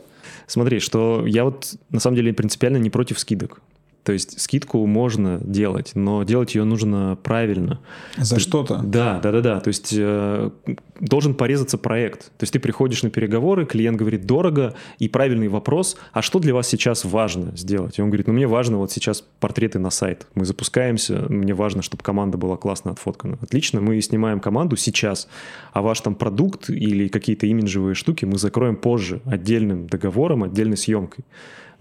Смотри, 0.46 0.78
что 0.78 1.26
я 1.26 1.42
вот 1.42 1.74
на 1.90 1.98
самом 1.98 2.14
деле 2.14 2.32
принципиально 2.32 2.76
не 2.76 2.90
против 2.90 3.18
скидок. 3.18 3.60
То 4.04 4.12
есть 4.12 4.40
скидку 4.40 4.84
можно 4.86 5.38
делать, 5.42 5.92
но 5.94 6.24
делать 6.24 6.56
ее 6.56 6.64
нужно 6.64 7.16
правильно. 7.22 7.78
За 8.16 8.40
что-то? 8.40 8.80
Да, 8.82 9.20
да, 9.20 9.30
да, 9.30 9.40
да. 9.40 9.60
То 9.60 9.68
есть 9.68 9.94
э, 9.96 10.50
должен 10.98 11.34
порезаться 11.34 11.78
проект. 11.78 12.26
То 12.36 12.42
есть 12.42 12.52
ты 12.52 12.58
приходишь 12.58 13.04
на 13.04 13.10
переговоры, 13.10 13.64
клиент 13.64 13.96
говорит 13.96 14.26
дорого, 14.26 14.74
и 14.98 15.08
правильный 15.08 15.46
вопрос, 15.46 15.96
а 16.12 16.20
что 16.20 16.40
для 16.40 16.52
вас 16.52 16.66
сейчас 16.66 17.04
важно 17.04 17.56
сделать? 17.56 17.98
И 17.98 18.02
он 18.02 18.08
говорит, 18.08 18.26
ну 18.26 18.32
мне 18.32 18.48
важно 18.48 18.78
вот 18.78 18.90
сейчас 18.90 19.24
портреты 19.38 19.78
на 19.78 19.90
сайт. 19.90 20.26
Мы 20.34 20.46
запускаемся, 20.46 21.26
мне 21.28 21.54
важно, 21.54 21.82
чтобы 21.82 22.02
команда 22.02 22.38
была 22.38 22.56
классно 22.56 22.90
отфоткана. 22.90 23.38
Отлично, 23.40 23.80
мы 23.80 24.00
снимаем 24.00 24.40
команду 24.40 24.76
сейчас, 24.76 25.28
а 25.72 25.80
ваш 25.80 26.00
там 26.00 26.16
продукт 26.16 26.70
или 26.70 27.06
какие-то 27.06 27.46
имиджевые 27.46 27.94
штуки 27.94 28.24
мы 28.24 28.38
закроем 28.38 28.74
позже 28.74 29.22
отдельным 29.26 29.86
договором, 29.86 30.42
отдельной 30.42 30.76
съемкой. 30.76 31.24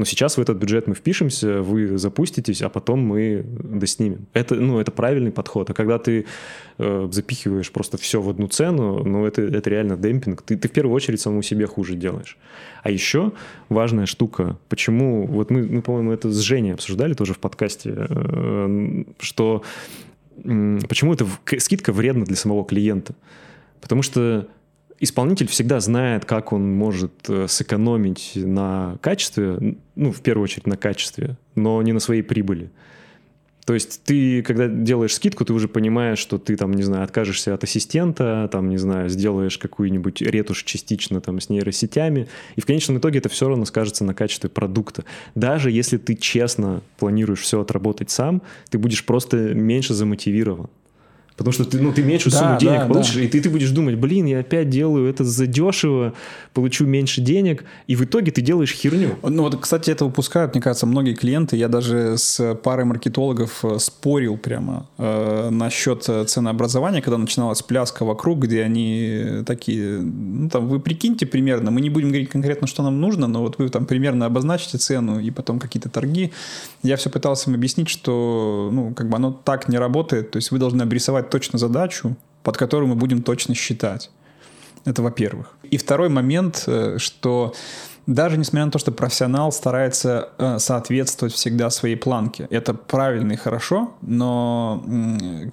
Но 0.02 0.06
сейчас 0.06 0.38
в 0.38 0.42
этот 0.42 0.58
бюджет 0.58 0.88
мы 0.88 0.96
впишемся, 0.96 1.62
вы 1.62 2.00
запуститесь, 2.00 2.64
а 2.64 2.70
потом 2.70 3.02
мы 3.02 3.46
доснимем. 3.46 4.26
Это, 4.34 4.56
ну, 4.56 4.80
это 4.80 4.92
правильный 4.92 5.32
подход. 5.32 5.70
А 5.70 5.76
когда 5.76 6.00
ты 6.00 6.26
э, 6.80 7.10
запихиваешь 7.12 7.72
просто 7.72 8.00
все 8.00 8.20
в 8.20 8.28
одну 8.28 8.48
цену, 8.48 9.04
ну, 9.04 9.28
это, 9.28 9.44
это 9.44 9.70
реально 9.70 9.98
демпинг. 9.98 10.42
Ты, 10.42 10.58
ты 10.58 10.68
в 10.68 10.72
первую 10.72 10.96
очередь 10.96 11.22
самому 11.22 11.44
себе 11.44 11.68
хуже 11.68 11.94
делаешь. 11.96 12.40
А 12.82 12.90
еще 12.90 13.32
важная 13.70 14.08
штука, 14.08 14.58
почему, 14.70 15.28
вот 15.28 15.52
мы, 15.52 15.68
мы 15.68 15.84
по-моему, 15.84 16.12
это 16.12 16.32
с 16.32 16.40
Женей 16.40 16.74
обсуждали 16.74 17.14
тоже 17.14 17.36
в 17.36 17.38
подкасте, 17.38 17.94
э, 17.96 19.04
что 19.20 19.62
э, 20.44 20.80
почему 20.90 21.14
эта 21.14 21.28
скидка 21.60 21.94
вредна 21.94 22.26
для 22.26 22.36
самого 22.36 22.66
клиента. 22.66 23.14
Потому 23.82 24.02
что 24.02 24.48
исполнитель 25.02 25.48
всегда 25.48 25.80
знает, 25.80 26.26
как 26.26 26.54
он 26.54 26.72
может 26.72 27.12
э, 27.28 27.48
сэкономить 27.48 28.34
на 28.36 28.98
качестве, 29.02 29.76
ну, 29.96 30.12
в 30.12 30.22
первую 30.22 30.46
очередь 30.46 30.68
на 30.68 30.78
качестве, 30.78 31.38
но 31.56 31.82
не 31.82 31.92
на 31.92 32.00
своей 32.00 32.22
прибыли. 32.22 32.72
То 33.66 33.74
есть 33.74 34.04
ты, 34.04 34.42
когда 34.42 34.68
делаешь 34.68 35.14
скидку, 35.14 35.46
ты 35.46 35.54
уже 35.54 35.68
понимаешь, 35.68 36.20
что 36.20 36.38
ты 36.38 36.56
там, 36.56 36.72
не 36.74 36.84
знаю, 36.84 37.04
откажешься 37.04 37.54
от 37.54 37.64
ассистента, 37.64 38.50
там, 38.52 38.70
не 38.70 38.78
знаю, 38.78 39.10
сделаешь 39.10 39.58
какую-нибудь 39.58 40.22
ретушь 40.22 40.64
частично 40.64 41.22
там 41.22 41.40
с 41.40 41.50
нейросетями, 41.50 42.28
и 42.56 42.62
в 42.62 42.66
конечном 42.66 42.98
итоге 42.98 43.20
это 43.20 43.30
все 43.30 43.48
равно 43.48 43.66
скажется 43.66 44.04
на 44.04 44.14
качестве 44.14 44.50
продукта. 44.50 45.04
Даже 45.36 45.72
если 45.72 45.98
ты 45.98 46.16
честно 46.16 46.82
планируешь 46.98 47.42
все 47.42 47.62
отработать 47.62 48.10
сам, 48.10 48.42
ты 48.70 48.78
будешь 48.78 49.06
просто 49.06 49.38
меньше 49.54 49.94
замотивирован. 49.94 50.70
Потому 51.44 51.54
что 51.54 51.66
ты, 51.66 51.82
ну, 51.82 51.92
ты 51.92 52.04
меньшую 52.04 52.32
да, 52.32 52.40
сумму 52.40 52.60
денег 52.60 52.80
да, 52.82 52.86
получишь, 52.86 53.16
да. 53.16 53.22
и 53.22 53.28
ты, 53.28 53.42
ты 53.42 53.50
будешь 53.50 53.72
думать, 53.72 53.96
блин, 53.96 54.26
я 54.26 54.40
опять 54.40 54.70
делаю 54.70 55.10
это 55.10 55.24
за 55.24 55.48
дешево, 55.48 56.14
получу 56.54 56.86
меньше 56.86 57.22
денег, 57.22 57.64
и 57.88 57.96
в 57.96 58.04
итоге 58.04 58.32
ты 58.32 58.42
делаешь 58.42 58.72
херню. 58.72 59.18
Ну 59.24 59.44
вот, 59.44 59.58
кстати, 59.60 59.90
это 59.90 60.06
выпускают, 60.06 60.54
мне 60.54 60.62
кажется, 60.62 60.86
многие 60.86 61.16
клиенты. 61.16 61.58
Я 61.58 61.68
даже 61.68 62.18
с 62.18 62.56
парой 62.56 62.86
маркетологов 62.86 63.66
э, 63.66 63.80
спорил 63.80 64.38
прямо 64.38 64.88
э, 64.98 65.50
насчет 65.50 66.04
ценообразования, 66.04 67.02
когда 67.02 67.18
начиналась 67.18 67.62
пляска 67.62 68.06
вокруг, 68.06 68.40
где 68.40 68.62
они 68.62 69.44
такие, 69.46 70.00
ну 70.00 70.50
там, 70.50 70.68
вы 70.68 70.80
прикиньте 70.80 71.26
примерно, 71.26 71.72
мы 71.72 71.82
не 71.82 71.90
будем 71.90 72.10
говорить 72.10 72.30
конкретно, 72.30 72.68
что 72.68 72.84
нам 72.84 73.02
нужно, 73.02 73.28
но 73.28 73.42
вот 73.42 73.58
вы 73.58 73.70
там 73.70 73.86
примерно 73.86 74.28
обозначите 74.28 74.78
цену 74.78 75.20
и 75.20 75.32
потом 75.32 75.60
какие-то 75.60 75.90
торги. 75.90 76.32
Я 76.84 76.98
все 76.98 77.10
пытался 77.10 77.50
им 77.50 77.56
объяснить, 77.56 77.90
что, 77.90 78.70
ну, 78.72 78.94
как 78.94 79.10
бы 79.10 79.16
оно 79.16 79.32
так 79.32 79.70
не 79.70 79.78
работает, 79.78 80.32
то 80.32 80.38
есть 80.38 80.52
вы 80.52 80.60
должны 80.60 80.84
обрисовать 80.84 81.30
точно 81.32 81.58
задачу, 81.58 82.16
под 82.44 82.58
которую 82.58 82.90
мы 82.90 82.96
будем 82.96 83.24
точно 83.24 83.56
считать. 83.56 84.12
Это 84.86 85.02
во-первых. 85.02 85.56
И 85.64 85.78
второй 85.78 86.10
момент, 86.10 86.64
э, 86.68 86.98
что 86.98 87.54
даже 88.08 88.38
несмотря 88.38 88.66
на 88.66 88.72
то, 88.72 88.80
что 88.80 88.92
профессионал 88.92 89.52
старается 89.52 90.30
э, 90.38 90.58
соответствовать 90.60 91.34
всегда 91.34 91.70
своей 91.70 91.96
планке, 91.96 92.48
это 92.50 92.74
правильно 92.74 93.34
и 93.34 93.36
хорошо, 93.36 93.94
но 94.02 94.84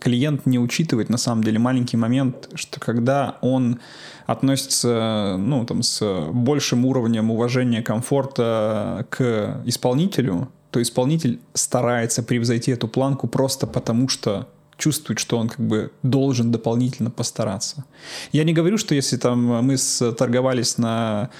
клиент 0.01 0.47
не 0.47 0.59
учитывает 0.59 1.11
на 1.11 1.19
самом 1.19 1.45
деле 1.45 1.59
маленький 1.59 1.97
момент, 1.97 2.49
что 2.55 2.81
когда 2.81 3.37
он 3.43 3.81
относится 4.27 5.37
ну, 5.39 5.65
там, 5.67 5.83
с 5.83 6.03
большим 6.33 6.87
уровнем 6.87 7.31
уважения, 7.31 7.83
комфорта 7.83 9.07
к 9.11 9.63
исполнителю, 9.67 10.49
то 10.71 10.83
исполнитель 10.83 11.41
старается 11.55 12.23
превзойти 12.23 12.73
эту 12.73 12.89
планку 12.89 13.27
просто 13.27 13.67
потому, 13.67 14.09
что 14.09 14.49
чувствует, 14.79 15.19
что 15.19 15.37
он 15.37 15.49
как 15.49 15.61
бы 15.61 15.91
должен 16.03 16.51
дополнительно 16.51 17.11
постараться. 17.11 17.85
Я 18.33 18.45
не 18.45 18.55
говорю, 18.55 18.79
что 18.79 18.95
если 18.95 19.17
там 19.17 19.65
мы 19.65 19.77
торговались 20.17 20.79
на 20.79 21.31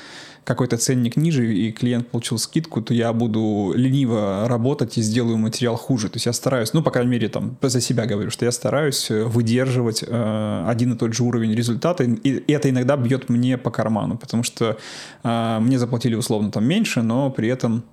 какой-то 0.49 0.79
ценник 0.79 1.17
ниже, 1.17 1.55
и 1.55 1.73
клиент 1.73 2.09
получил 2.09 2.39
скидку, 2.39 2.81
то 2.81 2.95
я 2.95 3.13
буду 3.13 3.73
лениво 3.77 4.49
работать 4.49 4.97
и 4.97 5.03
сделаю 5.03 5.37
материал 5.37 5.77
хуже. 5.77 6.09
То 6.09 6.17
есть 6.17 6.27
я 6.27 6.33
стараюсь, 6.33 6.73
ну, 6.73 6.83
по 6.83 6.91
крайней 6.91 7.11
мере, 7.11 7.29
там, 7.29 7.59
за 7.61 7.81
себя 7.83 8.07
говорю, 8.07 8.31
что 8.31 8.47
я 8.47 8.53
стараюсь 8.53 9.11
э, 9.11 9.25
выдерживать 9.25 10.03
э, 10.07 10.65
один 10.67 10.95
и 10.95 10.97
тот 10.97 11.13
же 11.13 11.23
уровень 11.23 11.55
результата, 11.55 12.03
и 12.05 12.53
это 12.53 12.71
иногда 12.71 12.97
бьет 12.97 13.29
мне 13.29 13.59
по 13.59 13.71
карману, 13.71 14.17
потому 14.17 14.43
что 14.43 14.79
э, 15.23 15.59
мне 15.61 15.79
заплатили 15.79 16.15
условно 16.15 16.51
там 16.51 16.65
меньше, 16.65 17.03
но 17.03 17.31
при 17.31 17.49
этом 17.49 17.85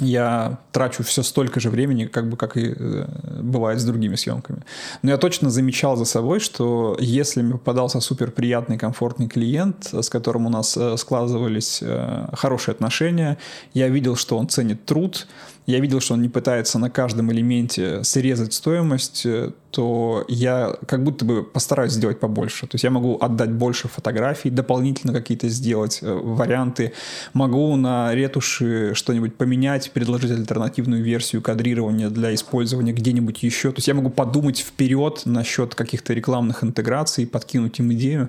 я 0.00 0.58
трачу 0.72 1.02
все 1.02 1.22
столько 1.22 1.58
же 1.60 1.70
времени, 1.70 2.04
как 2.04 2.28
бы 2.28 2.36
как 2.36 2.56
и 2.56 2.74
э, 2.76 3.06
бывает 3.40 3.80
с 3.80 3.84
другими 3.84 4.16
съемками. 4.16 4.62
Но 5.02 5.10
я 5.10 5.16
точно 5.16 5.50
замечал 5.50 5.96
за 5.96 6.04
собой, 6.04 6.40
что 6.40 6.96
если 7.00 7.42
мне 7.42 7.52
попадался 7.52 8.00
супер 8.00 8.30
приятный, 8.30 8.76
комфортный 8.76 9.28
клиент, 9.28 9.88
с 9.92 10.10
которым 10.10 10.46
у 10.46 10.50
нас 10.50 10.76
э, 10.76 10.96
складывались 10.98 11.80
э, 11.82 12.28
хорошие 12.34 12.74
отношения, 12.74 13.38
я 13.72 13.88
видел, 13.88 14.16
что 14.16 14.36
он 14.36 14.48
ценит 14.48 14.84
труд, 14.84 15.26
я 15.66 15.80
видел, 15.80 16.00
что 16.00 16.14
он 16.14 16.22
не 16.22 16.28
пытается 16.28 16.78
на 16.78 16.90
каждом 16.90 17.32
элементе 17.32 18.04
срезать 18.04 18.54
стоимость, 18.54 19.26
э, 19.26 19.50
то 19.72 20.24
я 20.28 20.76
как 20.86 21.02
будто 21.02 21.24
бы 21.24 21.42
постараюсь 21.42 21.92
сделать 21.92 22.20
побольше. 22.20 22.68
То 22.68 22.76
есть 22.76 22.84
я 22.84 22.90
могу 22.90 23.18
отдать 23.20 23.50
больше 23.50 23.88
фотографий, 23.88 24.50
дополнительно 24.50 25.12
какие-то 25.12 25.48
сделать 25.48 25.98
э, 26.02 26.12
варианты. 26.12 26.92
Могу 27.32 27.74
на 27.74 28.14
ретуши 28.14 28.94
что-нибудь 28.94 29.36
поменять, 29.36 29.90
предложить 29.90 30.30
альтернативную 30.30 31.02
версию 31.02 31.42
кадрирования 31.42 32.10
для 32.10 32.32
использования 32.32 32.92
где-нибудь 32.92 33.42
еще. 33.42 33.72
То 33.72 33.78
есть 33.78 33.88
я 33.88 33.94
могу 33.94 34.10
подумать 34.10 34.60
вперед 34.60 35.22
насчет 35.24 35.74
каких-то 35.74 36.14
рекламных 36.14 36.62
интеграций, 36.62 37.26
подкинуть 37.26 37.80
им 37.80 37.92
идею. 37.92 38.28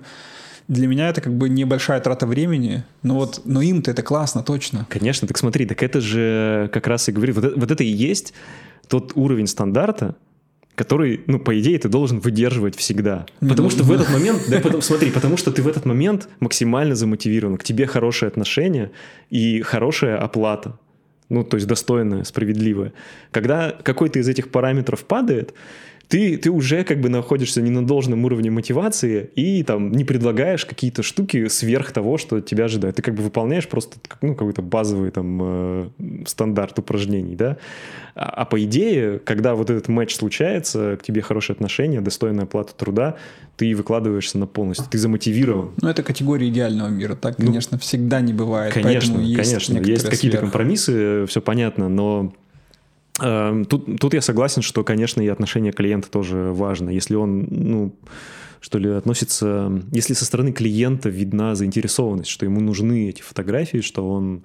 Для 0.67 0.87
меня 0.87 1.09
это 1.09 1.21
как 1.21 1.33
бы 1.33 1.49
небольшая 1.49 1.99
трата 2.01 2.25
времени, 2.27 2.83
но 3.03 3.15
вот, 3.15 3.41
но 3.45 3.61
им-то 3.61 3.91
это 3.91 4.01
классно, 4.03 4.43
точно. 4.43 4.85
Конечно, 4.89 5.27
так 5.27 5.37
смотри, 5.37 5.65
так 5.65 5.81
это 5.81 6.01
же 6.01 6.69
как 6.73 6.87
раз 6.87 7.07
и 7.07 7.11
говорит, 7.11 7.35
вот 7.35 7.45
это, 7.45 7.59
вот 7.59 7.71
это 7.71 7.83
и 7.83 7.87
есть 7.87 8.33
тот 8.87 9.13
уровень 9.15 9.47
стандарта, 9.47 10.15
который, 10.75 11.21
ну, 11.25 11.39
по 11.39 11.59
идее, 11.59 11.79
ты 11.79 11.89
должен 11.89 12.19
выдерживать 12.19 12.75
всегда. 12.75 13.25
Не 13.41 13.49
потому 13.49 13.69
нужно. 13.69 13.83
что 13.83 13.87
в 13.87 13.91
этот 13.91 14.09
момент, 14.11 14.43
да, 14.47 14.59
потом, 14.59 14.81
смотри, 14.83 15.09
потому 15.09 15.37
что 15.37 15.51
ты 15.51 15.61
в 15.61 15.67
этот 15.67 15.85
момент 15.85 16.29
максимально 16.39 16.95
замотивирован, 16.95 17.57
к 17.57 17.63
тебе 17.63 17.87
хорошее 17.87 18.27
отношение 18.27 18.91
и 19.29 19.61
хорошая 19.61 20.17
оплата. 20.17 20.77
Ну, 21.29 21.43
то 21.43 21.55
есть 21.55 21.67
достойная, 21.67 22.23
справедливая. 22.23 22.93
Когда 23.31 23.71
какой-то 23.71 24.19
из 24.19 24.29
этих 24.29 24.49
параметров 24.49 25.03
падает, 25.03 25.53
ты, 26.07 26.37
ты 26.37 26.49
уже 26.49 26.83
как 26.83 27.01
бы 27.01 27.09
находишься 27.09 27.61
не 27.61 27.69
на 27.69 27.85
должном 27.85 28.23
уровне 28.25 28.49
мотивации 28.49 29.29
и 29.35 29.63
там 29.63 29.91
не 29.91 30.05
предлагаешь 30.05 30.65
какие-то 30.65 31.03
штуки 31.03 31.47
сверх 31.47 31.91
того, 31.91 32.17
что 32.17 32.39
тебя 32.39 32.65
ожидает. 32.65 32.95
Ты 32.95 33.01
как 33.01 33.15
бы 33.15 33.23
выполняешь 33.23 33.67
просто 33.67 33.97
ну, 34.21 34.35
какой-то 34.35 34.61
базовый 34.61 35.11
там 35.11 35.39
э, 35.41 35.89
стандарт 36.25 36.79
упражнений, 36.79 37.35
да. 37.35 37.57
А, 38.15 38.29
а 38.29 38.45
по 38.45 38.63
идее, 38.63 39.19
когда 39.19 39.55
вот 39.55 39.69
этот 39.69 39.89
матч 39.89 40.15
случается, 40.15 40.97
к 40.97 41.03
тебе 41.03 41.21
хорошее 41.21 41.55
отношение, 41.55 41.99
достойная 41.99 42.45
оплата 42.45 42.73
труда, 42.73 43.17
ты 43.57 43.75
выкладываешься 43.75 44.37
на 44.37 44.47
полностью, 44.47 44.85
ты 44.89 44.97
замотивирован. 44.97 45.71
Ну, 45.81 45.89
это 45.89 46.03
категория 46.03 46.47
идеального 46.47 46.87
мира, 46.87 47.15
так, 47.15 47.37
ну, 47.39 47.47
конечно, 47.47 47.77
всегда 47.79 48.21
не 48.21 48.31
бывает. 48.31 48.73
Конечно, 48.73 49.19
есть 49.19 49.49
конечно, 49.49 49.77
есть 49.79 50.09
какие-то 50.09 50.37
компромиссы, 50.37 51.25
все 51.27 51.41
понятно, 51.41 51.89
но 51.89 52.33
тут, 53.17 53.99
тут 53.99 54.13
я 54.13 54.21
согласен, 54.21 54.61
что, 54.61 54.83
конечно, 54.83 55.21
и 55.21 55.27
отношение 55.27 55.71
клиента 55.71 56.09
тоже 56.09 56.51
важно. 56.53 56.89
Если 56.89 57.15
он, 57.15 57.47
ну, 57.49 57.95
что 58.59 58.77
ли, 58.77 58.89
относится... 58.89 59.71
Если 59.91 60.13
со 60.13 60.25
стороны 60.25 60.51
клиента 60.51 61.09
видна 61.09 61.55
заинтересованность, 61.55 62.29
что 62.29 62.45
ему 62.45 62.59
нужны 62.59 63.09
эти 63.09 63.21
фотографии, 63.21 63.79
что 63.79 64.09
он 64.09 64.43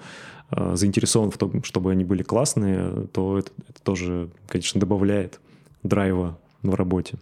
э, 0.51 0.73
заинтересован 0.77 1.31
в 1.31 1.39
том, 1.39 1.63
чтобы 1.65 1.93
они 1.93 2.05
были 2.05 2.23
классные, 2.23 3.07
то 3.13 3.39
это, 3.39 3.51
это 3.69 3.83
тоже, 3.83 4.31
конечно, 4.49 4.81
добавляет 4.81 5.41
драйва 5.83 6.39
в 6.63 6.75
работе. 6.75 7.19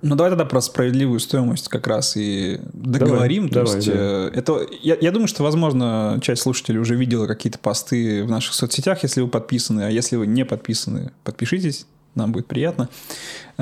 Ну 0.00 0.14
давай 0.14 0.30
тогда 0.30 0.44
про 0.44 0.60
справедливую 0.60 1.18
стоимость 1.18 1.68
как 1.68 1.86
раз 1.88 2.16
и 2.16 2.60
договорим. 2.72 3.48
Давай, 3.48 3.66
То 3.66 3.72
давай, 3.72 3.76
есть 3.76 3.88
да. 3.88 3.94
Э, 3.96 4.30
это 4.32 4.66
я, 4.80 4.96
я 5.00 5.10
думаю, 5.10 5.26
что 5.26 5.42
возможно 5.42 6.18
часть 6.22 6.42
слушателей 6.42 6.78
уже 6.78 6.94
видела 6.94 7.26
какие-то 7.26 7.58
посты 7.58 8.22
в 8.24 8.30
наших 8.30 8.54
соцсетях, 8.54 9.02
если 9.02 9.20
вы 9.20 9.28
подписаны, 9.28 9.82
а 9.82 9.90
если 9.90 10.16
вы 10.16 10.28
не 10.28 10.44
подписаны, 10.44 11.10
подпишитесь, 11.24 11.86
нам 12.14 12.30
будет 12.30 12.46
приятно. 12.46 12.88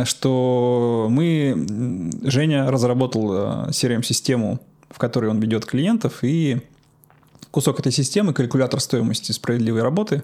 Что 0.05 1.07
мы 1.11 2.11
Женя 2.23 2.71
разработал 2.71 3.33
э, 3.33 3.71
CRM-систему, 3.71 4.61
в 4.91 4.99
которой 4.99 5.31
он 5.31 5.41
ведет 5.41 5.65
клиентов, 5.65 6.19
и 6.23 6.61
кусок 7.51 7.81
этой 7.81 7.93
системы 7.93 8.35
калькулятор 8.35 8.81
стоимости 8.81 9.33
справедливой 9.33 9.83
работы 9.83 10.23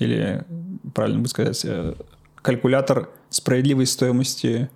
или 0.00 0.44
правильно 0.94 1.20
будет 1.20 1.30
сказать 1.30 1.60
э, 1.64 1.94
калькулятор 2.42 3.10
справедливой 3.30 3.86
стоимости 3.86 4.68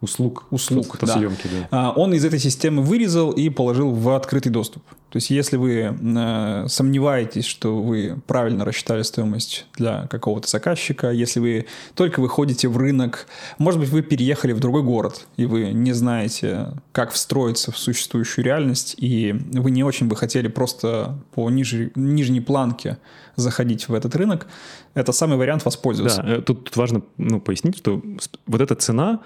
услуг, 0.00 0.46
услуг 0.50 0.86
фотосъемки. 0.86 1.48
Да. 1.48 1.68
Да. 1.70 1.90
Он 1.92 2.14
из 2.14 2.24
этой 2.24 2.38
системы 2.38 2.82
вырезал 2.82 3.30
и 3.30 3.48
положил 3.48 3.92
в 3.92 4.14
открытый 4.14 4.52
доступ. 4.52 4.82
То 5.10 5.16
есть, 5.16 5.30
если 5.30 5.56
вы 5.56 5.96
э, 6.00 6.64
сомневаетесь, 6.68 7.44
что 7.44 7.82
вы 7.82 8.20
правильно 8.28 8.64
рассчитали 8.64 9.02
стоимость 9.02 9.66
для 9.76 10.06
какого-то 10.06 10.48
заказчика, 10.48 11.10
если 11.10 11.40
вы 11.40 11.66
только 11.94 12.20
выходите 12.20 12.68
в 12.68 12.76
рынок, 12.76 13.26
может 13.58 13.80
быть, 13.80 13.90
вы 13.90 14.02
переехали 14.02 14.52
в 14.52 14.60
другой 14.60 14.84
город, 14.84 15.26
и 15.36 15.46
вы 15.46 15.72
не 15.72 15.92
знаете, 15.92 16.68
как 16.92 17.10
встроиться 17.10 17.72
в 17.72 17.78
существующую 17.78 18.44
реальность, 18.44 18.94
и 18.98 19.34
вы 19.52 19.72
не 19.72 19.82
очень 19.82 20.06
бы 20.06 20.14
хотели 20.14 20.46
просто 20.46 21.18
по 21.32 21.50
ниж... 21.50 21.74
нижней 21.96 22.40
планке 22.40 22.96
заходить 23.34 23.88
в 23.88 23.94
этот 23.94 24.14
рынок, 24.14 24.46
это 24.94 25.10
самый 25.10 25.38
вариант 25.38 25.64
воспользоваться. 25.64 26.22
Да, 26.22 26.36
э, 26.36 26.40
тут, 26.40 26.76
важно 26.76 27.02
ну, 27.16 27.40
пояснить, 27.40 27.78
что 27.78 28.00
вот 28.46 28.60
эта 28.60 28.76
цена, 28.76 29.20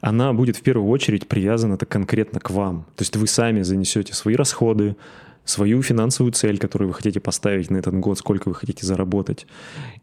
она 0.00 0.32
будет 0.32 0.56
в 0.56 0.62
первую 0.62 0.88
очередь 0.90 1.28
привязана-то 1.28 1.86
конкретно 1.86 2.40
к 2.40 2.50
вам. 2.50 2.86
То 2.96 3.02
есть 3.02 3.16
вы 3.16 3.28
сами 3.28 3.62
занесете 3.62 4.14
свои 4.14 4.34
расходы, 4.34 4.96
свою 5.48 5.82
финансовую 5.82 6.32
цель, 6.32 6.58
которую 6.58 6.88
вы 6.88 6.94
хотите 6.94 7.20
поставить 7.20 7.70
на 7.70 7.78
этот 7.78 7.94
год, 7.94 8.18
сколько 8.18 8.50
вы 8.50 8.54
хотите 8.54 8.86
заработать. 8.86 9.46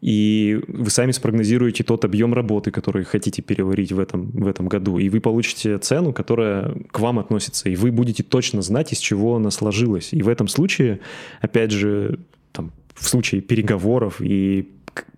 И 0.00 0.60
вы 0.66 0.90
сами 0.90 1.12
спрогнозируете 1.12 1.84
тот 1.84 2.04
объем 2.04 2.34
работы, 2.34 2.72
который 2.72 3.04
хотите 3.04 3.42
переварить 3.42 3.92
в 3.92 4.00
этом, 4.00 4.30
в 4.32 4.48
этом 4.48 4.66
году. 4.66 4.98
И 4.98 5.08
вы 5.08 5.20
получите 5.20 5.78
цену, 5.78 6.12
которая 6.12 6.74
к 6.90 6.98
вам 6.98 7.20
относится. 7.20 7.68
И 7.68 7.76
вы 7.76 7.92
будете 7.92 8.24
точно 8.24 8.60
знать, 8.60 8.92
из 8.92 8.98
чего 8.98 9.36
она 9.36 9.52
сложилась. 9.52 10.12
И 10.12 10.20
в 10.20 10.28
этом 10.28 10.48
случае, 10.48 10.98
опять 11.40 11.70
же, 11.70 12.18
там, 12.50 12.72
в 12.94 13.08
случае 13.08 13.40
переговоров 13.40 14.20
и 14.20 14.68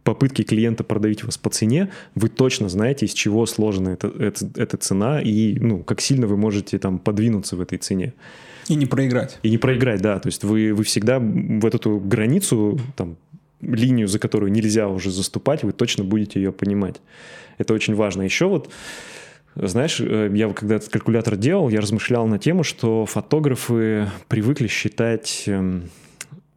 попытки 0.05 0.43
клиента 0.43 0.85
продавить 0.85 1.25
вас 1.25 1.39
по 1.39 1.49
цене, 1.49 1.91
вы 2.15 2.29
точно 2.29 2.69
знаете, 2.69 3.07
из 3.07 3.15
чего 3.15 3.47
сложена 3.47 3.91
эта, 3.91 4.09
эта, 4.09 4.51
эта 4.57 4.77
цена 4.77 5.23
и 5.23 5.59
ну, 5.59 5.83
как 5.83 6.03
сильно 6.03 6.27
вы 6.27 6.37
можете 6.37 6.79
там 6.79 6.99
подвинуться 6.99 7.57
в 7.57 7.63
этой 7.63 7.79
цене. 7.79 8.13
И 8.69 8.75
не 8.75 8.87
проиграть. 8.87 9.39
И 9.43 9.51
не 9.51 9.59
проиграть, 9.59 10.01
да. 10.01 10.19
То 10.19 10.29
есть 10.29 10.45
вы, 10.45 10.73
вы 10.75 10.85
всегда 10.85 11.19
в 11.19 11.65
эту 11.65 11.99
границу, 11.99 12.79
там, 12.97 13.17
линию, 13.61 14.09
за 14.09 14.19
которую 14.19 14.53
нельзя 14.53 14.89
уже 14.89 15.11
заступать, 15.11 15.63
вы 15.63 15.73
точно 15.73 16.05
будете 16.05 16.41
ее 16.41 16.53
понимать. 16.53 17.01
Это 17.59 17.75
очень 17.75 17.95
важно. 17.95 18.23
Еще 18.23 18.47
вот, 18.47 18.71
знаешь, 19.55 20.01
э, 20.01 20.31
я 20.33 20.49
когда 20.51 20.77
этот 20.77 20.91
калькулятор 20.91 21.37
делал, 21.37 21.69
я 21.69 21.81
размышлял 21.81 22.27
на 22.27 22.39
тему, 22.39 22.63
что 22.63 23.07
фотографы 23.07 24.09
привыкли 24.29 24.69
считать 24.69 25.45
эм, 25.47 25.91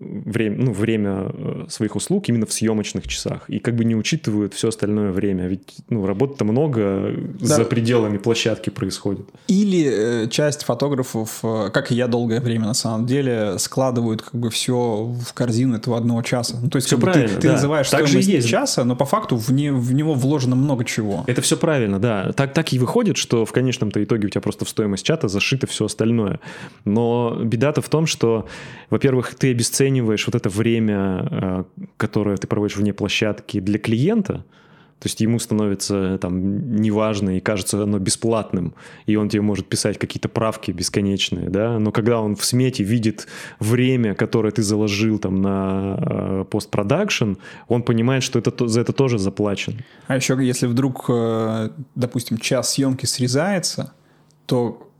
время, 0.01 0.57
ну, 0.57 0.73
время 0.73 1.31
э, 1.33 1.65
своих 1.69 1.95
услуг 1.95 2.27
именно 2.29 2.45
в 2.45 2.53
съемочных 2.53 3.07
часах 3.07 3.49
и 3.49 3.59
как 3.59 3.75
бы 3.75 3.85
не 3.85 3.95
учитывают 3.95 4.53
все 4.53 4.69
остальное 4.69 5.11
время. 5.11 5.47
Ведь 5.47 5.75
ну, 5.89 6.05
работы-то 6.05 6.43
много 6.43 7.13
да. 7.39 7.45
за 7.45 7.65
пределами 7.65 8.17
площадки 8.17 8.69
происходит. 8.69 9.27
Или 9.47 10.23
э, 10.25 10.27
часть 10.29 10.63
фотографов, 10.63 11.39
э, 11.43 11.69
как 11.71 11.91
и 11.91 11.95
я 11.95 12.07
долгое 12.07 12.41
время 12.41 12.65
на 12.65 12.73
самом 12.73 13.05
деле, 13.05 13.59
складывают 13.59 14.21
как 14.23 14.33
бы 14.33 14.49
все 14.49 15.03
в 15.03 15.33
корзину 15.33 15.77
этого 15.77 15.97
одного 15.97 16.21
часа. 16.23 16.57
Ну, 16.61 16.69
то 16.69 16.77
есть 16.77 16.87
все 16.87 16.97
правильно, 16.97 17.35
ты, 17.35 17.41
ты 17.41 17.47
да. 17.47 17.53
называешь 17.53 17.89
так 17.89 18.07
стоимость 18.07 18.27
есть. 18.27 18.47
часа, 18.47 18.83
но 18.83 18.95
по 18.95 19.05
факту 19.05 19.37
в, 19.37 19.51
не, 19.51 19.71
в 19.71 19.93
него 19.93 20.13
вложено 20.13 20.55
много 20.55 20.83
чего. 20.83 21.23
Это 21.27 21.41
все 21.41 21.57
правильно, 21.57 21.99
да. 21.99 22.31
Так, 22.33 22.53
так 22.53 22.73
и 22.73 22.79
выходит, 22.79 23.17
что 23.17 23.45
в 23.45 23.51
конечном-то 23.51 24.03
итоге 24.03 24.27
у 24.27 24.29
тебя 24.29 24.41
просто 24.41 24.65
в 24.65 24.69
стоимость 24.69 25.05
чата 25.05 25.27
зашито 25.27 25.67
все 25.67 25.85
остальное. 25.85 26.39
Но 26.85 27.37
беда-то 27.43 27.81
в 27.81 27.89
том, 27.89 28.07
что, 28.07 28.47
во-первых, 28.89 29.35
ты 29.35 29.51
обесцениваешь 29.51 29.90
оцениваешь 29.91 30.25
вот 30.27 30.35
это 30.35 30.49
время, 30.49 31.27
э, 31.31 31.63
которое 31.97 32.37
ты 32.37 32.47
проводишь 32.47 32.77
вне 32.77 32.93
площадки 32.93 33.59
для 33.59 33.79
клиента, 33.79 34.45
то 34.99 35.07
есть 35.07 35.21
ему 35.21 35.39
становится 35.39 36.19
там 36.19 36.75
неважно 36.75 37.37
и 37.37 37.39
кажется 37.39 37.81
оно 37.83 37.97
бесплатным, 37.97 38.73
и 39.07 39.15
он 39.15 39.29
тебе 39.29 39.41
может 39.41 39.67
писать 39.67 39.97
какие-то 39.97 40.29
правки 40.29 40.71
бесконечные, 40.71 41.49
да, 41.49 41.79
но 41.79 41.91
когда 41.91 42.19
он 42.19 42.35
в 42.35 42.45
смете 42.45 42.83
видит 42.83 43.27
время, 43.59 44.13
которое 44.13 44.51
ты 44.51 44.61
заложил 44.61 45.17
там 45.17 45.41
на 45.41 45.97
э, 45.97 46.45
постпродакшн, 46.51 47.33
он 47.67 47.81
понимает, 47.83 48.21
что 48.21 48.39
это, 48.39 48.67
за 48.67 48.81
это 48.81 48.93
тоже 48.93 49.17
заплачен. 49.17 49.79
А 50.07 50.15
еще 50.15 50.37
если 50.39 50.67
вдруг, 50.67 51.05
э, 51.09 51.69
допустим, 51.95 52.37
час 52.37 52.73
съемки 52.73 53.07
срезается, 53.07 53.93
то 54.45 54.90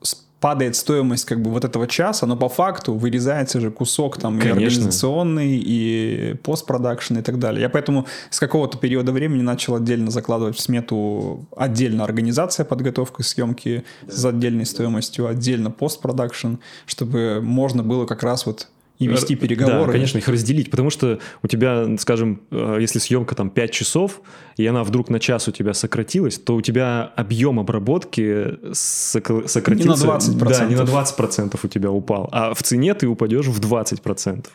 падает 0.42 0.76
стоимость 0.76 1.26
как 1.26 1.42
бы 1.42 1.52
вот 1.52 1.64
этого 1.64 1.88
часа, 1.88 2.26
но 2.26 2.36
по 2.36 2.50
факту 2.50 2.96
вырезается 2.96 3.62
же 3.62 3.70
кусок 3.70 4.18
там 4.18 4.40
Конечно. 4.40 4.60
и 4.60 4.66
организационный, 4.66 5.58
и 5.58 6.36
постпродакшн 6.44 7.20
и 7.20 7.22
так 7.22 7.38
далее. 7.38 7.62
Я 7.62 7.70
поэтому 7.70 8.08
с 8.32 8.40
какого-то 8.40 8.80
периода 8.80 9.12
времени 9.12 9.44
начал 9.44 9.76
отдельно 9.76 10.10
закладывать 10.10 10.58
в 10.58 10.60
смету 10.60 11.46
отдельно 11.56 12.04
организация 12.04 12.66
подготовки 12.66 13.22
съемки 13.22 13.84
с 14.08 14.26
отдельной 14.26 14.66
стоимостью, 14.66 15.28
отдельно 15.28 15.70
постпродакшн, 15.70 16.56
чтобы 16.88 17.40
можно 17.42 17.84
было 17.84 18.08
как 18.08 18.24
раз 18.24 18.48
вот 18.48 18.68
и 19.02 19.08
вести 19.08 19.36
переговоры. 19.36 19.88
Да, 19.88 19.92
конечно, 19.92 20.20
их 20.20 20.28
разделить, 20.28 20.70
потому 20.70 20.92
что 20.92 21.20
у 21.42 21.48
тебя, 21.48 21.98
скажем, 21.98 22.42
э, 22.52 22.78
если 22.80 23.00
съемка 23.00 23.34
там 23.34 23.50
5 23.50 23.72
часов, 23.72 24.22
и 24.58 24.66
она 24.68 24.84
вдруг 24.84 25.10
на 25.10 25.20
час 25.20 25.48
у 25.48 25.52
тебя 25.52 25.74
сократилась, 25.74 26.38
то 26.38 26.56
у 26.56 26.62
тебя 26.62 27.12
объем 27.16 27.60
обработки 27.60 28.60
сократился. 28.74 29.60
Не 29.72 29.86
на 29.86 29.94
20%. 29.94 30.50
Да, 30.50 30.66
не 30.66 30.76
на 30.76 30.82
20% 30.82 31.60
у 31.64 31.68
тебя 31.68 31.90
упал, 31.90 32.30
а 32.32 32.54
в 32.54 32.62
цене 32.62 32.94
ты 32.94 33.08
упадешь 33.08 33.48
в 33.48 33.60
20%. 33.60 34.46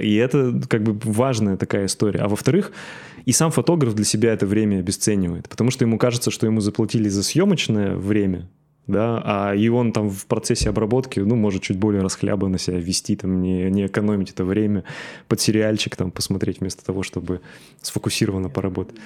И 0.00 0.16
это 0.16 0.60
как 0.68 0.82
бы 0.82 0.98
важная 1.04 1.56
такая 1.56 1.86
история. 1.86 2.20
А 2.20 2.28
во-вторых, 2.28 2.72
и 3.24 3.32
сам 3.32 3.52
фотограф 3.52 3.94
для 3.94 4.04
себя 4.04 4.32
это 4.32 4.46
время 4.46 4.80
обесценивает, 4.80 5.48
потому 5.48 5.70
что 5.70 5.84
ему 5.84 5.98
кажется, 5.98 6.30
что 6.32 6.46
ему 6.46 6.60
заплатили 6.60 7.08
за 7.08 7.22
съемочное 7.22 7.94
время, 7.94 8.48
да, 8.88 9.22
а 9.24 9.54
и 9.54 9.68
он 9.68 9.92
там 9.92 10.10
в 10.10 10.26
процессе 10.26 10.70
обработки, 10.70 11.20
ну, 11.20 11.36
может 11.36 11.62
чуть 11.62 11.78
более 11.78 12.02
расхлябанно 12.02 12.58
себя 12.58 12.78
вести, 12.78 13.16
там, 13.16 13.42
не, 13.42 13.70
не 13.70 13.86
экономить 13.86 14.30
это 14.30 14.44
время, 14.44 14.82
под 15.28 15.40
сериальчик 15.40 15.94
там 15.94 16.10
посмотреть 16.10 16.60
вместо 16.60 16.84
того, 16.84 17.02
чтобы 17.02 17.40
сфокусированно 17.82 18.48
поработать. 18.48 18.96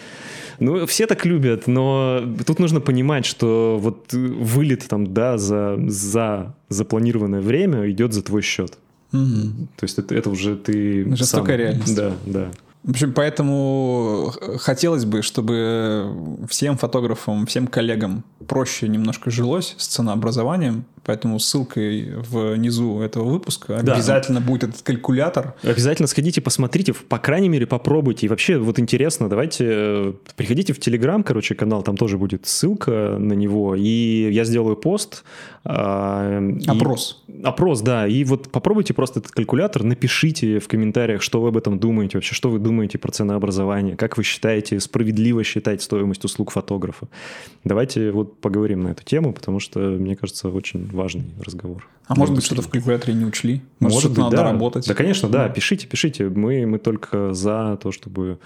Ну, 0.60 0.86
все 0.86 1.06
так 1.06 1.26
любят, 1.26 1.66
но 1.66 2.22
тут 2.46 2.60
нужно 2.60 2.80
понимать, 2.80 3.26
что 3.26 3.78
вот 3.80 4.12
вылет 4.12 4.86
там, 4.88 5.12
да, 5.12 5.36
за, 5.36 5.78
за 5.88 6.54
запланированное 6.68 7.40
время 7.40 7.90
идет 7.90 8.12
за 8.12 8.22
твой 8.22 8.42
счет. 8.42 8.78
Угу. 9.12 9.68
То 9.76 9.84
есть 9.84 9.98
это, 9.98 10.14
это 10.14 10.30
уже 10.30 10.56
ты 10.56 11.04
Жестокая 11.16 11.56
сам. 11.56 11.66
реальность. 11.66 11.96
Да, 11.96 12.12
да. 12.24 12.50
В 12.84 12.90
общем, 12.90 13.12
поэтому 13.12 14.32
хотелось 14.58 15.04
бы, 15.04 15.22
чтобы 15.22 16.12
всем 16.48 16.76
фотографам, 16.76 17.46
всем 17.46 17.68
коллегам 17.68 18.24
проще 18.48 18.88
немножко 18.88 19.30
жилось 19.30 19.76
с 19.78 19.86
ценообразованием, 19.86 20.84
поэтому 21.04 21.38
ссылкой 21.38 22.14
внизу 22.16 23.00
этого 23.00 23.24
выпуска 23.24 23.80
да. 23.82 23.94
обязательно 23.94 24.40
будет 24.40 24.64
этот 24.64 24.82
калькулятор. 24.82 25.54
Обязательно 25.62 26.08
сходите, 26.08 26.40
посмотрите, 26.40 26.92
по 26.92 27.18
крайней 27.18 27.48
мере, 27.48 27.66
попробуйте. 27.68 28.26
И 28.26 28.28
вообще, 28.28 28.58
вот 28.58 28.80
интересно, 28.80 29.28
давайте 29.28 29.64
э, 29.68 30.12
приходите 30.34 30.72
в 30.72 30.80
Телеграм, 30.80 31.22
короче, 31.22 31.54
канал, 31.54 31.82
там 31.82 31.96
тоже 31.96 32.18
будет 32.18 32.46
ссылка 32.46 33.16
на 33.16 33.34
него, 33.34 33.76
и 33.76 34.28
я 34.32 34.44
сделаю 34.44 34.74
пост. 34.74 35.22
Э, 35.64 36.58
опрос. 36.66 37.22
И, 37.28 37.42
опрос, 37.44 37.80
да, 37.80 38.08
и 38.08 38.24
вот 38.24 38.50
попробуйте 38.50 38.92
просто 38.92 39.20
этот 39.20 39.30
калькулятор, 39.30 39.84
напишите 39.84 40.58
в 40.58 40.66
комментариях, 40.66 41.22
что 41.22 41.40
вы 41.40 41.48
об 41.48 41.56
этом 41.56 41.78
думаете, 41.78 42.18
вообще, 42.18 42.34
что 42.34 42.50
вы 42.50 42.58
думаете 42.58 42.71
про 42.98 43.12
ценообразование, 43.12 43.96
как 43.96 44.16
вы 44.16 44.24
считаете, 44.24 44.80
справедливо 44.80 45.44
считать 45.44 45.82
стоимость 45.82 46.24
услуг 46.24 46.50
фотографа. 46.50 47.08
Давайте 47.64 48.10
вот 48.10 48.40
поговорим 48.40 48.82
на 48.82 48.88
эту 48.88 49.04
тему, 49.04 49.32
потому 49.32 49.60
что, 49.60 49.78
мне 49.78 50.16
кажется, 50.16 50.48
очень 50.48 50.88
важный 50.90 51.24
разговор. 51.40 51.88
А 52.06 52.14
может 52.14 52.34
быть, 52.34 52.44
что-то 52.44 52.62
в 52.62 52.68
калькуляторе 52.68 53.14
не 53.14 53.24
учли? 53.24 53.62
Может, 53.78 53.94
может 53.94 54.10
быть, 54.10 54.18
надо 54.18 54.36
да. 54.36 54.42
работать? 54.44 54.86
Да, 54.86 54.94
конечно, 54.94 55.28
да. 55.28 55.48
Пишите, 55.48 55.86
пишите. 55.86 56.28
Мы, 56.28 56.66
мы 56.66 56.78
только 56.78 57.32
за 57.32 57.78
то, 57.82 57.92
чтобы 57.92 58.38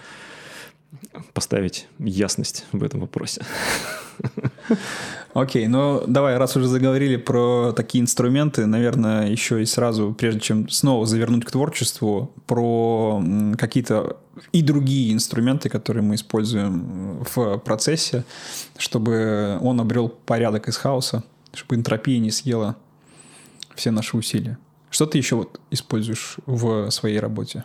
поставить 1.33 1.89
ясность 1.99 2.67
в 2.73 2.83
этом 2.83 3.01
вопросе. 3.01 3.43
Окей, 5.35 5.67
ну 5.67 6.03
давай, 6.07 6.39
раз 6.39 6.57
уже 6.57 6.67
заговорили 6.67 7.17
про 7.17 7.73
такие 7.73 8.01
инструменты, 8.03 8.65
наверное, 8.65 9.29
еще 9.29 9.63
и 9.63 9.67
сразу, 9.67 10.15
прежде 10.19 10.41
чем 10.41 10.69
снова 10.71 11.05
завернуть 11.05 11.45
к 11.45 11.51
творчеству, 11.51 12.33
про 12.47 13.23
какие-то 13.59 14.17
и 14.53 14.63
другие 14.63 15.13
инструменты, 15.13 15.69
которые 15.69 16.03
мы 16.03 16.15
используем 16.15 17.23
в 17.35 17.59
процессе, 17.59 18.25
чтобы 18.79 19.59
он 19.61 19.81
обрел 19.81 20.09
порядок 20.09 20.69
из 20.69 20.77
хаоса, 20.79 21.23
чтобы 21.53 21.77
энтропия 21.77 22.19
не 22.19 22.31
съела 22.31 22.77
все 23.75 23.91
наши 23.91 24.17
усилия. 24.17 24.59
Что 24.91 25.05
ты 25.05 25.19
еще 25.19 25.37
вот 25.37 25.61
используешь 25.71 26.37
в 26.47 26.91
своей 26.91 27.21
работе? 27.21 27.65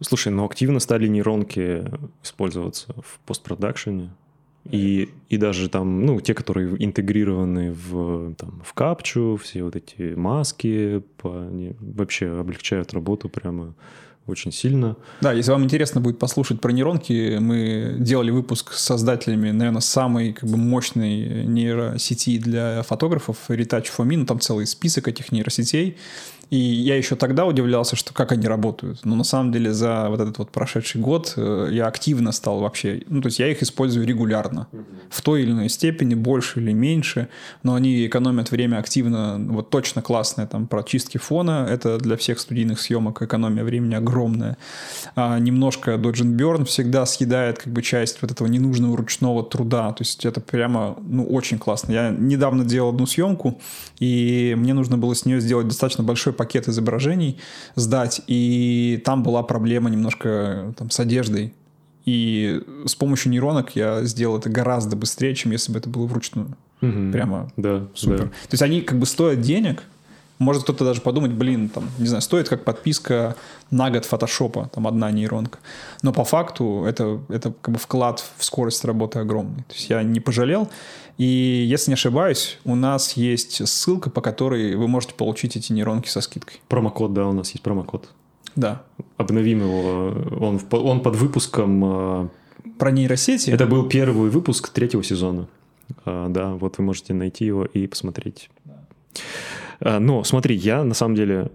Слушай, 0.00 0.32
ну 0.32 0.44
активно 0.44 0.80
стали 0.80 1.06
нейронки 1.06 1.84
использоваться 2.22 2.94
в 3.02 3.18
постпродакшене. 3.26 4.10
И, 4.70 5.10
и 5.28 5.36
даже 5.36 5.68
там, 5.68 6.04
ну, 6.04 6.20
те, 6.20 6.34
которые 6.34 6.74
интегрированы 6.84 7.72
в, 7.72 8.34
там, 8.34 8.60
в 8.64 8.72
капчу, 8.72 9.38
все 9.40 9.62
вот 9.62 9.76
эти 9.76 10.14
маски, 10.14 11.02
по, 11.18 11.46
они 11.46 11.74
вообще 11.78 12.38
облегчают 12.38 12.92
работу 12.92 13.28
прямо 13.28 13.74
очень 14.26 14.50
сильно. 14.50 14.96
Да, 15.20 15.32
если 15.32 15.52
вам 15.52 15.64
интересно 15.64 16.00
будет 16.00 16.18
послушать 16.18 16.60
про 16.60 16.72
нейронки, 16.72 17.38
мы 17.38 17.96
делали 18.00 18.30
выпуск 18.30 18.72
с 18.72 18.82
создателями, 18.82 19.52
наверное, 19.52 19.80
самой 19.80 20.32
как 20.32 20.48
бы 20.48 20.56
мощной 20.56 21.44
нейросети 21.44 22.38
для 22.38 22.82
фотографов, 22.82 23.38
Retouch 23.48 23.86
for 23.96 24.04
Me, 24.04 24.16
ну, 24.16 24.26
там 24.26 24.40
целый 24.40 24.66
список 24.66 25.06
этих 25.06 25.30
нейросетей, 25.30 25.96
и 26.48 26.56
я 26.56 26.96
еще 26.96 27.16
тогда 27.16 27.44
удивлялся, 27.44 27.96
что 27.96 28.14
как 28.14 28.30
они 28.30 28.46
работают. 28.46 29.04
Но 29.04 29.16
на 29.16 29.24
самом 29.24 29.50
деле 29.50 29.72
за 29.72 30.06
вот 30.08 30.20
этот 30.20 30.38
вот 30.38 30.50
прошедший 30.50 31.00
год 31.00 31.34
э, 31.36 31.68
я 31.72 31.86
активно 31.86 32.30
стал 32.30 32.60
вообще... 32.60 33.02
Ну, 33.08 33.20
то 33.20 33.26
есть 33.26 33.40
я 33.40 33.50
их 33.50 33.62
использую 33.62 34.06
регулярно. 34.06 34.68
В 35.10 35.22
той 35.22 35.42
или 35.42 35.50
иной 35.50 35.68
степени, 35.68 36.14
больше 36.14 36.60
или 36.60 36.72
меньше. 36.72 37.28
Но 37.64 37.74
они 37.74 38.06
экономят 38.06 38.52
время 38.52 38.78
активно. 38.78 39.38
Вот 39.48 39.70
точно 39.70 40.02
классная 40.02 40.46
там 40.46 40.68
про 40.68 40.84
чистки 40.84 41.18
фона. 41.18 41.66
Это 41.68 41.98
для 41.98 42.16
всех 42.16 42.38
студийных 42.38 42.80
съемок 42.80 43.22
экономия 43.22 43.64
времени 43.64 43.94
огромная. 43.94 44.56
А 45.16 45.40
немножко 45.40 45.94
Dodge 45.94 46.22
and 46.22 46.36
Burn 46.36 46.64
всегда 46.64 47.06
съедает 47.06 47.58
как 47.58 47.72
бы 47.72 47.82
часть 47.82 48.22
вот 48.22 48.30
этого 48.30 48.46
ненужного 48.46 48.96
ручного 48.96 49.42
труда. 49.42 49.92
То 49.92 50.02
есть 50.02 50.24
это 50.24 50.40
прямо, 50.40 50.96
ну, 51.02 51.26
очень 51.26 51.58
классно. 51.58 51.90
Я 51.90 52.10
недавно 52.10 52.64
делал 52.64 52.90
одну 52.90 53.06
съемку, 53.06 53.60
и 53.98 54.54
мне 54.56 54.74
нужно 54.74 54.96
было 54.96 55.12
с 55.12 55.24
нее 55.24 55.40
сделать 55.40 55.66
достаточно 55.66 56.04
большой 56.04 56.35
пакет 56.36 56.68
изображений 56.68 57.38
сдать, 57.74 58.22
и 58.26 59.02
там 59.04 59.22
была 59.22 59.42
проблема 59.42 59.90
немножко 59.90 60.74
там, 60.76 60.90
с 60.90 61.00
одеждой. 61.00 61.54
И 62.04 62.62
с 62.84 62.94
помощью 62.94 63.32
нейронок 63.32 63.74
я 63.74 64.04
сделал 64.04 64.38
это 64.38 64.48
гораздо 64.48 64.94
быстрее, 64.94 65.34
чем 65.34 65.50
если 65.50 65.72
бы 65.72 65.78
это 65.80 65.88
было 65.88 66.06
вручную. 66.06 66.56
Угу. 66.80 67.10
Прямо 67.12 67.50
да, 67.56 67.88
супер. 67.94 68.18
Да. 68.18 68.26
То 68.26 68.52
есть 68.52 68.62
они 68.62 68.80
как 68.82 68.98
бы 68.98 69.06
стоят 69.06 69.40
денег, 69.40 69.82
может 70.38 70.64
кто-то 70.64 70.84
даже 70.84 71.00
подумать, 71.00 71.32
блин, 71.32 71.68
там, 71.68 71.88
не 71.98 72.06
знаю, 72.06 72.22
стоит 72.22 72.48
как 72.48 72.64
подписка 72.64 73.36
на 73.70 73.90
год 73.90 74.04
фотошопа, 74.04 74.70
там 74.74 74.86
одна 74.86 75.10
нейронка. 75.10 75.58
Но 76.02 76.12
по 76.12 76.24
факту 76.24 76.84
это, 76.86 77.20
это 77.28 77.52
как 77.60 77.74
бы 77.74 77.80
вклад 77.80 78.24
в 78.36 78.44
скорость 78.44 78.84
работы 78.84 79.18
огромный. 79.18 79.64
То 79.64 79.74
есть 79.74 79.88
я 79.88 80.02
не 80.02 80.20
пожалел. 80.20 80.68
И 81.18 81.24
если 81.24 81.90
не 81.90 81.94
ошибаюсь, 81.94 82.58
у 82.64 82.74
нас 82.74 83.14
есть 83.14 83.66
ссылка, 83.66 84.10
по 84.10 84.20
которой 84.20 84.76
вы 84.76 84.86
можете 84.86 85.14
получить 85.14 85.56
эти 85.56 85.72
нейронки 85.72 86.08
со 86.08 86.20
скидкой. 86.20 86.60
Промокод, 86.68 87.14
да, 87.14 87.26
у 87.26 87.32
нас 87.32 87.50
есть 87.52 87.62
промокод. 87.62 88.10
Да. 88.54 88.82
Обновим 89.16 89.60
его. 89.60 90.14
Он, 90.40 90.60
он 90.70 91.00
под 91.00 91.16
выпуском... 91.16 91.82
А, 91.84 92.28
Про 92.78 92.90
нейросети? 92.90 93.50
Это 93.50 93.66
был 93.66 93.88
первый 93.88 94.30
выпуск 94.30 94.68
третьего 94.68 95.02
сезона. 95.02 95.46
А, 96.04 96.28
да, 96.28 96.54
вот 96.54 96.78
вы 96.78 96.84
можете 96.84 97.14
найти 97.14 97.46
его 97.46 97.64
и 97.64 97.86
посмотреть. 97.86 98.50
А, 98.66 98.72
но 99.80 100.24
смотри, 100.24 100.56
я 100.56 100.84
на 100.84 100.94
самом 100.94 101.14
деле 101.14 101.50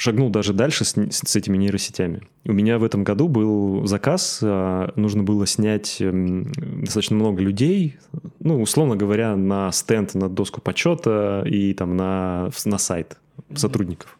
шагнул 0.00 0.30
даже 0.30 0.54
дальше 0.54 0.86
с, 0.86 0.94
с 0.94 1.36
этими 1.36 1.58
нейросетями. 1.58 2.22
У 2.46 2.52
меня 2.52 2.78
в 2.78 2.84
этом 2.84 3.04
году 3.04 3.28
был 3.28 3.86
заказ, 3.86 4.40
а, 4.42 4.90
нужно 4.96 5.22
было 5.22 5.46
снять 5.46 6.00
эм, 6.00 6.50
достаточно 6.80 7.16
много 7.16 7.42
людей, 7.42 7.98
ну, 8.38 8.62
условно 8.62 8.96
говоря, 8.96 9.36
на 9.36 9.70
стенд, 9.72 10.14
на 10.14 10.30
доску 10.30 10.62
почета 10.62 11.42
и 11.44 11.74
там 11.74 11.98
на, 11.98 12.50
на 12.64 12.78
сайт 12.78 13.18
сотрудников. 13.54 14.18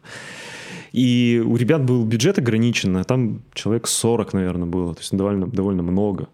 И 0.91 1.41
у 1.43 1.55
ребят 1.55 1.83
был 1.83 2.05
бюджет 2.05 2.37
ограничен, 2.37 2.97
а 2.97 3.03
там 3.03 3.41
человек 3.53 3.87
40, 3.87 4.33
наверное, 4.33 4.67
было, 4.67 4.93
то 4.93 4.99
есть 4.99 5.15
довольно, 5.15 5.47
довольно 5.47 5.81
много. 5.81 6.27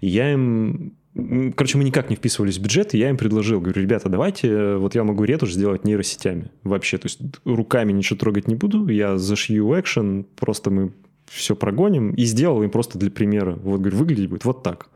И 0.00 0.08
я 0.08 0.32
им 0.32 0.94
Короче, 1.14 1.78
мы 1.78 1.84
никак 1.84 2.10
не 2.10 2.16
вписывались 2.16 2.58
в 2.58 2.62
бюджет, 2.62 2.92
и 2.94 2.98
я 2.98 3.08
им 3.08 3.16
предложил, 3.16 3.60
говорю, 3.60 3.80
ребята, 3.80 4.08
давайте, 4.08 4.76
вот 4.76 4.96
я 4.96 5.04
могу 5.04 5.22
ретушь 5.22 5.52
сделать 5.52 5.84
нейросетями 5.84 6.50
вообще, 6.64 6.98
то 6.98 7.06
есть 7.06 7.20
руками 7.44 7.92
ничего 7.92 8.18
трогать 8.18 8.48
не 8.48 8.56
буду, 8.56 8.88
я 8.88 9.16
зашью 9.16 9.78
экшен, 9.78 10.26
просто 10.36 10.70
мы 10.70 10.92
все 11.26 11.54
прогоним, 11.54 12.10
и 12.10 12.24
сделал 12.24 12.62
им 12.62 12.70
просто 12.70 12.98
для 12.98 13.10
примера. 13.10 13.54
Вот, 13.62 13.80
говорю, 13.80 13.96
выглядеть 13.96 14.28
будет 14.28 14.44
вот 14.44 14.62
так. 14.62 14.88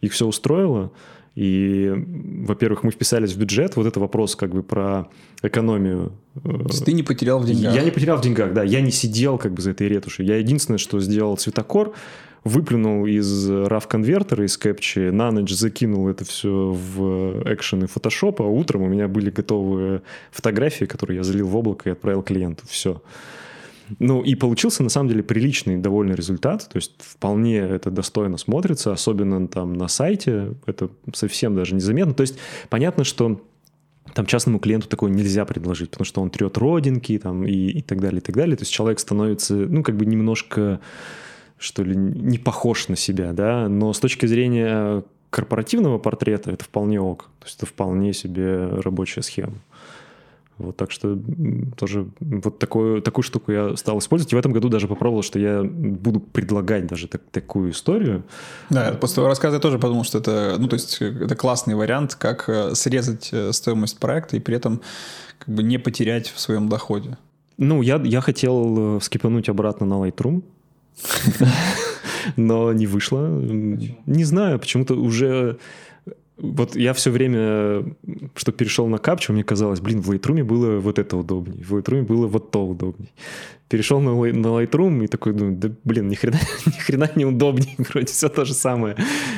Их 0.00 0.12
все 0.12 0.26
устроило, 0.26 0.92
и, 1.34 1.92
во-первых, 2.46 2.82
мы 2.82 2.90
вписались 2.90 3.32
в 3.32 3.38
бюджет, 3.38 3.76
вот 3.76 3.86
это 3.86 4.00
вопрос 4.00 4.36
как 4.36 4.50
бы 4.50 4.62
про 4.62 5.08
экономию. 5.42 6.12
То 6.42 6.66
есть 6.66 6.84
ты 6.84 6.92
не 6.92 7.02
потерял 7.02 7.38
в 7.40 7.46
деньгах? 7.46 7.74
Я 7.74 7.84
не 7.84 7.90
потерял 7.90 8.18
в 8.18 8.20
деньгах, 8.20 8.52
да, 8.54 8.62
я 8.62 8.80
не 8.80 8.90
сидел 8.90 9.38
как 9.38 9.52
бы 9.52 9.62
за 9.62 9.70
этой 9.70 9.88
ретушью. 9.88 10.26
Я 10.26 10.36
единственное, 10.36 10.78
что 10.78 11.00
сделал 11.00 11.36
цветокор, 11.36 11.92
выплюнул 12.44 13.06
из 13.06 13.50
RAW-конвертера, 13.50 14.44
из 14.44 14.58
Capture, 14.58 15.10
на 15.10 15.30
ночь 15.30 15.50
закинул 15.50 16.08
это 16.08 16.24
все 16.24 16.72
в 16.72 17.42
экшен 17.46 17.84
и 17.84 17.86
Photoshop, 17.86 18.36
а 18.38 18.44
утром 18.44 18.82
у 18.82 18.88
меня 18.88 19.08
были 19.08 19.30
готовые 19.30 20.02
фотографии, 20.30 20.84
которые 20.84 21.16
я 21.18 21.22
залил 21.24 21.48
в 21.48 21.56
облако 21.56 21.88
и 21.88 21.92
отправил 21.92 22.22
клиенту. 22.22 22.64
Все. 22.68 23.02
Ну, 23.98 24.22
и 24.22 24.34
получился, 24.34 24.82
на 24.82 24.88
самом 24.88 25.08
деле, 25.08 25.22
приличный, 25.22 25.76
довольный 25.76 26.14
результат. 26.14 26.68
То 26.70 26.76
есть 26.76 26.92
вполне 26.98 27.58
это 27.58 27.90
достойно 27.90 28.38
смотрится, 28.38 28.92
особенно 28.92 29.46
там 29.48 29.74
на 29.74 29.88
сайте. 29.88 30.54
Это 30.66 30.90
совсем 31.12 31.54
даже 31.54 31.74
незаметно. 31.74 32.14
То 32.14 32.22
есть 32.22 32.38
понятно, 32.70 33.04
что 33.04 33.42
там 34.14 34.26
частному 34.26 34.58
клиенту 34.58 34.88
такое 34.88 35.10
нельзя 35.10 35.44
предложить, 35.44 35.90
потому 35.90 36.04
что 36.04 36.22
он 36.22 36.30
трет 36.30 36.58
родинки 36.58 37.18
там, 37.18 37.46
и, 37.46 37.52
и 37.52 37.82
так 37.82 38.00
далее, 38.00 38.20
и 38.20 38.22
так 38.22 38.36
далее. 38.36 38.56
То 38.56 38.62
есть 38.62 38.72
человек 38.72 38.98
становится, 39.00 39.54
ну, 39.54 39.82
как 39.82 39.96
бы 39.96 40.06
немножко 40.06 40.80
что 41.58 41.82
ли, 41.82 41.96
не 41.96 42.38
похож 42.38 42.88
на 42.88 42.96
себя, 42.96 43.32
да, 43.32 43.68
но 43.68 43.92
с 43.92 44.00
точки 44.00 44.26
зрения 44.26 45.02
корпоративного 45.30 45.98
портрета 45.98 46.52
это 46.52 46.64
вполне 46.64 47.00
ок, 47.00 47.30
то 47.40 47.46
есть 47.46 47.56
это 47.56 47.66
вполне 47.66 48.12
себе 48.12 48.68
рабочая 48.68 49.22
схема. 49.22 49.54
Вот 50.58 50.76
так 50.76 50.92
что 50.92 51.18
тоже 51.76 52.06
вот 52.20 52.60
такую, 52.60 53.02
такую 53.02 53.24
штуку 53.24 53.50
я 53.50 53.76
стал 53.76 53.98
использовать. 53.98 54.32
И 54.32 54.36
в 54.36 54.38
этом 54.38 54.52
году 54.52 54.68
даже 54.68 54.86
попробовал, 54.86 55.22
что 55.22 55.38
я 55.38 55.64
буду 55.64 56.20
предлагать 56.20 56.86
даже 56.86 57.08
так, 57.08 57.22
такую 57.32 57.72
историю. 57.72 58.22
Да, 58.70 58.92
после 58.92 59.26
рассказа 59.26 59.56
я 59.56 59.60
тоже 59.60 59.80
подумал, 59.80 60.04
что 60.04 60.18
это, 60.18 60.54
ну, 60.58 60.68
то 60.68 60.74
есть 60.74 61.02
это 61.02 61.34
классный 61.34 61.74
вариант, 61.74 62.14
как 62.14 62.48
э, 62.48 62.74
срезать 62.76 63.30
э, 63.32 63.52
стоимость 63.52 63.98
проекта 63.98 64.36
и 64.36 64.40
при 64.40 64.54
этом 64.54 64.80
как 65.40 65.52
бы 65.52 65.64
не 65.64 65.78
потерять 65.78 66.28
в 66.28 66.38
своем 66.38 66.68
доходе. 66.68 67.18
Ну, 67.56 67.82
я, 67.82 68.00
я 68.04 68.20
хотел 68.20 69.00
скипануть 69.00 69.48
обратно 69.48 69.86
на 69.86 69.94
Lightroom, 69.94 70.42
но 72.36 72.72
не 72.72 72.86
вышло. 72.86 73.26
Не 74.06 74.24
знаю, 74.24 74.58
почему-то 74.58 74.94
уже 74.94 75.58
вот 76.36 76.74
я 76.74 76.92
все 76.94 77.10
время, 77.10 77.84
что 78.34 78.52
перешел 78.52 78.88
на 78.88 78.98
капчу, 78.98 79.32
мне 79.32 79.44
казалось, 79.44 79.80
блин, 79.80 80.00
в 80.00 80.10
Lightroom 80.10 80.42
было 80.42 80.80
вот 80.80 80.98
это 80.98 81.16
удобнее, 81.16 81.64
в 81.64 81.74
Lightroom 81.74 82.02
было 82.02 82.26
вот 82.26 82.50
то 82.50 82.66
удобнее 82.66 83.10
перешел 83.74 84.00
на, 84.00 84.12
на 84.12 84.46
Lightroom 84.46 85.04
и 85.04 85.08
такой 85.08 85.32
думаю, 85.32 85.56
да 85.56 85.68
блин, 85.82 86.08
ни 86.08 86.14
хрена, 86.14 86.38
ни 86.66 86.78
хрена 86.78 87.10
не 87.16 87.24
удобнее, 87.24 87.74
вроде 87.78 88.06
все 88.06 88.28
то 88.28 88.44
же 88.44 88.54
самое. 88.54 88.94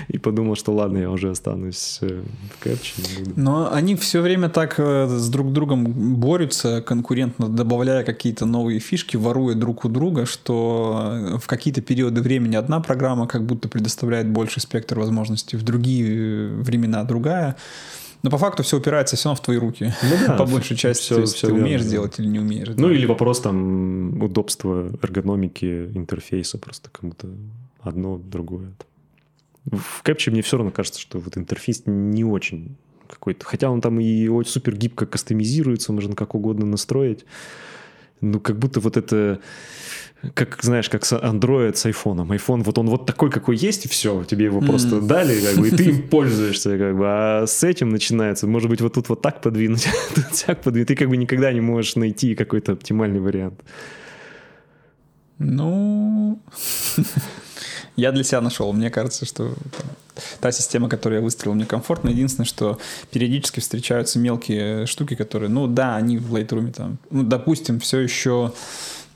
И 0.09 0.19
подумал, 0.19 0.57
что 0.57 0.75
ладно, 0.75 0.99
я 0.99 1.11
уже 1.11 1.31
останусь 1.31 2.01
э, 2.03 2.23
в 2.51 2.67
Capture. 2.67 3.33
Но 3.37 3.73
они 3.73 3.95
все 3.95 4.21
время 4.21 4.51
так 4.51 4.75
э, 4.77 5.07
с 5.09 5.29
друг 5.31 5.55
другом 5.55 5.87
борются 5.87 6.83
конкурентно, 6.83 7.49
добавляя 7.49 8.05
какие-то 8.05 8.45
новые 8.45 8.79
фишки, 8.79 9.17
воруя 9.17 9.55
друг 9.55 9.87
у 9.87 9.89
друга, 9.89 10.27
что 10.27 11.39
в 11.41 11.47
какие-то 11.47 11.81
периоды 11.81 12.21
времени 12.21 12.57
одна 12.57 12.81
программа 12.81 13.27
как 13.27 13.47
будто 13.47 13.69
предоставляет 13.69 14.29
больше 14.29 14.61
спектр 14.61 14.99
возможностей, 14.99 15.57
в 15.57 15.63
другие 15.63 16.05
э, 16.09 16.49
времена 16.61 17.05
другая. 17.05 17.57
Но 18.27 18.31
по 18.31 18.39
факту 18.39 18.65
все 18.65 18.79
упирается 18.79 19.15
все 19.15 19.29
равно 19.29 19.41
в 19.41 19.45
твои 19.45 19.57
руки. 19.57 19.93
Ну, 20.03 20.27
да, 20.27 20.35
по 20.37 20.47
большей 20.47 20.77
части. 20.77 21.01
Все, 21.01 21.25
все 21.27 21.47
ты 21.47 21.53
верно, 21.53 21.65
умеешь 21.65 21.83
да. 21.83 21.87
сделать 21.87 22.19
или 22.19 22.27
не 22.27 22.41
умеешь. 22.41 22.67
Ну, 22.77 22.91
или 22.91 23.07
вопрос 23.07 23.41
там 23.41 24.21
удобства 24.21 24.91
эргономики 25.01 25.93
интерфейса. 25.95 26.59
Просто 26.59 26.91
кому-то 26.91 27.29
одно, 27.83 28.19
другое. 28.19 28.73
В 29.65 30.03
Capture 30.03 30.33
мне 30.33 30.43
все 30.43 30.57
равно 30.57 30.73
кажется, 30.73 31.01
что 31.01 31.21
вот 31.21 31.39
интерфейс 31.39 31.85
не 31.87 32.25
очень 32.25 32.75
какой-то. 33.09 33.47
Хотя 33.47 33.71
он 33.71 33.81
там 33.81 34.01
и 34.01 34.29
супер 34.43 34.75
гибко 34.75 35.07
кастомизируется, 35.07 35.93
можно 35.93 36.17
как 36.17 36.35
угодно 36.35 36.67
настроить. 36.67 37.25
Ну, 38.21 38.41
как 38.41 38.59
будто 38.59 38.81
вот 38.81 38.97
это 38.97 39.41
как, 40.35 40.63
знаешь, 40.63 40.89
как 40.89 41.05
с 41.05 41.13
Android 41.13 41.75
с 41.75 41.87
iPhone. 41.87 42.27
iPhone, 42.29 42.63
вот 42.63 42.79
он 42.79 42.89
вот 42.89 43.07
такой, 43.07 43.31
какой 43.31 43.57
есть, 43.57 43.87
и 43.87 43.89
все, 43.89 44.25
тебе 44.25 44.47
его 44.47 44.61
mm. 44.61 44.67
просто 44.67 45.01
дали, 45.01 45.41
как 45.41 45.57
бы, 45.57 45.69
и 45.69 45.71
ты 45.71 45.85
им 45.85 46.03
пользуешься, 46.11 46.79
как 46.79 46.97
бы. 46.97 47.05
А 47.07 47.47
с 47.47 47.63
этим 47.65 47.91
начинается, 47.91 48.47
может 48.47 48.71
быть, 48.71 48.81
вот 48.81 48.95
тут 48.95 49.09
вот 49.09 49.23
так 49.23 49.43
подвинуть, 49.43 49.87
тут 50.15 50.25
так 50.47 50.63
подвинуть. 50.63 50.89
Ты 50.89 50.97
как 50.97 51.09
бы 51.09 51.17
никогда 51.17 51.53
не 51.53 51.61
можешь 51.61 51.97
найти 51.97 52.35
какой-то 52.35 52.73
оптимальный 52.73 53.21
вариант. 53.21 53.63
Ну, 55.39 56.41
я 57.97 58.13
для 58.13 58.25
себя 58.25 58.41
нашел. 58.41 58.73
Мне 58.73 58.91
кажется, 58.91 59.25
что 59.27 59.55
та 60.41 60.53
система, 60.53 60.89
которую 60.89 61.21
я 61.21 61.25
выстроил, 61.25 61.55
мне 61.55 61.67
комфортно. 61.67 62.09
Единственное, 62.11 62.47
что 62.47 62.79
периодически 63.11 63.61
встречаются 63.61 64.19
мелкие 64.19 64.87
штуки, 64.87 65.15
которые, 65.15 65.49
ну 65.49 65.67
да, 65.67 65.97
они 65.97 66.19
в 66.19 66.35
Lightroom 66.35 66.73
там, 66.73 66.99
ну, 67.11 67.23
допустим, 67.23 67.81
все 67.81 68.01
еще 68.01 68.53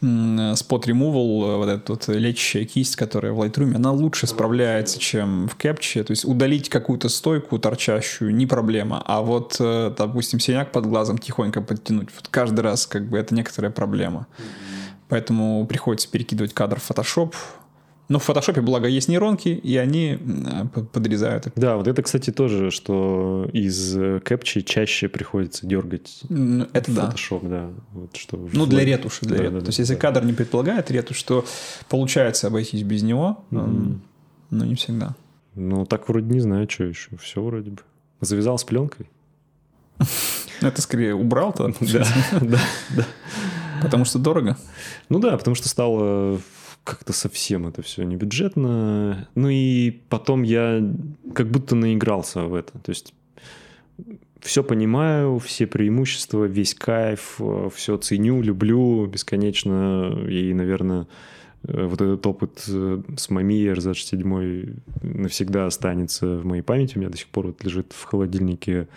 Spot 0.03 0.83
Removal, 0.83 1.53
э, 1.53 1.57
вот 1.57 1.69
эта 1.69 1.93
вот 1.93 2.09
лечащая 2.09 2.65
кисть, 2.65 2.97
которая 2.97 3.33
в 3.33 3.41
Lightroom, 3.41 3.77
она 3.77 3.93
лучше 3.93 4.27
справляется, 4.27 4.99
чем 4.99 5.47
в 5.47 5.57
Capture. 5.59 6.03
То 6.05 6.13
есть 6.13 6.25
удалить 6.25 6.71
какую-то 6.71 7.11
стойку 7.11 7.59
торчащую 7.59 8.35
не 8.35 8.47
проблема, 8.47 9.03
а 9.05 9.21
вот, 9.21 9.57
э, 9.61 9.93
допустим, 9.97 10.41
синяк 10.41 10.73
под 10.73 10.87
глазом 10.87 11.19
тихонько 11.19 11.61
подтянуть, 11.61 12.09
вот 12.15 12.29
каждый 12.29 12.61
раз 12.61 12.87
как 12.87 13.09
бы 13.09 13.19
это 13.19 13.35
некоторая 13.35 13.71
проблема. 13.71 14.27
Поэтому 15.09 15.67
приходится 15.67 16.09
перекидывать 16.09 16.55
кадр 16.55 16.81
в 16.81 16.89
Photoshop, 16.89 17.35
но 18.11 18.19
в 18.19 18.25
фотошопе, 18.25 18.61
благо, 18.61 18.89
есть 18.89 19.09
нейронки, 19.09 19.49
и 19.49 19.77
они 19.77 20.19
подрезают. 20.93 21.47
Да, 21.55 21.77
вот 21.77 21.87
это, 21.87 22.03
кстати, 22.03 22.33
тоже, 22.33 22.73
что 22.73 23.49
из 23.53 23.95
кэпчи 24.25 24.63
чаще 24.63 25.09
приходится 25.09 25.65
дергать 25.65 26.23
это 26.73 26.93
да. 26.93 27.07
фотошоп, 27.07 27.45
да. 27.45 27.71
Вот 27.93 28.17
что 28.17 28.49
ну, 28.53 28.67
для 28.67 28.85
ретуши. 28.85 29.25
Для 29.25 29.37
да, 29.37 29.43
ретуши. 29.45 29.59
Да, 29.59 29.61
То 29.61 29.69
есть, 29.69 29.79
если 29.79 29.95
да. 29.95 30.01
кадр 30.01 30.25
не 30.25 30.33
предполагает 30.33 30.91
ретушь, 30.91 31.23
то 31.23 31.45
получается 31.89 32.49
обойтись 32.49 32.83
без 32.83 33.05
него, 33.05 33.45
mm-hmm. 33.53 33.99
но 34.51 34.65
не 34.65 34.75
всегда. 34.75 35.15
Ну, 35.55 35.87
так 35.87 36.09
вроде 36.09 36.27
не 36.35 36.41
знаю, 36.41 36.69
что 36.69 36.85
еще. 36.85 37.17
Все 37.17 37.41
вроде 37.41 37.71
бы. 37.71 37.79
Завязал 38.21 38.59
с 38.59 38.65
пленкой. 38.65 39.09
Это 40.61 40.83
скорее 40.83 41.15
убрал-то. 41.15 41.73
Да, 41.81 42.05
да, 42.41 42.61
да. 42.97 43.07
Потому 43.83 44.05
что 44.05 44.19
дорого? 44.19 44.57
Ну 45.09 45.21
да, 45.21 45.39
потому 45.39 45.55
что 45.55 45.69
стало 45.69 46.41
как-то 46.85 47.13
совсем 47.13 47.67
это 47.67 47.83
все 47.83 48.03
не 48.03 48.17
бюджетно. 48.17 49.29
Ну 49.35 49.49
и 49.49 49.91
потом 50.09 50.43
я 50.43 50.83
как 51.35 51.51
будто 51.51 51.75
наигрался 51.77 52.43
в 52.43 52.55
это. 52.55 52.79
То 52.79 52.91
есть 52.91 53.15
все 54.41 54.65
понимаю, 54.65 55.39
все 55.39 55.67
преимущества, 55.67 56.45
весь 56.45 56.75
кайф, 56.75 57.41
все 57.75 57.97
ценю, 57.99 58.43
люблю 58.43 59.07
бесконечно. 59.07 60.25
И, 60.29 60.53
наверное, 60.55 61.07
э, 61.65 61.85
вот 61.85 62.01
этот 62.01 62.27
опыт 62.27 62.65
э, 62.69 63.03
с 63.17 63.31
Мами 63.31 63.73
RZ7 63.73 64.81
навсегда 65.03 65.67
останется 65.67 66.39
в 66.39 66.47
моей 66.47 66.63
памяти. 66.63 66.97
У 66.97 67.01
меня 67.01 67.11
до 67.11 67.19
сих 67.19 67.29
пор 67.29 67.49
вот 67.49 67.63
лежит 67.63 67.93
в 67.93 68.05
холодильнике 68.05 68.89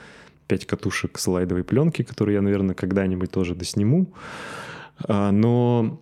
пять 0.47 0.65
катушек 0.65 1.19
слайдовой 1.19 1.63
пленки, 1.63 2.03
которые 2.03 2.35
я, 2.35 2.41
наверное, 2.41 2.75
когда-нибудь 2.75 3.31
тоже 3.31 3.55
досниму. 3.55 4.07
А, 5.05 5.31
но 5.31 5.99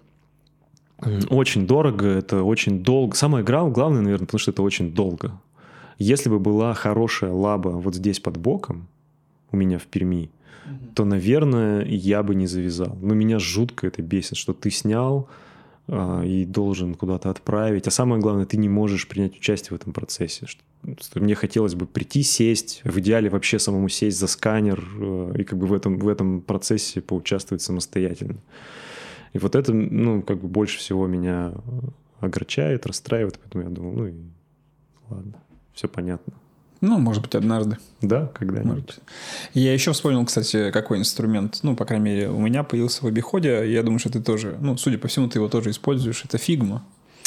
очень 1.29 1.67
дорого, 1.67 2.07
это 2.07 2.43
очень 2.43 2.83
долго. 2.83 3.15
Самое 3.15 3.43
главное, 3.43 4.01
наверное, 4.01 4.25
потому 4.25 4.39
что 4.39 4.51
это 4.51 4.61
очень 4.61 4.93
долго. 4.93 5.39
Если 5.97 6.29
бы 6.29 6.39
была 6.39 6.73
хорошая 6.73 7.31
лаба 7.31 7.69
вот 7.69 7.95
здесь 7.95 8.19
под 8.19 8.37
боком, 8.37 8.87
у 9.51 9.57
меня 9.57 9.77
в 9.77 9.83
Перми, 9.83 10.31
угу. 10.65 10.75
то, 10.95 11.05
наверное, 11.05 11.85
я 11.85 12.23
бы 12.23 12.35
не 12.35 12.47
завязал. 12.47 12.97
Но 13.01 13.13
меня 13.13 13.39
жутко 13.39 13.87
это 13.87 14.01
бесит, 14.01 14.37
что 14.37 14.53
ты 14.53 14.71
снял 14.71 15.29
э, 15.87 16.25
и 16.25 16.45
должен 16.45 16.95
куда-то 16.95 17.29
отправить. 17.29 17.87
А 17.87 17.91
самое 17.91 18.21
главное, 18.21 18.45
ты 18.45 18.57
не 18.57 18.69
можешь 18.69 19.07
принять 19.07 19.37
участие 19.37 19.77
в 19.77 19.81
этом 19.81 19.93
процессе. 19.93 20.45
Что, 20.47 20.63
что 20.99 21.19
мне 21.19 21.35
хотелось 21.35 21.75
бы 21.75 21.85
прийти, 21.85 22.23
сесть, 22.23 22.81
в 22.83 22.99
идеале 22.99 23.29
вообще 23.29 23.59
самому 23.59 23.89
сесть 23.89 24.17
за 24.17 24.27
сканер 24.27 24.83
э, 24.99 25.33
и 25.39 25.43
как 25.43 25.59
бы 25.59 25.67
в 25.67 25.73
этом, 25.73 25.99
в 25.99 26.07
этом 26.07 26.41
процессе 26.41 27.01
поучаствовать 27.01 27.61
самостоятельно. 27.61 28.37
И 29.33 29.39
вот 29.39 29.55
это, 29.55 29.73
ну, 29.73 30.21
как 30.21 30.39
бы 30.39 30.47
больше 30.47 30.77
всего 30.79 31.07
меня 31.07 31.53
огорчает, 32.19 32.85
расстраивает, 32.85 33.39
поэтому 33.39 33.63
я 33.63 33.69
думал, 33.69 33.93
ну 33.93 34.07
и 34.07 34.13
ладно, 35.09 35.33
все 35.73 35.87
понятно. 35.87 36.33
Ну, 36.81 36.97
может 36.97 37.21
быть, 37.21 37.35
однажды. 37.35 37.77
Да, 38.01 38.31
когда-нибудь. 38.33 38.97
Я 39.53 39.71
еще 39.71 39.93
вспомнил, 39.93 40.25
кстати, 40.25 40.71
какой 40.71 40.97
инструмент, 40.97 41.59
ну, 41.61 41.75
по 41.75 41.85
крайней 41.85 42.05
мере, 42.05 42.29
у 42.29 42.39
меня 42.39 42.63
появился 42.63 43.03
в 43.03 43.07
обиходе. 43.07 43.71
Я 43.71 43.83
думаю, 43.83 43.99
что 43.99 44.11
ты 44.11 44.19
тоже, 44.19 44.57
ну, 44.59 44.75
судя 44.77 44.97
по 44.97 45.07
всему, 45.07 45.29
ты 45.29 45.37
его 45.37 45.47
тоже 45.47 45.69
используешь. 45.69 46.25
Это 46.25 46.39
Figma. 46.39 46.83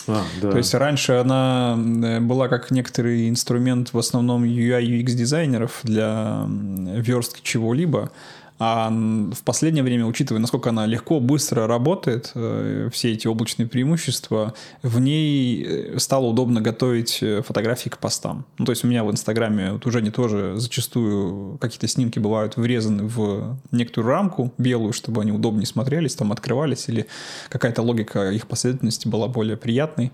А, 0.07 0.25
да. 0.43 0.51
То 0.51 0.59
есть 0.59 0.75
раньше 0.75 1.13
она 1.13 1.79
э, 1.79 2.21
была 2.21 2.49
как 2.49 2.71
некоторый 2.71 3.29
инструмент 3.29 3.93
в 3.93 3.99
основном 3.99 4.45
UI 4.45 4.83
UX 4.83 5.13
дизайнеров 5.13 5.81
для 5.83 6.47
верстки 6.49 7.41
чего-либо. 7.43 8.11
А 8.59 8.89
в 8.89 9.43
последнее 9.45 9.83
время, 9.83 10.07
учитывая, 10.07 10.41
насколько 10.41 10.71
она 10.71 10.87
легко, 10.87 11.19
быстро 11.19 11.67
работает, 11.67 12.31
э, 12.37 12.89
все 12.93 13.13
эти 13.13 13.27
облачные 13.27 13.67
преимущества, 13.67 14.55
в 14.83 15.01
ней 15.01 15.65
э, 15.65 15.99
стало 15.99 16.27
удобно 16.27 16.61
готовить 16.61 17.19
э, 17.21 17.43
фотографии 17.43 17.89
к 17.89 17.99
постам. 17.99 18.47
Ну, 18.59 18.65
то 18.65 18.71
есть 18.71 18.85
у 18.85 18.87
меня 18.87 19.03
в 19.03 19.11
Инстаграме 19.11 19.73
вот 19.73 19.87
уже 19.87 20.01
не 20.03 20.11
тоже 20.11 20.55
зачастую 20.57 21.59
какие-то 21.59 21.89
снимки 21.89 22.21
бывают 22.21 22.57
врезаны 22.57 23.05
в 23.05 23.59
некоторую 23.73 24.13
рамку 24.13 24.53
белую, 24.57 24.93
чтобы 24.93 25.23
они 25.23 25.33
удобнее 25.33 25.67
смотрелись, 25.67 26.15
там 26.15 26.31
открывались, 26.31 26.89
или 26.89 27.07
какая-то 27.49 27.83
логика 27.83 28.31
их 28.31 28.47
последовательности 28.47 29.09
была 29.09 29.27
более 29.27 29.57
приятной. 29.57 30.13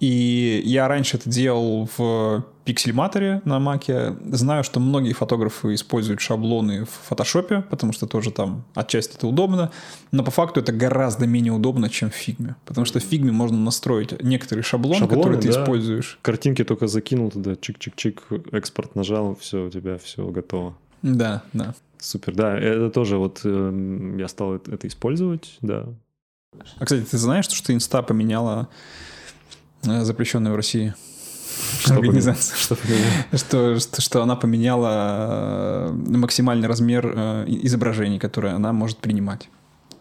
И 0.00 0.62
я 0.64 0.86
раньше 0.86 1.16
это 1.16 1.28
делал 1.28 1.88
в 1.96 2.44
пиксельматоре 2.64 3.40
на 3.44 3.58
маке. 3.58 4.14
Знаю, 4.26 4.62
что 4.62 4.78
многие 4.78 5.12
фотографы 5.12 5.74
используют 5.74 6.20
шаблоны 6.20 6.84
в 6.84 6.90
фотошопе, 6.90 7.62
потому 7.62 7.92
что 7.92 8.06
тоже 8.06 8.30
там 8.30 8.64
отчасти 8.74 9.16
это 9.16 9.26
удобно, 9.26 9.72
но 10.12 10.22
по 10.22 10.30
факту 10.30 10.60
это 10.60 10.70
гораздо 10.70 11.26
менее 11.26 11.52
удобно, 11.52 11.88
чем 11.88 12.10
в 12.10 12.14
фигме, 12.14 12.56
потому 12.66 12.84
что 12.84 13.00
в 13.00 13.02
фигме 13.02 13.32
можно 13.32 13.58
настроить 13.58 14.22
некоторые 14.22 14.62
шаблоны, 14.62 14.98
шаблоны 14.98 15.22
которые 15.22 15.40
ты 15.40 15.50
да. 15.50 15.62
используешь. 15.62 16.18
Картинки 16.22 16.62
только 16.62 16.86
закинул 16.86 17.30
туда, 17.30 17.52
чик-чик-чик, 17.52 18.54
экспорт 18.54 18.94
нажал, 18.94 19.34
все, 19.36 19.66
у 19.66 19.70
тебя 19.70 19.96
все 19.96 20.26
готово. 20.28 20.76
Да, 21.02 21.42
да. 21.54 21.74
Супер, 21.98 22.34
да, 22.34 22.56
это 22.56 22.90
тоже 22.90 23.16
вот 23.16 23.40
э, 23.44 24.14
я 24.18 24.28
стал 24.28 24.54
это 24.54 24.86
использовать, 24.86 25.56
да. 25.62 25.86
А, 26.78 26.84
кстати, 26.84 27.04
ты 27.04 27.16
знаешь, 27.18 27.46
что 27.48 27.72
инста 27.72 28.02
поменяла 28.02 28.68
Э, 29.86 30.04
запрещенный 30.04 30.50
в 30.50 30.56
России. 30.56 30.94
что 31.80 31.94
организация. 31.94 32.56
Что, 32.56 32.76
что, 33.32 33.78
что, 33.78 34.02
что 34.02 34.22
она 34.22 34.36
поменяла 34.36 35.88
э, 35.88 35.92
максимальный 35.92 36.68
размер 36.68 37.12
э, 37.14 37.44
изображений, 37.48 38.18
которые 38.18 38.54
она 38.54 38.72
может 38.72 38.98
принимать. 38.98 39.48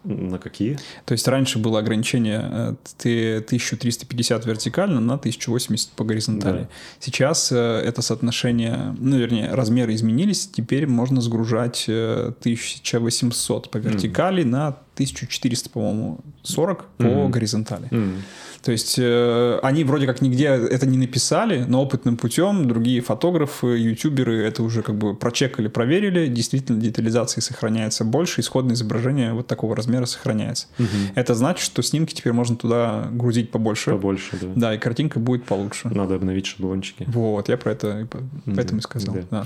На 0.04 0.38
какие? 0.38 0.80
То 1.04 1.12
есть 1.12 1.28
раньше 1.28 1.60
было 1.60 1.80
ограничение 1.80 2.78
ты 2.98 3.38
1350 3.38 4.46
вертикально 4.46 5.02
на 5.02 5.16
1080 5.16 5.90
по 5.92 6.06
горизонтали. 6.06 6.60
Да. 6.60 6.70
Сейчас 7.02 7.52
это 7.52 8.02
соотношение, 8.02 8.96
ну, 9.00 9.18
вернее, 9.18 9.54
размеры 9.54 9.94
изменились. 9.96 10.48
Теперь 10.48 10.88
можно 10.88 11.20
сгружать 11.20 11.90
1800 11.90 13.66
э, 13.66 13.70
по 13.70 13.78
вертикали 13.78 14.44
mm. 14.44 14.48
на 14.48 14.68
1400, 14.68 15.70
по-моему, 15.72 16.20
40 16.44 16.86
mm. 17.00 17.26
по 17.26 17.28
горизонтали. 17.28 17.90
Mm. 17.90 18.22
То 18.68 18.74
есть 18.74 18.96
э, 19.00 19.60
они 19.64 19.86
вроде 19.86 20.08
как 20.08 20.20
нигде 20.20 20.48
это 20.48 20.86
не 20.86 20.98
написали, 20.98 21.64
но 21.66 21.82
опытным 21.82 22.18
путем 22.18 22.68
другие 22.68 23.00
фотографы, 23.00 23.68
ютуберы 23.68 24.44
это 24.44 24.62
уже 24.62 24.82
как 24.82 24.98
бы 24.98 25.16
прочекали, 25.16 25.70
проверили. 25.70 26.28
Действительно, 26.28 26.78
детализации 26.78 27.40
сохраняется 27.40 28.04
больше, 28.04 28.42
исходное 28.42 28.76
изображение 28.76 29.32
вот 29.32 29.48
такого 29.48 29.74
размера 29.74 30.06
сохраняется. 30.06 30.68
Угу. 30.80 30.88
Это 31.16 31.34
значит, 31.34 31.64
что 31.64 31.82
снимки 31.82 32.14
теперь 32.14 32.34
можно 32.34 32.58
туда 32.58 33.08
грузить 33.10 33.52
побольше. 33.52 33.92
Побольше, 33.92 34.38
да. 34.42 34.48
Да, 34.58 34.76
и 34.76 34.78
картинка 34.78 35.20
будет 35.20 35.46
получше. 35.46 35.88
Надо 35.88 36.16
обновить 36.16 36.48
шаблончики. 36.48 37.06
Вот, 37.08 37.48
я 37.48 37.56
про 37.56 37.72
это 37.72 38.06
поэтому 38.44 38.80
и 38.80 38.82
сказал. 38.82 39.16
Да. 39.16 39.22
Да. 39.32 39.44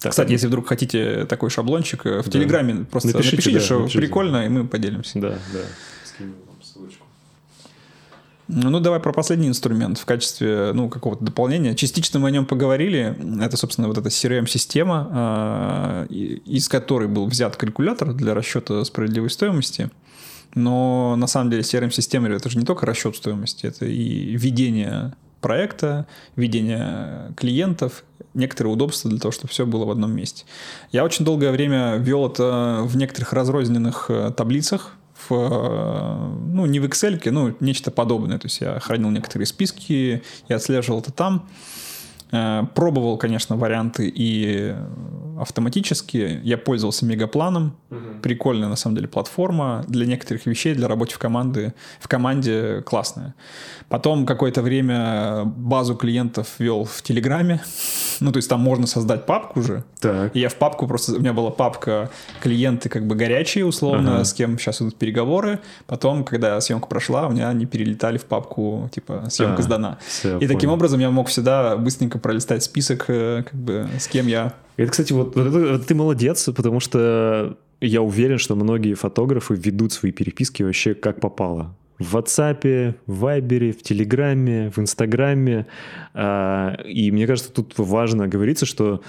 Так, 0.00 0.12
Кстати, 0.12 0.32
если 0.32 0.46
вдруг 0.46 0.68
хотите 0.68 1.26
такой 1.26 1.50
шаблончик, 1.50 2.06
э, 2.06 2.22
в 2.22 2.24
да. 2.24 2.30
Телеграме 2.30 2.86
просто 2.90 3.08
напишите, 3.08 3.36
напишите 3.36 3.58
да, 3.58 3.64
что 3.66 3.78
напишите. 3.80 3.98
прикольно, 3.98 4.46
и 4.46 4.48
мы 4.48 4.66
поделимся. 4.66 5.20
Да, 5.20 5.38
да. 5.52 6.24
Ну, 8.54 8.80
давай 8.80 9.00
про 9.00 9.14
последний 9.14 9.48
инструмент 9.48 9.98
в 9.98 10.04
качестве, 10.04 10.72
ну, 10.74 10.90
какого-то 10.90 11.24
дополнения. 11.24 11.74
Частично 11.74 12.20
мы 12.20 12.28
о 12.28 12.30
нем 12.30 12.44
поговорили. 12.44 13.16
Это, 13.42 13.56
собственно, 13.56 13.88
вот 13.88 13.96
эта 13.96 14.10
CRM-система, 14.10 15.08
а, 15.10 16.06
из 16.06 16.68
которой 16.68 17.08
был 17.08 17.26
взят 17.26 17.56
калькулятор 17.56 18.12
для 18.12 18.34
расчета 18.34 18.84
справедливой 18.84 19.30
стоимости. 19.30 19.90
Но 20.54 21.16
на 21.16 21.26
самом 21.28 21.50
деле 21.50 21.62
CRM-система 21.62 22.28
это 22.28 22.50
же 22.50 22.58
не 22.58 22.66
только 22.66 22.84
расчет 22.84 23.16
стоимости, 23.16 23.64
это 23.64 23.86
и 23.86 24.36
ведение 24.36 25.14
проекта, 25.40 26.06
ведение 26.36 27.32
клиентов, 27.36 28.04
некоторые 28.34 28.74
удобства 28.74 29.10
для 29.10 29.18
того, 29.18 29.32
чтобы 29.32 29.48
все 29.48 29.64
было 29.64 29.86
в 29.86 29.90
одном 29.90 30.12
месте. 30.12 30.44
Я 30.90 31.04
очень 31.04 31.24
долгое 31.24 31.52
время 31.52 31.96
вел 31.96 32.26
это 32.26 32.82
в 32.84 32.98
некоторых 32.98 33.32
разрозненных 33.32 34.06
э, 34.10 34.30
таблицах, 34.36 34.92
в, 35.28 35.34
э, 35.34 36.52
ну, 36.52 36.66
не 36.66 36.80
в 36.80 36.84
Excel, 36.84 37.20
ну, 37.30 37.54
нечто 37.60 37.90
подобное. 37.90 38.38
То 38.38 38.46
есть 38.46 38.60
я 38.60 38.78
хранил 38.80 39.10
некоторые 39.10 39.46
списки, 39.46 40.22
я 40.48 40.56
отслеживал 40.56 41.00
это 41.00 41.12
там. 41.12 41.48
Э, 42.30 42.64
пробовал, 42.74 43.18
конечно, 43.18 43.56
варианты 43.56 44.08
и 44.08 44.74
автоматически. 45.42 46.40
Я 46.42 46.58
пользовался 46.58 47.04
мегапланом. 47.04 47.76
Угу. 47.90 48.20
Прикольная, 48.22 48.68
на 48.68 48.76
самом 48.76 48.96
деле, 48.96 49.08
платформа 49.08 49.84
для 49.88 50.06
некоторых 50.06 50.46
вещей, 50.46 50.74
для 50.74 50.88
работы 50.88 51.14
в, 51.14 51.18
команды, 51.18 51.74
в 52.00 52.08
команде 52.08 52.82
классная. 52.82 53.34
Потом 53.88 54.24
какое-то 54.24 54.62
время 54.62 55.44
базу 55.44 55.94
клиентов 55.94 56.48
вел 56.58 56.84
в 56.84 57.02
Телеграме. 57.02 57.60
Ну, 58.20 58.30
то 58.30 58.36
есть 58.36 58.48
там 58.48 58.60
можно 58.60 58.86
создать 58.86 59.26
папку 59.26 59.58
уже. 59.58 59.82
Так. 59.98 60.36
И 60.36 60.38
я 60.38 60.48
в 60.48 60.54
папку 60.54 60.86
просто... 60.86 61.16
У 61.16 61.18
меня 61.18 61.32
была 61.32 61.50
папка 61.50 62.08
клиенты 62.40 62.88
как 62.88 63.04
бы 63.04 63.16
горячие, 63.16 63.66
условно, 63.66 64.16
ага. 64.16 64.24
с 64.24 64.32
кем 64.32 64.58
сейчас 64.60 64.80
идут 64.80 64.94
переговоры. 64.94 65.58
Потом, 65.88 66.22
когда 66.22 66.60
съемка 66.60 66.86
прошла, 66.86 67.26
у 67.26 67.32
меня 67.32 67.48
они 67.48 67.66
перелетали 67.66 68.18
в 68.18 68.24
папку, 68.26 68.88
типа, 68.92 69.24
съемка 69.28 69.58
а, 69.58 69.62
сдана. 69.62 69.98
Все, 70.06 70.38
и 70.38 70.46
таким 70.46 70.70
образом 70.70 71.00
я 71.00 71.10
мог 71.10 71.26
всегда 71.28 71.76
быстренько 71.76 72.18
пролистать 72.18 72.62
список, 72.62 73.06
э, 73.08 73.42
как 73.42 73.54
бы, 73.54 73.88
с 73.98 74.06
кем 74.06 74.26
я... 74.26 74.54
Это, 74.76 74.90
кстати, 74.90 75.12
вот, 75.12 75.36
вот, 75.36 75.48
вот 75.48 75.86
ты 75.86 75.94
молодец, 75.94 76.48
потому 76.54 76.80
что 76.80 77.56
я 77.80 78.02
уверен, 78.02 78.38
что 78.38 78.54
многие 78.54 78.94
фотографы 78.94 79.54
ведут 79.54 79.92
свои 79.92 80.12
переписки 80.12 80.62
вообще 80.62 80.94
как 80.94 81.20
попало. 81.20 81.74
В 81.98 82.16
WhatsApp, 82.16 82.94
в 83.06 83.24
Viber, 83.24 83.72
в 83.72 83.82
Телеграме, 83.82 84.70
в 84.70 84.78
Инстаграме. 84.78 85.66
И 86.14 87.10
мне 87.12 87.26
кажется, 87.26 87.52
тут 87.52 87.74
важно 87.76 88.26
говориться, 88.28 88.66
что 88.66 89.02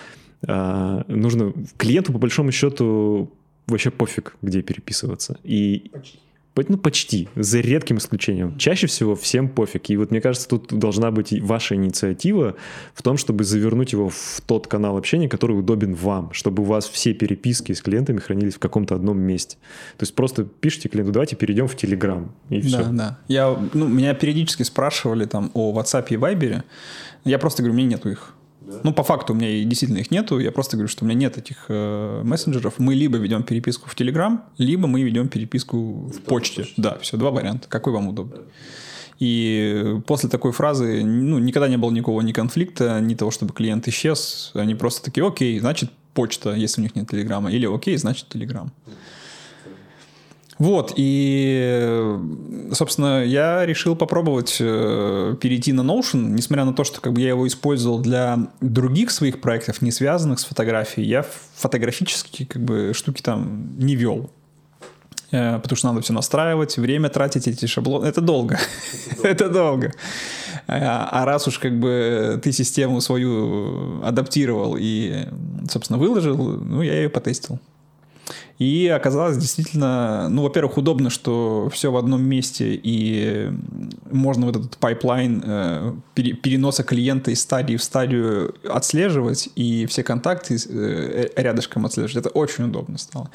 а, 0.47 1.03
нужно 1.07 1.53
клиенту 1.77 2.11
по 2.13 2.19
большому 2.19 2.51
счету 2.51 3.31
вообще 3.67 3.91
пофиг, 3.91 4.35
где 4.41 4.61
переписываться. 4.61 5.39
И 5.43 5.89
Почти. 5.91 6.19
Ну, 6.55 6.77
почти, 6.77 7.29
за 7.35 7.59
редким 7.61 7.97
исключением. 7.97 8.57
Чаще 8.57 8.87
всего 8.87 9.15
всем 9.15 9.49
пофиг. 9.49 9.89
И 9.89 9.97
вот 9.97 10.11
мне 10.11 10.21
кажется, 10.21 10.47
тут 10.47 10.71
должна 10.71 11.09
быть 11.09 11.39
ваша 11.41 11.75
инициатива 11.75 12.55
в 12.93 13.01
том, 13.01 13.17
чтобы 13.17 13.43
завернуть 13.43 13.91
его 13.91 14.09
в 14.09 14.41
тот 14.45 14.67
канал 14.67 14.97
общения, 14.97 15.27
который 15.27 15.57
удобен 15.57 15.95
вам, 15.95 16.31
чтобы 16.31 16.63
у 16.63 16.65
вас 16.65 16.87
все 16.87 17.13
переписки 17.13 17.71
с 17.71 17.81
клиентами 17.81 18.19
хранились 18.19 18.55
в 18.55 18.59
каком-то 18.59 18.95
одном 18.95 19.19
месте. 19.19 19.57
То 19.97 20.03
есть 20.03 20.13
просто 20.13 20.43
пишите 20.43 20.89
клиенту, 20.89 21.11
давайте 21.11 21.35
перейдем 21.35 21.67
в 21.67 21.75
Telegram, 21.75 22.29
и 22.49 22.61
все. 22.61 22.83
Да, 22.83 22.89
да. 22.91 23.19
Я, 23.27 23.57
ну, 23.73 23.87
меня 23.87 24.13
периодически 24.13 24.63
спрашивали 24.63 25.25
там 25.25 25.49
о 25.55 25.73
WhatsApp 25.73 26.05
и 26.09 26.15
Viber. 26.15 26.63
Я 27.25 27.39
просто 27.39 27.63
говорю, 27.63 27.73
у 27.73 27.77
меня 27.77 27.89
нету 27.89 28.09
их. 28.09 28.33
Ну, 28.83 28.93
по 28.93 29.03
факту 29.03 29.33
у 29.33 29.35
меня 29.35 29.63
действительно 29.63 29.99
их 29.99 30.11
нету. 30.11 30.39
Я 30.39 30.51
просто 30.51 30.77
говорю, 30.77 30.87
что 30.87 31.03
у 31.03 31.07
меня 31.07 31.17
нет 31.17 31.37
этих 31.37 31.65
э, 31.69 32.21
мессенджеров. 32.23 32.75
Мы 32.79 32.95
либо 32.95 33.17
ведем 33.17 33.43
переписку 33.43 33.89
в 33.89 33.95
Telegram, 33.95 34.39
либо 34.57 34.87
мы 34.87 35.01
ведем 35.01 35.27
переписку 35.27 36.07
в 36.07 36.21
почте. 36.21 36.65
Да, 36.77 36.97
все, 36.99 37.17
два 37.17 37.31
варианта. 37.31 37.67
Какой 37.67 37.93
вам 37.93 38.07
удобнее? 38.07 38.41
И 39.19 39.99
после 40.07 40.29
такой 40.29 40.51
фразы 40.51 41.03
ну, 41.03 41.39
никогда 41.39 41.67
не 41.67 41.77
было 41.77 41.91
никакого 41.91 42.21
ни 42.21 42.31
конфликта, 42.31 42.99
ни 42.99 43.15
того, 43.15 43.31
чтобы 43.31 43.53
клиент 43.53 43.87
исчез. 43.87 44.51
Они 44.53 44.75
просто 44.75 45.03
такие, 45.03 45.25
окей, 45.25 45.59
значит 45.59 45.91
почта, 46.13 46.53
если 46.53 46.81
у 46.81 46.83
них 46.83 46.95
нет 46.95 47.09
телеграмма, 47.09 47.51
или 47.51 47.65
окей, 47.65 47.97
значит 47.97 48.27
телеграм. 48.29 48.71
Вот, 50.59 50.93
и, 50.95 52.17
собственно, 52.71 53.23
я 53.23 53.65
решил 53.65 53.95
попробовать 53.95 54.57
э, 54.59 55.35
перейти 55.41 55.73
на 55.73 55.81
Notion, 55.81 56.29
несмотря 56.29 56.65
на 56.65 56.73
то, 56.73 56.83
что 56.83 57.01
как 57.01 57.13
бы 57.13 57.21
я 57.21 57.29
его 57.29 57.47
использовал 57.47 57.99
для 57.99 58.47
других 58.61 59.11
своих 59.11 59.41
проектов, 59.41 59.81
не 59.81 59.91
связанных 59.91 60.39
с 60.39 60.45
фотографией, 60.45 61.07
я 61.07 61.25
фотографические 61.55 62.47
как 62.47 62.61
бы 62.61 62.91
штуки 62.93 63.21
там 63.21 63.77
не 63.77 63.95
вел. 63.95 64.29
Э, 65.31 65.59
потому 65.59 65.75
что 65.75 65.87
надо 65.87 66.01
все 66.01 66.13
настраивать, 66.13 66.77
время 66.77 67.09
тратить 67.09 67.47
эти 67.47 67.65
шаблоны. 67.65 68.05
Это 68.05 68.21
долго. 68.21 68.59
Это 69.23 69.49
долго. 69.49 69.91
А, 70.67 71.09
а 71.11 71.25
раз 71.25 71.47
уж 71.47 71.57
как 71.57 71.79
бы 71.79 72.39
ты 72.43 72.51
систему 72.51 73.01
свою 73.01 74.03
адаптировал 74.03 74.77
и, 74.79 75.27
собственно, 75.69 75.97
выложил, 75.97 76.37
ну, 76.37 76.81
я 76.83 76.93
ее 76.93 77.09
потестил. 77.09 77.59
И 78.59 78.87
оказалось 78.87 79.37
действительно, 79.37 80.29
ну, 80.29 80.43
во-первых, 80.43 80.77
удобно, 80.77 81.09
что 81.09 81.69
все 81.73 81.91
в 81.91 81.97
одном 81.97 82.23
месте, 82.23 82.79
и 82.81 83.51
можно 84.11 84.45
вот 84.45 84.55
этот 84.55 84.77
pipeline 84.77 85.43
э, 85.43 85.93
переноса 86.13 86.83
клиента 86.83 87.31
из 87.31 87.41
стадии 87.41 87.75
в 87.75 87.83
стадию 87.83 88.53
отслеживать, 88.69 89.49
и 89.55 89.85
все 89.87 90.03
контакты 90.03 90.57
э, 90.69 91.29
рядышком 91.35 91.85
отслеживать. 91.85 92.25
Это 92.25 92.29
очень 92.29 92.65
удобно 92.65 92.97
стало. 92.99 93.31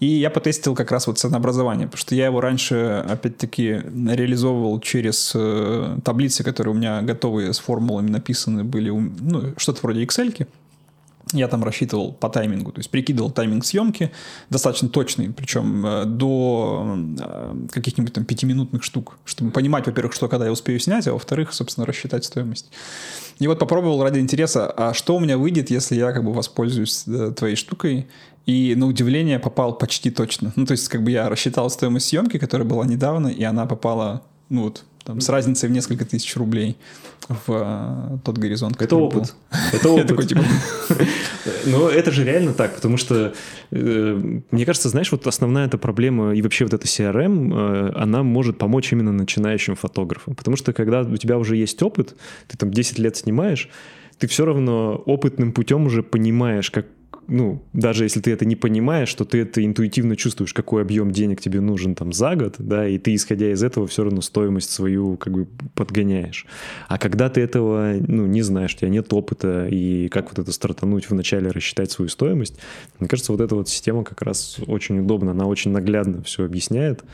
И 0.00 0.06
я 0.06 0.28
потестил 0.28 0.74
как 0.74 0.92
раз 0.92 1.06
вот 1.06 1.18
ценообразование, 1.18 1.86
потому 1.86 1.98
что 1.98 2.14
я 2.14 2.26
его 2.26 2.40
раньше, 2.40 3.04
опять-таки, 3.08 3.82
реализовывал 3.94 4.80
через 4.80 5.32
э, 5.34 5.96
таблицы, 6.04 6.44
которые 6.44 6.74
у 6.74 6.76
меня 6.76 7.00
готовые 7.00 7.54
с 7.54 7.58
формулами 7.58 8.10
написаны 8.10 8.64
были, 8.64 8.90
ну, 8.90 9.54
что-то 9.56 9.80
вроде 9.82 10.04
Excel 10.04 10.28
-ки 10.28 10.46
я 11.32 11.48
там 11.48 11.64
рассчитывал 11.64 12.12
по 12.12 12.28
таймингу, 12.28 12.72
то 12.72 12.78
есть 12.78 12.90
прикидывал 12.90 13.30
тайминг 13.30 13.64
съемки, 13.64 14.10
достаточно 14.50 14.88
точный, 14.88 15.30
причем 15.30 15.84
э, 15.84 16.04
до 16.04 16.96
э, 17.18 17.66
каких-нибудь 17.70 18.12
там 18.12 18.24
пятиминутных 18.24 18.82
штук, 18.82 19.18
чтобы 19.24 19.50
понимать, 19.50 19.86
во-первых, 19.86 20.14
что 20.14 20.28
когда 20.28 20.46
я 20.46 20.52
успею 20.52 20.80
снять, 20.80 21.06
а 21.06 21.12
во-вторых, 21.12 21.52
собственно, 21.52 21.86
рассчитать 21.86 22.24
стоимость. 22.24 22.70
И 23.38 23.46
вот 23.46 23.58
попробовал 23.58 24.02
ради 24.02 24.18
интереса, 24.18 24.70
а 24.70 24.94
что 24.94 25.16
у 25.16 25.20
меня 25.20 25.38
выйдет, 25.38 25.70
если 25.70 25.94
я 25.96 26.12
как 26.12 26.24
бы 26.24 26.32
воспользуюсь 26.32 27.04
э, 27.06 27.32
твоей 27.36 27.56
штукой, 27.56 28.06
и 28.46 28.74
на 28.74 28.86
удивление 28.86 29.38
попал 29.38 29.76
почти 29.76 30.10
точно. 30.10 30.52
Ну, 30.56 30.64
то 30.64 30.72
есть 30.72 30.88
как 30.88 31.02
бы 31.02 31.10
я 31.10 31.28
рассчитал 31.28 31.68
стоимость 31.68 32.06
съемки, 32.06 32.38
которая 32.38 32.66
была 32.66 32.86
недавно, 32.86 33.28
и 33.28 33.42
она 33.44 33.66
попала, 33.66 34.22
ну 34.48 34.62
вот, 34.62 34.84
там, 35.04 35.20
с 35.20 35.28
разницей 35.28 35.68
в 35.68 35.72
несколько 35.72 36.04
тысяч 36.04 36.34
рублей 36.36 36.76
в 37.28 37.44
э, 37.48 38.18
тот 38.24 38.38
горизонт. 38.38 38.80
Это 38.80 38.96
опыт. 38.96 39.34
Это 39.72 39.88
опыт. 39.90 40.06
такой, 40.06 40.26
типа... 40.26 40.42
Но 41.66 41.88
это 41.88 42.10
же 42.10 42.24
реально 42.24 42.54
так, 42.54 42.74
потому 42.74 42.96
что, 42.96 43.34
э, 43.70 44.40
мне 44.50 44.64
кажется, 44.64 44.88
знаешь, 44.88 45.12
вот 45.12 45.26
основная 45.26 45.66
эта 45.66 45.78
проблема 45.78 46.34
и 46.34 46.42
вообще 46.42 46.64
вот 46.64 46.74
эта 46.74 46.86
CRM, 46.86 47.52
э, 47.52 47.92
она 47.96 48.22
может 48.22 48.58
помочь 48.58 48.92
именно 48.92 49.12
начинающим 49.12 49.74
фотографам. 49.74 50.34
Потому 50.34 50.56
что 50.56 50.72
когда 50.72 51.02
у 51.02 51.16
тебя 51.16 51.38
уже 51.38 51.56
есть 51.56 51.82
опыт, 51.82 52.16
ты 52.46 52.56
там 52.56 52.70
10 52.70 52.98
лет 52.98 53.16
снимаешь, 53.16 53.68
ты 54.18 54.26
все 54.26 54.44
равно 54.44 54.96
опытным 55.06 55.52
путем 55.52 55.86
уже 55.86 56.02
понимаешь, 56.02 56.70
как 56.70 56.86
ну, 57.28 57.62
даже 57.74 58.04
если 58.04 58.20
ты 58.20 58.32
это 58.32 58.46
не 58.46 58.56
понимаешь, 58.56 59.08
что 59.08 59.24
ты 59.24 59.42
это 59.42 59.64
интуитивно 59.64 60.16
чувствуешь, 60.16 60.54
какой 60.54 60.82
объем 60.82 61.10
денег 61.10 61.40
тебе 61.40 61.60
нужен 61.60 61.94
там 61.94 62.12
за 62.12 62.36
год, 62.36 62.54
да, 62.58 62.88
и 62.88 62.98
ты, 62.98 63.14
исходя 63.14 63.52
из 63.52 63.62
этого, 63.62 63.86
все 63.86 64.04
равно 64.04 64.22
стоимость 64.22 64.70
свою 64.70 65.16
как 65.18 65.34
бы 65.34 65.46
подгоняешь. 65.74 66.46
А 66.88 66.98
когда 66.98 67.28
ты 67.28 67.42
этого, 67.42 67.94
ну, 68.06 68.26
не 68.26 68.42
знаешь, 68.42 68.74
у 68.74 68.78
тебя 68.78 68.88
нет 68.88 69.12
опыта, 69.12 69.68
и 69.68 70.08
как 70.08 70.30
вот 70.30 70.38
это 70.38 70.52
стартануть 70.52 71.10
вначале 71.10 71.50
рассчитать 71.50 71.90
свою 71.90 72.08
стоимость, 72.08 72.58
мне 72.98 73.08
кажется, 73.08 73.32
вот 73.32 73.42
эта 73.42 73.54
вот 73.54 73.68
система 73.68 74.04
как 74.04 74.22
раз 74.22 74.58
очень 74.66 75.00
удобна, 75.00 75.32
она 75.32 75.46
очень 75.46 75.70
наглядно 75.70 76.22
все 76.22 76.44
объясняет. 76.44 77.04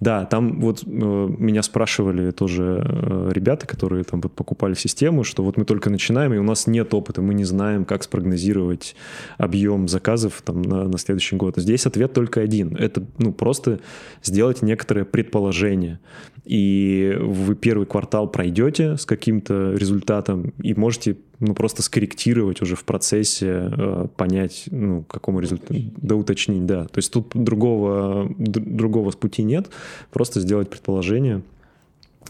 Да, 0.00 0.24
там 0.24 0.60
вот 0.60 0.82
э, 0.82 0.86
меня 0.86 1.62
спрашивали 1.62 2.30
тоже 2.30 2.82
э, 2.84 3.30
ребята, 3.32 3.66
которые 3.66 4.02
там 4.04 4.22
вот 4.22 4.32
покупали 4.32 4.72
систему, 4.72 5.24
что 5.24 5.44
вот 5.44 5.58
мы 5.58 5.66
только 5.66 5.90
начинаем, 5.90 6.32
и 6.32 6.38
у 6.38 6.42
нас 6.42 6.66
нет 6.66 6.94
опыта, 6.94 7.20
мы 7.20 7.34
не 7.34 7.44
знаем, 7.44 7.84
как 7.84 8.02
спрогнозировать 8.02 8.96
объем 9.36 9.88
заказов 9.88 10.40
там 10.42 10.62
на, 10.62 10.84
на 10.88 10.96
следующий 10.96 11.36
год. 11.36 11.58
Здесь 11.58 11.84
ответ 11.84 12.14
только 12.14 12.40
один. 12.40 12.76
Это 12.76 13.04
ну, 13.18 13.32
просто 13.32 13.80
сделать 14.22 14.62
некоторое 14.62 15.04
предположение. 15.04 16.00
И 16.46 17.14
вы 17.20 17.54
первый 17.54 17.86
квартал 17.86 18.26
пройдете 18.26 18.96
с 18.96 19.04
каким-то 19.04 19.74
результатом 19.74 20.54
и 20.62 20.72
можете 20.74 21.18
ну, 21.40 21.54
просто 21.54 21.82
скорректировать 21.82 22.62
уже 22.62 22.76
в 22.76 22.84
процессе, 22.84 23.70
э, 23.72 24.06
понять, 24.16 24.64
ну, 24.70 25.02
к 25.02 25.08
какому 25.08 25.40
результату, 25.40 25.74
да, 25.96 26.14
уточнить, 26.14 26.66
да. 26.66 26.84
То 26.84 26.98
есть 26.98 27.12
тут 27.12 27.30
другого, 27.34 28.30
другого 28.36 29.10
пути 29.12 29.42
нет, 29.42 29.70
просто 30.10 30.40
сделать 30.40 30.68
предположение, 30.68 31.42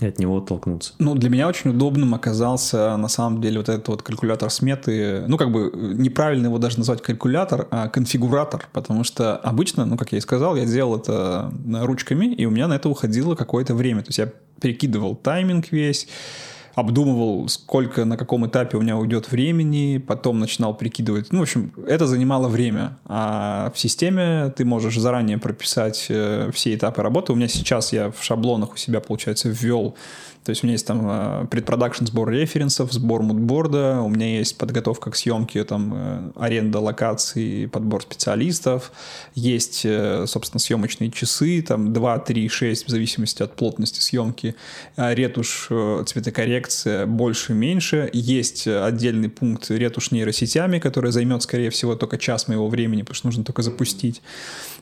и 0.01 0.07
от 0.07 0.19
него 0.19 0.39
оттолкнуться. 0.39 0.95
Ну, 0.99 1.15
для 1.15 1.29
меня 1.29 1.49
очень 1.49 1.71
удобным 1.71 2.15
оказался, 2.15 2.97
на 2.97 3.09
самом 3.09 3.43
деле, 3.43 3.59
вот 3.59 3.69
этот 3.69 3.89
вот 3.89 4.03
калькулятор 4.03 4.49
сметы. 4.49 5.25
Ну, 5.27 5.37
как 5.37 5.53
бы 5.53 5.71
неправильно 5.75 6.47
его 6.47 6.59
даже 6.59 6.79
назвать 6.79 7.03
калькулятор, 7.03 7.69
а 7.71 7.89
конфигуратор, 7.89 8.69
потому 8.73 9.05
что 9.05 9.37
обычно, 9.37 9.85
ну, 9.85 9.99
как 9.99 10.13
я 10.13 10.19
и 10.19 10.21
сказал, 10.21 10.57
я 10.57 10.65
делал 10.65 10.97
это 10.97 11.53
ручками, 11.67 12.33
и 12.33 12.47
у 12.47 12.51
меня 12.51 12.69
на 12.69 12.75
это 12.75 12.89
уходило 12.89 13.35
какое-то 13.35 13.75
время. 13.75 14.01
То 14.03 14.09
есть 14.09 14.19
я 14.19 14.33
перекидывал 14.61 15.17
тайминг 15.17 15.71
весь, 15.71 16.09
обдумывал, 16.75 17.49
сколько, 17.49 18.05
на 18.05 18.17
каком 18.17 18.47
этапе 18.47 18.77
у 18.77 18.81
меня 18.81 18.97
уйдет 18.97 19.31
времени, 19.31 19.99
потом 19.99 20.39
начинал 20.39 20.75
прикидывать. 20.75 21.33
Ну, 21.33 21.41
в 21.41 21.43
общем, 21.43 21.73
это 21.87 22.07
занимало 22.07 22.49
время. 22.49 22.99
А 23.07 23.73
в 23.75 23.79
системе 23.79 24.53
ты 24.57 24.65
можешь 24.65 24.97
заранее 24.97 25.39
прописать 25.39 26.07
э, 26.09 26.51
все 26.53 26.75
этапы 26.75 27.03
работы. 27.03 27.33
У 27.33 27.37
меня 27.37 27.49
сейчас 27.49 27.93
я 27.93 28.11
в 28.11 28.23
шаблонах 28.23 28.75
у 28.75 28.77
себя, 28.77 29.01
получается, 29.01 29.49
ввел 29.49 29.97
то 30.45 30.51
есть 30.51 30.65
у 30.65 30.67
меня 30.67 30.73
есть 30.73 30.87
там 30.87 31.03
э, 31.05 31.47
предпродакшн 31.51 32.07
сбор 32.07 32.31
референсов, 32.31 32.93
сбор 32.93 33.23
мудборда, 33.23 34.01
у 34.01 34.09
меня 34.09 34.39
есть 34.39 34.57
подготовка 34.57 35.11
к 35.11 35.17
съемке, 35.17 35.65
там 35.65 35.93
э, 35.95 36.31
аренда 36.37 36.81
локаций, 36.81 37.69
подбор 37.71 38.03
специалистов, 38.03 38.91
есть, 39.35 39.83
э, 39.85 40.25
собственно, 40.27 40.59
съемочные 40.59 41.11
часы, 41.11 41.61
там 41.61 41.93
2, 41.93 42.19
3, 42.21 42.49
6, 42.49 42.87
в 42.87 42.89
зависимости 42.89 43.43
от 43.43 43.55
плотности 43.55 44.01
съемки, 44.01 44.55
ретушь, 44.97 45.69
цветокоррекция, 46.07 47.07
больше, 47.07 47.53
меньше. 47.53 48.09
Есть 48.13 48.67
отдельный 48.67 49.29
пункт 49.29 49.71
ретушь 49.71 50.11
нейросетями, 50.11 50.79
который 50.79 51.13
займет, 51.13 51.43
скорее 51.43 51.69
всего, 51.69 51.97
только 51.97 52.17
час 52.17 52.49
моего 52.49 52.69
времени, 52.69 53.03
потому 53.03 53.17
что 53.17 53.27
нужно 53.27 53.45
только 53.45 53.63
запустить. 53.63 54.23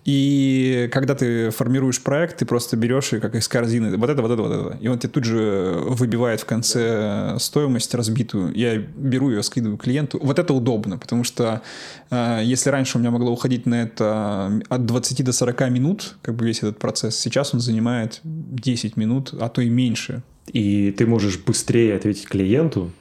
И 0.08 0.88
когда 0.90 1.14
ты 1.14 1.50
формируешь 1.50 2.00
проект, 2.00 2.38
ты 2.38 2.46
просто 2.46 2.78
берешь 2.78 3.12
и 3.12 3.20
как 3.20 3.34
из 3.34 3.46
корзины 3.46 3.94
вот 3.94 4.08
это, 4.08 4.22
вот 4.22 4.30
это, 4.30 4.42
вот 4.42 4.52
это. 4.52 4.78
И 4.80 4.88
он 4.88 4.98
тебе 4.98 5.10
тут 5.10 5.24
же 5.24 5.82
выбивает 5.82 6.40
в 6.40 6.46
конце 6.46 7.36
стоимость 7.38 7.94
разбитую. 7.94 8.54
Я 8.54 8.78
беру 8.78 9.28
ее, 9.28 9.42
скидываю 9.42 9.76
клиенту. 9.76 10.18
Вот 10.22 10.38
это 10.38 10.54
удобно, 10.54 10.96
потому 10.96 11.24
что 11.24 11.60
э, 12.10 12.40
если 12.42 12.70
раньше 12.70 12.96
у 12.96 13.02
меня 13.02 13.10
могло 13.10 13.30
уходить 13.30 13.66
на 13.66 13.82
это 13.82 14.62
от 14.70 14.86
20 14.86 15.24
до 15.26 15.32
40 15.32 15.70
минут, 15.70 16.16
как 16.22 16.36
бы 16.36 16.46
весь 16.46 16.60
этот 16.60 16.78
процесс, 16.78 17.18
сейчас 17.18 17.52
он 17.52 17.60
занимает 17.60 18.20
10 18.24 18.96
минут, 18.96 19.34
а 19.38 19.50
то 19.50 19.60
и 19.60 19.68
меньше. 19.68 20.22
И 20.46 20.90
ты 20.96 21.06
можешь 21.06 21.38
быстрее 21.38 21.94
ответить 21.94 22.26
клиенту, 22.26 22.92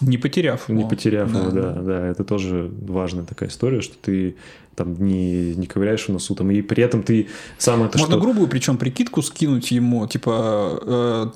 не 0.00 0.18
потеряв 0.18 0.68
его. 0.68 0.82
Не 0.82 0.88
потеряв 0.88 1.32
да. 1.32 1.38
его, 1.40 1.50
да, 1.50 1.72
да. 1.72 2.06
Это 2.06 2.24
тоже 2.24 2.70
важная 2.82 3.24
такая 3.24 3.48
история, 3.48 3.80
что 3.80 3.94
ты 4.00 4.36
там 4.74 4.94
не, 5.04 5.54
не 5.54 5.66
ковыряешь 5.66 6.06
в 6.06 6.08
носу, 6.10 6.34
там, 6.34 6.50
и 6.50 6.62
при 6.62 6.82
этом 6.82 7.02
ты 7.02 7.28
сам 7.58 7.82
это 7.84 7.98
Можно 7.98 8.14
что... 8.14 8.20
грубую, 8.20 8.48
причем 8.48 8.76
прикидку 8.76 9.22
скинуть 9.22 9.70
ему, 9.70 10.06
типа, 10.06 10.80
э, 10.82 11.26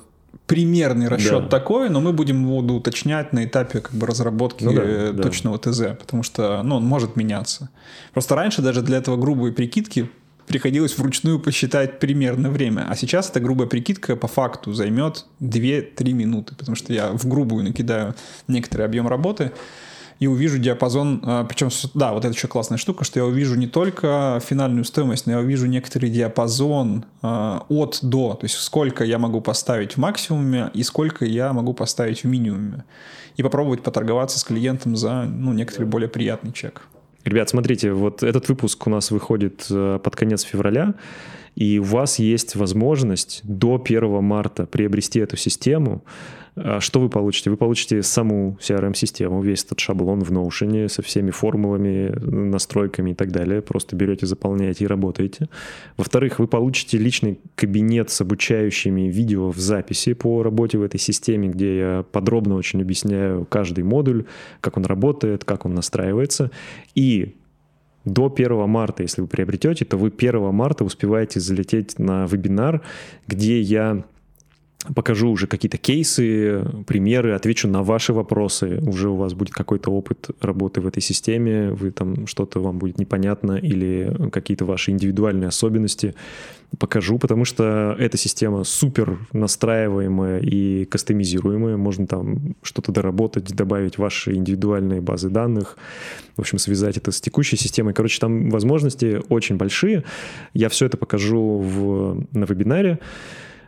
примерный 0.45 1.07
расчет 1.07 1.43
да. 1.43 1.47
такой, 1.47 1.89
но 1.89 2.01
мы 2.01 2.13
будем 2.13 2.43
его 2.43 2.57
уточнять 2.57 3.33
на 3.33 3.45
этапе 3.45 3.81
как 3.81 3.93
бы 3.93 4.05
разработки 4.07 4.63
ну, 4.63 4.73
да, 4.73 5.23
точного 5.23 5.59
да. 5.59 5.71
ТЗ, 5.71 5.81
потому 5.99 6.23
что 6.23 6.61
ну, 6.63 6.77
он 6.77 6.85
может 6.85 7.15
меняться. 7.15 7.69
Просто 8.13 8.35
раньше 8.35 8.61
даже 8.61 8.81
для 8.81 8.97
этого 8.97 9.15
грубые 9.15 9.53
прикидки 9.53 10.09
приходилось 10.49 10.97
вручную 10.97 11.39
посчитать 11.39 11.99
примерное 11.99 12.49
время. 12.49 12.87
А 12.89 12.95
сейчас 12.95 13.29
эта 13.29 13.39
грубая 13.39 13.67
прикидка 13.67 14.15
по 14.15 14.27
факту 14.27 14.73
займет 14.73 15.27
2-3 15.41 16.11
минуты, 16.11 16.55
потому 16.55 16.75
что 16.75 16.91
я 16.91 17.11
в 17.11 17.27
грубую 17.27 17.63
накидаю 17.63 18.15
некоторый 18.47 18.81
объем 18.87 19.07
работы, 19.07 19.51
и 20.17 20.27
увижу 20.27 20.57
диапазон, 20.57 21.21
а, 21.23 21.45
причем, 21.45 21.69
да, 21.93 22.13
вот 22.13 22.25
это 22.25 22.33
еще 22.33 22.47
классная 22.47 22.77
штука, 22.77 23.05
что 23.05 23.19
я 23.19 23.25
увижу 23.25 23.55
не 23.55 23.67
только 23.67 24.41
финальную 24.45 24.83
стоимость, 24.83 25.27
но 25.27 25.33
я 25.33 25.39
увижу 25.39 25.67
некоторый 25.67 26.09
диапазон 26.09 27.05
а, 27.21 27.65
от 27.69 27.99
до, 28.01 28.33
то 28.33 28.45
есть 28.45 28.55
сколько 28.55 29.05
я 29.05 29.19
могу 29.19 29.39
поставить 29.39 29.93
в 29.93 29.97
максимуме 29.97 30.71
и 30.73 30.83
сколько 30.83 31.25
я 31.25 31.53
могу 31.53 31.73
поставить 31.73 32.23
в 32.23 32.27
минимуме. 32.27 32.83
И 33.37 33.43
попробовать 33.43 33.83
поторговаться 33.83 34.39
с 34.39 34.43
клиентом 34.43 34.97
за 34.97 35.23
ну, 35.23 35.53
некоторый 35.53 35.85
более 35.85 36.09
приятный 36.09 36.51
чек. 36.51 36.81
Ребят, 37.29 37.47
смотрите, 37.47 37.91
вот 37.91 38.23
этот 38.23 38.49
выпуск 38.49 38.87
у 38.87 38.89
нас 38.89 39.11
выходит 39.11 39.67
э, 39.69 39.99
под 40.03 40.15
конец 40.15 40.41
февраля, 40.41 40.95
и 41.55 41.77
у 41.77 41.83
вас 41.83 42.17
есть 42.17 42.55
возможность 42.55 43.41
до 43.43 43.79
1 43.83 44.23
марта 44.23 44.65
приобрести 44.65 45.19
эту 45.19 45.37
систему. 45.37 46.03
А 46.55 46.79
что 46.79 46.99
вы 46.99 47.09
получите? 47.09 47.49
Вы 47.49 47.57
получите 47.57 48.03
саму 48.03 48.57
CRM-систему, 48.59 49.41
весь 49.41 49.63
этот 49.63 49.79
шаблон 49.79 50.21
в 50.21 50.31
Notion 50.31 50.87
со 50.89 51.01
всеми 51.01 51.31
формулами, 51.31 52.11
настройками 52.19 53.11
и 53.11 53.13
так 53.13 53.31
далее. 53.31 53.61
Просто 53.61 53.95
берете, 53.95 54.25
заполняете 54.25 54.85
и 54.85 54.87
работаете. 54.87 55.49
Во-вторых, 55.97 56.39
вы 56.39 56.47
получите 56.47 56.97
личный 56.97 57.39
кабинет 57.55 58.09
с 58.09 58.21
обучающими 58.21 59.09
видео 59.09 59.51
в 59.51 59.57
записи 59.57 60.13
по 60.13 60.43
работе 60.43 60.77
в 60.77 60.83
этой 60.83 60.99
системе, 60.99 61.49
где 61.49 61.77
я 61.77 62.05
подробно 62.11 62.55
очень 62.55 62.81
объясняю 62.81 63.45
каждый 63.45 63.83
модуль, 63.83 64.25
как 64.61 64.77
он 64.77 64.85
работает, 64.85 65.43
как 65.45 65.65
он 65.65 65.73
настраивается. 65.73 66.51
И 66.95 67.35
до 68.05 68.31
1 68.33 68.69
марта, 68.69 69.03
если 69.03 69.21
вы 69.21 69.27
приобретете, 69.27 69.85
то 69.85 69.97
вы 69.97 70.11
1 70.15 70.53
марта 70.53 70.83
успеваете 70.83 71.39
залететь 71.39 71.99
на 71.99 72.25
вебинар, 72.25 72.81
где 73.27 73.59
я 73.59 74.03
покажу 74.95 75.29
уже 75.29 75.47
какие-то 75.47 75.77
кейсы, 75.77 76.63
примеры, 76.87 77.33
отвечу 77.33 77.67
на 77.67 77.83
ваши 77.83 78.13
вопросы. 78.13 78.79
Уже 78.81 79.09
у 79.09 79.15
вас 79.15 79.33
будет 79.33 79.53
какой-то 79.53 79.91
опыт 79.91 80.29
работы 80.39 80.79
в 80.79 80.87
этой 80.87 81.01
системе, 81.01 81.71
вы 81.71 81.91
там 81.91 82.27
что-то 82.27 82.61
вам 82.61 82.79
будет 82.79 82.97
непонятно 82.97 83.53
или 83.53 84.29
какие-то 84.31 84.65
ваши 84.65 84.91
индивидуальные 84.91 85.49
особенности 85.49 86.15
покажу, 86.77 87.17
потому 87.17 87.45
что 87.45 87.95
эта 87.99 88.17
система 88.17 88.63
супер 88.63 89.17
настраиваемая 89.33 90.39
и 90.39 90.85
кастомизируемая. 90.85 91.77
Можно 91.77 92.07
там 92.07 92.55
что-то 92.61 92.91
доработать, 92.91 93.53
добавить 93.53 93.97
ваши 93.97 94.35
индивидуальные 94.35 95.01
базы 95.01 95.29
данных, 95.29 95.77
в 96.37 96.41
общем, 96.41 96.57
связать 96.57 96.95
это 96.95 97.11
с 97.11 97.19
текущей 97.19 97.57
системой. 97.57 97.93
Короче, 97.93 98.19
там 98.19 98.49
возможности 98.49 99.21
очень 99.29 99.57
большие. 99.57 100.03
Я 100.53 100.69
все 100.69 100.85
это 100.85 100.95
покажу 100.95 101.57
в, 101.57 102.23
на 102.31 102.45
вебинаре. 102.45 102.99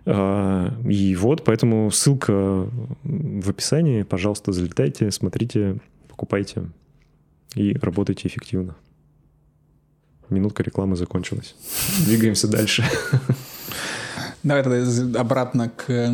А, 0.05 0.73
и 0.87 1.15
вот, 1.15 1.43
поэтому 1.43 1.91
ссылка 1.91 2.67
в 3.03 3.49
описании. 3.49 4.03
Пожалуйста, 4.03 4.51
залетайте, 4.51 5.11
смотрите, 5.11 5.79
покупайте 6.07 6.63
и 7.55 7.77
работайте 7.81 8.27
эффективно. 8.27 8.75
Минутка 10.29 10.63
рекламы 10.63 10.95
закончилась. 10.95 11.55
Двигаемся 12.05 12.47
дальше. 12.47 12.85
Давай 14.43 14.63
тогда 14.63 15.19
обратно 15.19 15.69
к 15.69 16.11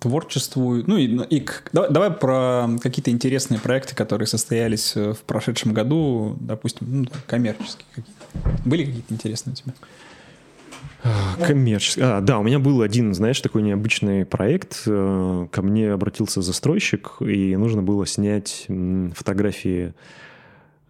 творчеству. 0.00 0.82
Ну 0.84 0.96
и, 0.96 1.06
и 1.26 1.40
к, 1.40 1.68
давай, 1.72 1.90
давай 1.90 2.10
про 2.10 2.68
какие-то 2.80 3.12
интересные 3.12 3.60
проекты, 3.60 3.94
которые 3.94 4.26
состоялись 4.26 4.96
в 4.96 5.18
прошедшем 5.24 5.72
году, 5.72 6.36
допустим, 6.40 7.02
ну, 7.02 7.08
коммерческие 7.26 7.86
какие-то. 7.94 8.68
Были 8.68 8.86
какие-то 8.86 9.14
интересные 9.14 9.52
у 9.52 9.56
тебя? 9.56 9.74
Коммерческий. 11.46 12.00
А, 12.02 12.20
да, 12.20 12.38
у 12.38 12.42
меня 12.42 12.58
был 12.58 12.82
один, 12.82 13.14
знаешь, 13.14 13.40
такой 13.40 13.62
необычный 13.62 14.24
проект. 14.24 14.82
Э, 14.86 15.46
ко 15.50 15.62
мне 15.62 15.92
обратился 15.92 16.42
застройщик, 16.42 17.16
и 17.20 17.56
нужно 17.56 17.82
было 17.82 18.06
снять 18.06 18.66
фотографии 19.14 19.94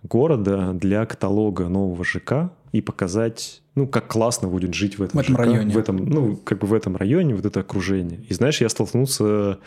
города 0.02 0.72
для 0.72 1.04
каталога 1.06 1.68
нового 1.68 2.04
ЖК 2.04 2.50
и 2.72 2.80
показать, 2.80 3.62
ну, 3.74 3.86
как 3.86 4.08
классно 4.08 4.48
будет 4.48 4.74
жить 4.74 4.98
в 4.98 5.02
этом, 5.02 5.18
в 5.18 5.22
этом 5.22 5.34
ЖК, 5.34 5.40
районе. 5.40 5.74
В 5.74 5.78
этом, 5.78 5.96
ну, 5.96 6.36
как 6.36 6.58
бы 6.58 6.66
в 6.66 6.74
этом 6.74 6.96
районе, 6.96 7.34
вот 7.34 7.44
это 7.44 7.60
окружение. 7.60 8.20
И 8.28 8.34
знаешь, 8.34 8.60
я 8.60 8.68
столкнулся 8.68 9.58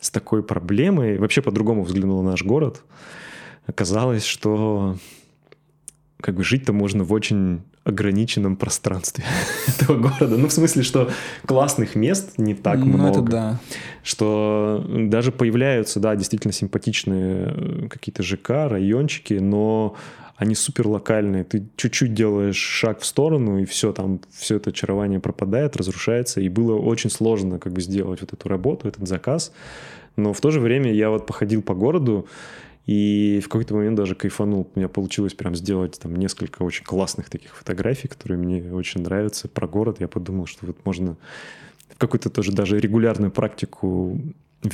с 0.00 0.10
такой 0.10 0.42
проблемой, 0.42 1.18
вообще 1.18 1.42
по-другому 1.42 1.82
взглянул 1.82 2.22
на 2.22 2.30
наш 2.30 2.44
город. 2.44 2.82
Оказалось, 3.66 4.24
что 4.24 4.96
как 6.20 6.34
бы 6.34 6.44
жить-то 6.44 6.72
можно 6.72 7.04
в 7.04 7.12
очень 7.12 7.62
ограниченном 7.86 8.56
пространстве 8.56 9.24
этого 9.68 9.96
города. 9.96 10.36
Ну, 10.36 10.48
в 10.48 10.52
смысле, 10.52 10.82
что 10.82 11.10
классных 11.46 11.94
мест 11.94 12.32
не 12.36 12.54
так 12.54 12.78
ну, 12.80 12.86
много. 12.86 13.08
Это 13.08 13.22
да. 13.22 13.60
Что 14.02 14.84
даже 14.88 15.30
появляются, 15.30 16.00
да, 16.00 16.16
действительно 16.16 16.52
симпатичные 16.52 17.54
э, 17.54 17.88
какие-то 17.88 18.24
ЖК, 18.24 18.68
райончики, 18.68 19.34
но 19.34 19.94
они 20.36 20.54
супер 20.56 20.88
локальные. 20.88 21.44
Ты 21.44 21.66
чуть-чуть 21.76 22.12
делаешь 22.12 22.56
шаг 22.56 23.00
в 23.00 23.06
сторону, 23.06 23.58
и 23.58 23.64
все, 23.64 23.92
там 23.92 24.20
все 24.32 24.56
это 24.56 24.70
очарование 24.70 25.20
пропадает, 25.20 25.76
разрушается. 25.76 26.40
И 26.40 26.48
было 26.48 26.76
очень 26.76 27.08
сложно 27.08 27.58
как 27.58 27.72
бы 27.72 27.80
сделать 27.80 28.20
вот 28.20 28.32
эту 28.32 28.48
работу, 28.48 28.88
этот 28.88 29.06
заказ. 29.06 29.52
Но 30.16 30.32
в 30.32 30.40
то 30.40 30.50
же 30.50 30.60
время 30.60 30.92
я 30.92 31.10
вот 31.10 31.24
походил 31.26 31.62
по 31.62 31.74
городу, 31.74 32.26
и 32.86 33.40
в 33.44 33.48
какой-то 33.48 33.74
момент 33.74 33.96
даже 33.96 34.14
кайфанул. 34.14 34.70
У 34.74 34.78
меня 34.78 34.88
получилось 34.88 35.34
прям 35.34 35.56
сделать 35.56 35.98
там 36.00 36.14
несколько 36.14 36.62
очень 36.62 36.84
классных 36.84 37.28
таких 37.28 37.56
фотографий, 37.56 38.08
которые 38.08 38.38
мне 38.38 38.72
очень 38.72 39.02
нравятся 39.02 39.48
про 39.48 39.66
город. 39.66 39.96
Я 40.00 40.08
подумал, 40.08 40.46
что 40.46 40.66
вот 40.66 40.84
можно 40.84 41.16
в 41.88 41.98
какую-то 41.98 42.30
тоже 42.30 42.52
даже 42.52 42.78
регулярную 42.78 43.32
практику 43.32 44.20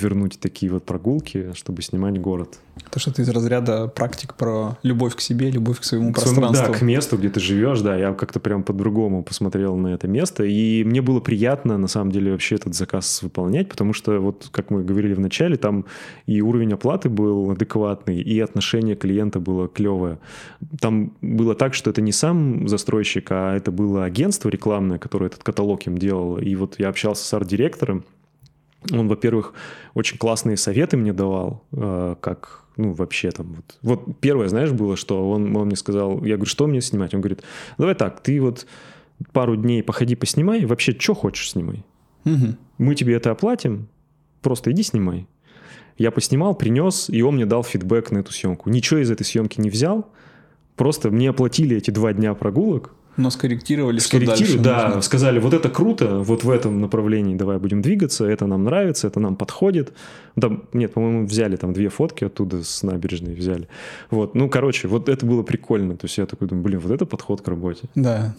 вернуть 0.00 0.38
такие 0.40 0.70
вот 0.70 0.84
прогулки, 0.84 1.52
чтобы 1.54 1.82
снимать 1.82 2.20
город. 2.20 2.58
То, 2.90 2.98
что 2.98 3.12
ты 3.12 3.22
из 3.22 3.28
разряда 3.28 3.86
практик 3.88 4.34
про 4.34 4.78
любовь 4.82 5.14
к 5.14 5.20
себе, 5.20 5.50
любовь 5.50 5.80
к 5.80 5.84
своему 5.84 6.12
к 6.12 6.16
пространству. 6.16 6.72
Да, 6.72 6.78
к 6.78 6.82
месту, 6.82 7.16
где 7.16 7.28
ты 7.28 7.40
живешь, 7.40 7.80
да. 7.80 7.96
Я 7.96 8.12
как-то 8.12 8.40
прям 8.40 8.62
по-другому 8.62 9.22
посмотрел 9.22 9.76
на 9.76 9.88
это 9.88 10.08
место. 10.08 10.44
И 10.44 10.82
мне 10.84 11.02
было 11.02 11.20
приятно, 11.20 11.78
на 11.78 11.88
самом 11.88 12.12
деле, 12.12 12.32
вообще 12.32 12.56
этот 12.56 12.74
заказ 12.74 13.22
выполнять, 13.22 13.68
потому 13.68 13.92
что, 13.92 14.18
вот 14.20 14.48
как 14.50 14.70
мы 14.70 14.84
говорили 14.84 15.14
в 15.14 15.20
начале, 15.20 15.56
там 15.56 15.84
и 16.26 16.40
уровень 16.40 16.72
оплаты 16.72 17.08
был 17.08 17.50
адекватный, 17.50 18.20
и 18.20 18.40
отношение 18.40 18.96
клиента 18.96 19.40
было 19.40 19.68
клевое. 19.68 20.18
Там 20.80 21.12
было 21.20 21.54
так, 21.54 21.74
что 21.74 21.90
это 21.90 22.00
не 22.00 22.12
сам 22.12 22.68
застройщик, 22.68 23.30
а 23.30 23.56
это 23.56 23.70
было 23.70 24.04
агентство 24.04 24.48
рекламное, 24.48 24.98
которое 24.98 25.26
этот 25.26 25.42
каталог 25.42 25.86
им 25.86 25.98
делало. 25.98 26.38
И 26.38 26.54
вот 26.56 26.76
я 26.78 26.88
общался 26.88 27.24
с 27.24 27.34
арт-директором, 27.34 28.04
он, 28.90 29.08
во-первых, 29.08 29.54
очень 29.94 30.18
классные 30.18 30.56
советы 30.56 30.96
мне 30.96 31.12
давал, 31.12 31.62
э, 31.72 32.16
как, 32.20 32.64
ну, 32.76 32.92
вообще 32.92 33.30
там 33.30 33.54
вот. 33.54 33.78
Вот 33.82 34.20
первое, 34.20 34.48
знаешь, 34.48 34.72
было, 34.72 34.96
что 34.96 35.30
он, 35.30 35.54
он 35.56 35.66
мне 35.66 35.76
сказал, 35.76 36.24
я 36.24 36.36
говорю, 36.36 36.46
что 36.46 36.66
мне 36.66 36.80
снимать? 36.80 37.14
Он 37.14 37.20
говорит, 37.20 37.42
давай 37.78 37.94
так, 37.94 38.20
ты 38.22 38.40
вот 38.40 38.66
пару 39.32 39.56
дней 39.56 39.82
походи 39.82 40.14
поснимай, 40.14 40.64
вообще, 40.64 40.92
что 40.98 41.14
хочешь 41.14 41.50
снимай. 41.50 41.84
Угу. 42.24 42.56
Мы 42.78 42.94
тебе 42.94 43.14
это 43.14 43.30
оплатим, 43.30 43.88
просто 44.40 44.72
иди 44.72 44.82
снимай. 44.82 45.26
Я 45.98 46.10
поснимал, 46.10 46.54
принес, 46.54 47.10
и 47.10 47.22
он 47.22 47.36
мне 47.36 47.46
дал 47.46 47.62
фидбэк 47.62 48.10
на 48.10 48.18
эту 48.18 48.32
съемку. 48.32 48.70
Ничего 48.70 49.00
из 49.00 49.10
этой 49.10 49.24
съемки 49.24 49.60
не 49.60 49.70
взял, 49.70 50.10
просто 50.76 51.10
мне 51.10 51.30
оплатили 51.30 51.76
эти 51.76 51.90
два 51.90 52.12
дня 52.12 52.34
прогулок, 52.34 52.94
но 53.16 53.30
скорректировали, 53.30 53.98
скорректировали 53.98 54.44
что 54.44 54.56
дальше 54.56 54.64
да, 54.64 54.86
нужно. 54.86 55.02
сказали, 55.02 55.38
вот 55.38 55.54
это 55.54 55.68
круто, 55.68 56.20
вот 56.20 56.44
в 56.44 56.50
этом 56.50 56.80
направлении 56.80 57.34
давай 57.34 57.58
будем 57.58 57.82
двигаться, 57.82 58.24
это 58.24 58.46
нам 58.46 58.64
нравится, 58.64 59.06
это 59.06 59.20
нам 59.20 59.36
подходит. 59.36 59.92
Да, 60.34 60.50
нет, 60.72 60.94
по-моему, 60.94 61.26
взяли 61.26 61.56
там 61.56 61.72
две 61.72 61.90
фотки 61.90 62.24
оттуда 62.24 62.64
с 62.64 62.82
набережной 62.82 63.34
взяли. 63.34 63.68
Вот, 64.10 64.34
ну, 64.34 64.48
короче, 64.48 64.88
вот 64.88 65.08
это 65.08 65.26
было 65.26 65.42
прикольно. 65.42 65.96
То 65.96 66.06
есть 66.06 66.16
я 66.16 66.26
такой 66.26 66.48
думаю, 66.48 66.64
блин, 66.64 66.80
вот 66.80 66.92
это 66.92 67.04
подход 67.04 67.42
к 67.42 67.48
работе. 67.48 67.84
Да. 67.94 68.34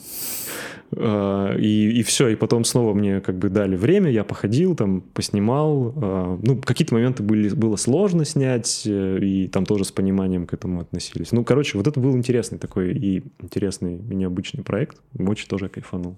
А, 0.97 1.55
и, 1.57 1.99
и 1.99 2.03
все, 2.03 2.29
и 2.29 2.35
потом 2.35 2.63
снова 2.63 2.93
мне 2.93 3.21
как 3.21 3.37
бы 3.37 3.49
дали 3.49 3.75
время, 3.75 4.11
я 4.11 4.23
походил, 4.23 4.75
там, 4.75 5.01
поснимал. 5.01 5.93
А, 5.95 6.39
ну, 6.41 6.57
какие-то 6.57 6.93
моменты 6.93 7.23
были, 7.23 7.49
было 7.49 7.75
сложно 7.75 8.25
снять, 8.25 8.83
э, 8.85 9.19
и 9.21 9.47
там 9.47 9.65
тоже 9.65 9.85
с 9.85 9.91
пониманием 9.91 10.45
к 10.45 10.53
этому 10.53 10.81
относились. 10.81 11.31
Ну, 11.31 11.43
короче, 11.43 11.77
вот 11.77 11.87
это 11.87 11.99
был 11.99 12.15
интересный 12.15 12.57
такой 12.57 12.93
и 12.93 13.23
интересный 13.39 13.97
и 13.97 14.15
необычный 14.15 14.63
проект. 14.63 14.97
Очень 15.17 15.47
тоже 15.47 15.69
кайфанул. 15.69 16.15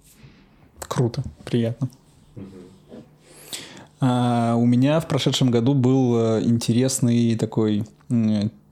Круто, 0.80 1.23
приятно. 1.45 1.89
А, 3.99 4.55
у 4.57 4.65
меня 4.65 4.99
в 4.99 5.07
прошедшем 5.07 5.51
году 5.51 5.73
был 5.73 6.17
э, 6.17 6.41
интересный 6.43 7.36
такой 7.36 7.84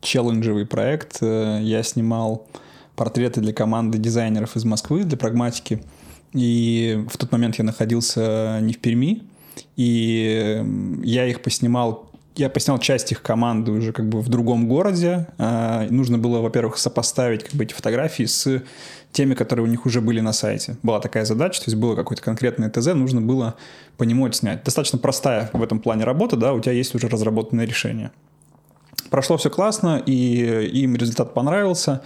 челленджевый 0.02 0.66
проект. 0.66 1.18
Э, 1.22 1.60
я 1.62 1.82
снимал 1.82 2.48
портреты 2.96 3.42
для 3.42 3.54
команды 3.54 3.98
дизайнеров 3.98 4.56
из 4.56 4.66
Москвы, 4.66 5.04
для 5.04 5.18
прагматики. 5.18 5.84
И 6.34 7.04
в 7.10 7.18
тот 7.18 7.32
момент 7.32 7.56
я 7.56 7.64
находился 7.64 8.60
не 8.62 8.74
в 8.74 8.80
Перми, 8.80 9.24
и 9.76 10.64
я 11.04 11.28
их 11.28 11.42
поснимал 11.42 12.10
я 12.36 12.50
поснял 12.50 12.80
часть 12.80 13.12
их 13.12 13.22
команды 13.22 13.72
уже 13.72 13.92
как 13.92 14.10
бы 14.10 14.20
в 14.20 14.28
другом 14.28 14.68
городе. 14.68 15.28
А, 15.38 15.86
нужно 15.90 16.18
было, 16.18 16.40
во-первых, 16.40 16.78
сопоставить 16.78 17.44
как 17.44 17.54
бы 17.54 17.64
эти 17.64 17.74
фотографии 17.74 18.24
с 18.24 18.64
теми, 19.12 19.36
которые 19.36 19.66
у 19.66 19.70
них 19.70 19.86
уже 19.86 20.02
были 20.02 20.20
на 20.20 20.34
сайте. 20.34 20.78
Была 20.82 21.00
такая 21.00 21.26
задача, 21.26 21.60
то 21.60 21.70
есть 21.70 21.80
было 21.80 21.96
какое-то 21.96 22.24
конкретное 22.24 22.70
ТЗ, 22.70 22.96
нужно 22.96 23.22
было 23.22 23.56
по 23.98 24.04
нему 24.04 24.26
отснять. 24.26 24.64
Достаточно 24.64 24.98
простая 24.98 25.50
в 25.54 25.62
этом 25.62 25.80
плане 25.80 26.04
работа, 26.04 26.36
да, 26.36 26.54
у 26.54 26.60
тебя 26.60 26.74
есть 26.74 26.96
уже 26.96 27.08
разработанное 27.08 27.66
решение. 27.66 28.12
Прошло 29.14 29.38
все 29.38 29.52
классно, 29.52 30.02
и 30.04 30.72
им 30.74 30.96
результат 30.96 31.36
понравился. 31.36 32.02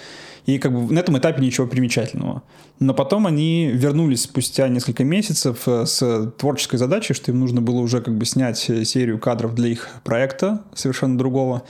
И 0.46 0.60
как 0.60 0.74
бы 0.74 0.94
на 0.94 1.00
этом 1.00 1.18
этапе 1.18 1.42
ничего 1.42 1.66
примечательного. 1.66 2.44
Но 2.80 2.94
потом 2.94 3.26
они 3.26 3.72
вернулись 3.74 4.24
спустя 4.24 4.68
несколько 4.68 5.06
месяцев 5.06 5.70
э, 5.70 5.86
с 5.86 6.32
творческой 6.38 6.76
задачей, 6.76 7.14
что 7.14 7.32
им 7.32 7.40
нужно 7.40 7.62
было 7.62 7.80
уже 7.80 8.02
как 8.02 8.18
бы 8.18 8.26
снять 8.26 8.58
серию 8.58 9.20
кадров 9.20 9.56
для 9.56 9.70
их 9.70 9.88
проекта 10.04 10.64
совершенно 10.76 11.18
другого. 11.18 11.64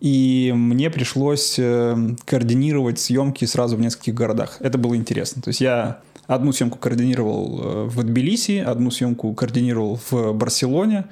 И 0.00 0.52
мне 0.54 0.90
пришлось 0.90 1.54
э, 1.58 1.96
координировать 2.26 2.98
съемки 2.98 3.46
сразу 3.46 3.78
в 3.78 3.80
нескольких 3.80 4.12
городах. 4.12 4.58
Это 4.60 4.76
было 4.76 4.94
интересно. 4.96 5.40
То 5.40 5.48
есть 5.48 5.62
я 5.62 6.02
одну 6.26 6.52
съемку 6.52 6.76
координировал 6.76 7.60
э, 7.62 7.84
в 7.84 8.02
Тбилиси, 8.02 8.58
одну 8.58 8.90
съемку 8.90 9.32
координировал 9.32 9.98
в 10.10 10.34
Барселоне, 10.34 11.06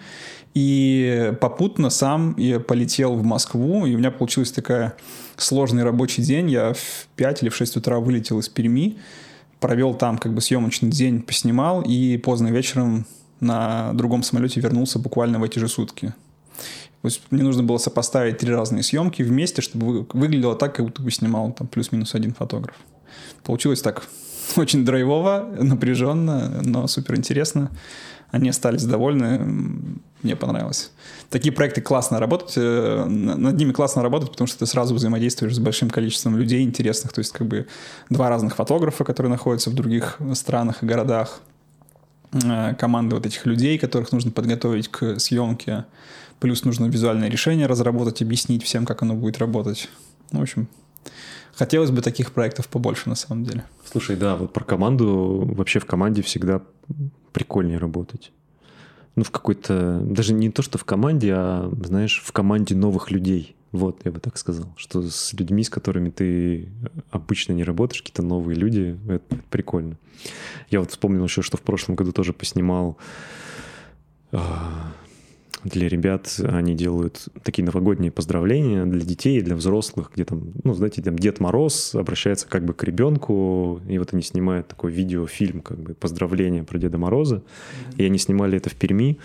и 0.54 1.32
попутно 1.40 1.88
сам 1.90 2.34
я 2.36 2.60
полетел 2.60 3.14
в 3.14 3.22
Москву, 3.22 3.86
и 3.86 3.94
у 3.94 3.98
меня 3.98 4.10
получилась 4.10 4.52
такая 4.52 4.94
сложный 5.36 5.82
рабочий 5.82 6.22
день. 6.22 6.50
Я 6.50 6.74
в 6.74 7.08
5 7.16 7.42
или 7.42 7.48
в 7.48 7.56
6 7.56 7.76
утра 7.76 7.98
вылетел 8.00 8.38
из 8.38 8.48
Перми, 8.48 8.98
провел 9.60 9.94
там 9.94 10.18
как 10.18 10.34
бы 10.34 10.40
съемочный 10.40 10.90
день, 10.90 11.22
поснимал, 11.22 11.82
и 11.82 12.18
поздно 12.18 12.48
вечером 12.48 13.06
на 13.40 13.92
другом 13.94 14.22
самолете 14.22 14.60
вернулся 14.60 14.98
буквально 14.98 15.38
в 15.38 15.44
эти 15.44 15.58
же 15.58 15.68
сутки. 15.68 16.14
То 17.02 17.08
есть 17.08 17.20
мне 17.30 17.42
нужно 17.42 17.64
было 17.64 17.78
сопоставить 17.78 18.38
три 18.38 18.52
разные 18.52 18.84
съемки 18.84 19.22
вместе, 19.22 19.60
чтобы 19.60 20.06
выглядело 20.12 20.54
так, 20.54 20.76
как 20.76 20.84
будто 20.86 21.02
бы 21.02 21.10
снимал 21.10 21.52
там 21.52 21.66
плюс-минус 21.66 22.14
один 22.14 22.32
фотограф. 22.32 22.76
Получилось 23.42 23.82
так 23.82 24.06
очень 24.56 24.84
драйвово, 24.84 25.48
напряженно, 25.58 26.60
но 26.62 26.86
супер 26.86 27.16
интересно. 27.16 27.70
Они 28.32 28.48
остались 28.48 28.84
довольны, 28.84 29.38
мне 30.22 30.36
понравилось. 30.36 30.90
Такие 31.28 31.52
проекты 31.52 31.82
классно 31.82 32.18
работать, 32.18 32.54
э, 32.56 33.04
над 33.04 33.56
ними 33.56 33.72
классно 33.72 34.02
работать, 34.02 34.30
потому 34.30 34.48
что 34.48 34.60
ты 34.60 34.66
сразу 34.66 34.94
взаимодействуешь 34.94 35.54
с 35.54 35.58
большим 35.58 35.90
количеством 35.90 36.38
людей 36.38 36.62
интересных, 36.62 37.12
то 37.12 37.18
есть 37.18 37.32
как 37.32 37.46
бы 37.46 37.66
два 38.08 38.30
разных 38.30 38.56
фотографа, 38.56 39.04
которые 39.04 39.30
находятся 39.30 39.68
в 39.68 39.74
других 39.74 40.18
странах 40.32 40.82
и 40.82 40.86
городах, 40.86 41.42
э, 42.32 42.74
команды 42.76 43.16
вот 43.16 43.26
этих 43.26 43.44
людей, 43.44 43.78
которых 43.78 44.12
нужно 44.12 44.30
подготовить 44.30 44.88
к 44.88 45.20
съемке, 45.20 45.84
плюс 46.40 46.64
нужно 46.64 46.86
визуальное 46.86 47.28
решение 47.28 47.66
разработать, 47.66 48.22
объяснить 48.22 48.64
всем, 48.64 48.86
как 48.86 49.02
оно 49.02 49.14
будет 49.14 49.36
работать. 49.36 49.90
Ну, 50.30 50.38
в 50.38 50.42
общем, 50.42 50.68
хотелось 51.54 51.90
бы 51.90 52.00
таких 52.00 52.32
проектов 52.32 52.68
побольше 52.68 53.10
на 53.10 53.14
самом 53.14 53.44
деле. 53.44 53.64
Слушай, 53.90 54.16
да, 54.16 54.36
вот 54.36 54.54
про 54.54 54.64
команду, 54.64 55.44
вообще 55.54 55.80
в 55.80 55.84
команде 55.84 56.22
всегда 56.22 56.62
прикольнее 57.32 57.78
работать 57.78 58.32
ну, 59.14 59.24
в 59.24 59.30
какой-то, 59.30 60.00
даже 60.00 60.32
не 60.32 60.50
то, 60.50 60.62
что 60.62 60.78
в 60.78 60.84
команде, 60.84 61.32
а, 61.34 61.70
знаешь, 61.84 62.22
в 62.24 62.32
команде 62.32 62.74
новых 62.74 63.10
людей. 63.10 63.56
Вот, 63.70 64.00
я 64.04 64.10
бы 64.10 64.20
так 64.20 64.36
сказал, 64.36 64.72
что 64.76 65.02
с 65.02 65.32
людьми, 65.32 65.64
с 65.64 65.70
которыми 65.70 66.10
ты 66.10 66.68
обычно 67.10 67.52
не 67.52 67.64
работаешь, 67.64 68.02
какие-то 68.02 68.22
новые 68.22 68.56
люди, 68.56 68.98
это, 69.08 69.22
это 69.30 69.42
прикольно. 69.50 69.98
Я 70.70 70.80
вот 70.80 70.90
вспомнил 70.90 71.24
еще, 71.24 71.42
что 71.42 71.56
в 71.56 71.62
прошлом 71.62 71.94
году 71.94 72.12
тоже 72.12 72.32
поснимал 72.32 72.98
а, 74.30 74.91
для 75.64 75.88
ребят 75.88 76.40
они 76.42 76.74
делают 76.74 77.28
такие 77.42 77.64
новогодние 77.64 78.10
поздравления 78.10 78.84
для 78.84 79.04
детей 79.04 79.40
для 79.40 79.54
взрослых, 79.54 80.10
где 80.14 80.24
там, 80.24 80.52
ну, 80.64 80.74
знаете, 80.74 81.02
там 81.02 81.16
Дед 81.18 81.40
Мороз 81.40 81.94
обращается 81.94 82.48
как 82.48 82.64
бы 82.64 82.74
к 82.74 82.82
ребенку, 82.84 83.80
и 83.88 83.98
вот 83.98 84.12
они 84.12 84.22
снимают 84.22 84.68
такой 84.68 84.92
видеофильм, 84.92 85.60
как 85.60 85.78
бы 85.78 85.94
поздравления 85.94 86.64
про 86.64 86.78
Деда 86.78 86.98
Мороза, 86.98 87.36
mm-hmm. 87.36 87.94
и 87.98 88.04
они 88.04 88.18
снимали 88.18 88.56
это 88.56 88.70
в 88.70 88.74
Перми. 88.74 89.18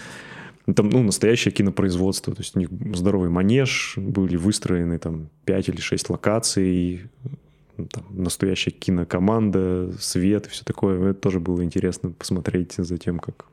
Там, 0.76 0.90
ну, 0.90 1.02
настоящее 1.02 1.54
кинопроизводство, 1.54 2.36
то 2.36 2.42
есть 2.42 2.56
у 2.56 2.60
них 2.60 2.70
здоровый 2.94 3.30
манеж, 3.30 3.94
были 3.96 4.36
выстроены 4.36 5.00
там 5.00 5.30
5 5.46 5.70
или 5.70 5.80
6 5.80 6.10
локаций, 6.10 7.04
там, 7.86 8.06
настоящая 8.10 8.72
кинокоманда, 8.72 9.94
свет 10.00 10.48
и 10.48 10.50
все 10.50 10.64
такое. 10.64 11.12
Это 11.12 11.20
тоже 11.20 11.40
было 11.40 11.64
интересно 11.64 12.12
посмотреть 12.12 12.74
за 12.74 12.98
тем, 12.98 13.20
как... 13.20 13.46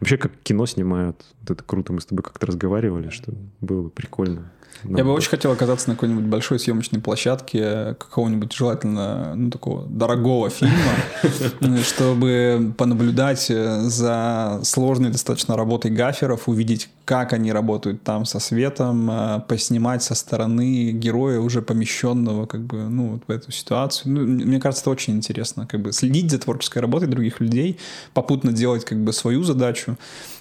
Вообще, 0.00 0.16
как 0.16 0.32
кино 0.42 0.66
снимают. 0.66 1.24
Вот 1.40 1.50
это 1.50 1.64
круто. 1.64 1.92
Мы 1.92 2.00
с 2.00 2.06
тобой 2.06 2.22
как-то 2.22 2.46
разговаривали, 2.46 3.10
что 3.10 3.32
было 3.60 3.88
прикольно. 3.88 4.50
Я 4.84 5.04
бы 5.04 5.12
очень 5.12 5.30
хотел 5.30 5.52
оказаться 5.52 5.88
на 5.88 5.94
какой-нибудь 5.94 6.24
большой 6.24 6.58
съемочной 6.58 7.00
площадке 7.00 7.94
какого-нибудь 7.98 8.52
желательно 8.52 9.34
ну, 9.34 9.50
такого 9.50 9.86
дорогого 9.86 10.50
фильма, 10.50 10.74
чтобы 11.82 12.74
понаблюдать 12.76 13.46
за 13.46 14.60
сложной 14.62 15.10
достаточно 15.10 15.56
работой 15.56 15.90
гаферов, 15.90 16.48
увидеть, 16.48 16.90
как 17.04 17.32
они 17.32 17.52
работают 17.52 18.02
там 18.02 18.24
со 18.24 18.38
светом, 18.38 19.10
э, 19.10 19.40
поснимать 19.48 20.02
со 20.02 20.14
стороны 20.14 20.90
героя 20.92 21.40
уже 21.40 21.62
помещенного 21.62 22.46
как 22.46 22.62
бы 22.62 22.88
ну 22.88 23.12
вот 23.12 23.22
в 23.26 23.30
эту 23.30 23.52
ситуацию. 23.52 23.65
Ну, 24.04 24.20
мне 24.20 24.60
кажется, 24.60 24.82
это 24.82 24.90
очень 24.90 25.14
интересно, 25.14 25.66
как 25.66 25.82
бы 25.82 25.92
следить 25.92 26.30
за 26.30 26.38
творческой 26.38 26.78
работой 26.78 27.08
других 27.08 27.40
людей, 27.40 27.78
попутно 28.14 28.52
делать 28.52 28.84
как 28.84 29.02
бы 29.02 29.12
свою 29.12 29.42
задачу. 29.42 29.96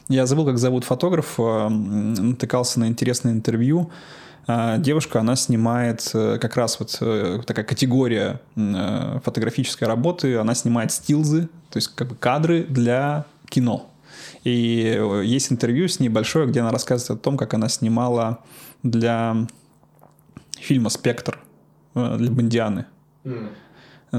Я 0.07 0.26
забыл, 0.26 0.45
как 0.45 0.57
зовут 0.57 0.84
фотографа, 0.84 1.69
натыкался 1.69 2.80
на 2.80 2.88
интересное 2.88 3.34
интервью. 3.34 3.89
А, 4.47 4.78
девушка, 4.78 5.19
она 5.21 5.36
снимает 5.36 6.11
э, 6.13 6.38
как 6.39 6.55
раз 6.55 6.80
вот 6.80 6.95
э, 7.01 7.41
такая 7.45 7.65
категория 7.65 8.41
э, 8.55 9.19
фотографической 9.23 9.88
работы, 9.88 10.38
она 10.38 10.53
снимает 10.53 10.91
стилзы, 10.91 11.49
то 11.71 11.78
есть 11.78 11.88
как 11.95 12.09
бы 12.09 12.15
кадры 12.15 12.63
для 12.63 13.26
кино. 13.49 13.89
И 14.43 15.01
есть 15.23 15.51
интервью 15.51 15.88
с 15.88 15.99
ней 15.99 16.09
большое, 16.09 16.47
где 16.47 16.59
она 16.61 16.71
рассказывает 16.71 17.19
о 17.19 17.23
том, 17.23 17.38
как 17.38 17.55
она 17.55 17.67
снимала 17.67 18.43
для 18.84 19.47
фильма 20.59 20.89
«Спектр» 20.89 21.39
для 21.95 22.30
Бондианы. 22.30 22.86
Mm 23.26 23.49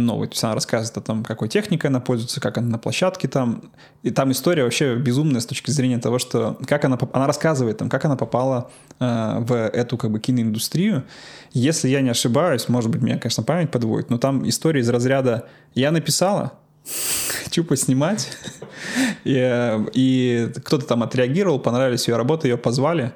новый. 0.00 0.28
То 0.28 0.32
есть 0.34 0.44
она 0.44 0.54
рассказывает 0.54 0.96
о 0.96 1.00
том, 1.00 1.24
какой 1.24 1.48
техникой 1.48 1.90
она 1.90 2.00
пользуется, 2.00 2.40
как 2.40 2.58
она 2.58 2.68
на 2.68 2.78
площадке 2.78 3.28
там. 3.28 3.70
И 4.02 4.10
там 4.10 4.30
история 4.32 4.64
вообще 4.64 4.96
безумная 4.96 5.40
с 5.40 5.46
точки 5.46 5.70
зрения 5.70 5.98
того, 5.98 6.18
что 6.18 6.58
как 6.66 6.84
она, 6.84 6.98
она 7.12 7.26
рассказывает, 7.26 7.78
там, 7.78 7.88
как 7.88 8.04
она 8.04 8.16
попала 8.16 8.70
э, 8.98 9.36
в 9.40 9.52
эту 9.54 9.96
как 9.96 10.10
бы 10.10 10.20
киноиндустрию. 10.20 11.04
Если 11.52 11.88
я 11.88 12.00
не 12.00 12.10
ошибаюсь, 12.10 12.68
может 12.68 12.90
быть, 12.90 13.02
меня, 13.02 13.18
конечно, 13.18 13.42
память 13.42 13.70
подводит, 13.70 14.10
но 14.10 14.18
там 14.18 14.48
история 14.48 14.80
из 14.80 14.88
разряда 14.88 15.48
«я 15.74 15.90
написала, 15.90 16.52
хочу 17.44 17.64
поснимать», 17.64 18.36
и, 19.24 19.36
э, 19.36 19.86
и 19.94 20.52
кто-то 20.64 20.86
там 20.86 21.02
отреагировал, 21.02 21.58
понравились 21.58 22.08
ее 22.08 22.16
работы, 22.16 22.48
ее 22.48 22.58
позвали. 22.58 23.12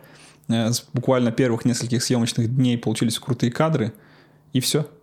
Э, 0.49 0.73
с 0.73 0.85
буквально 0.93 1.33
первых 1.33 1.65
нескольких 1.65 2.03
съемочных 2.03 2.55
дней 2.55 2.79
получились 2.79 3.19
крутые 3.19 3.53
кадры, 3.53 3.93
и 4.53 4.61
все– 4.61 4.87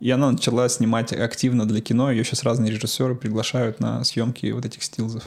и 0.00 0.10
она 0.10 0.32
начала 0.32 0.68
снимать 0.68 1.12
активно 1.12 1.66
для 1.66 1.80
кино. 1.80 2.10
Ее 2.10 2.24
сейчас 2.24 2.42
разные 2.42 2.72
режиссеры 2.72 3.14
приглашают 3.14 3.80
на 3.80 4.02
съемки 4.04 4.50
вот 4.50 4.64
этих 4.64 4.82
стилзов. 4.82 5.24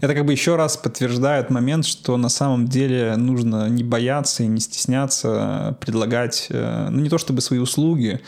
Это 0.00 0.14
как 0.14 0.24
бы 0.24 0.32
еще 0.32 0.56
раз 0.56 0.76
подтверждает 0.76 1.50
момент, 1.50 1.84
что 1.84 2.16
на 2.16 2.30
самом 2.30 2.68
деле 2.68 3.16
нужно 3.16 3.68
не 3.68 3.84
бояться 3.84 4.42
и 4.42 4.46
не 4.46 4.60
стесняться 4.60 5.76
предлагать, 5.80 6.46
э, 6.48 6.88
ну 6.90 7.00
не 7.02 7.10
то 7.10 7.18
чтобы 7.18 7.42
свои 7.42 7.58
услуги, 7.58 8.20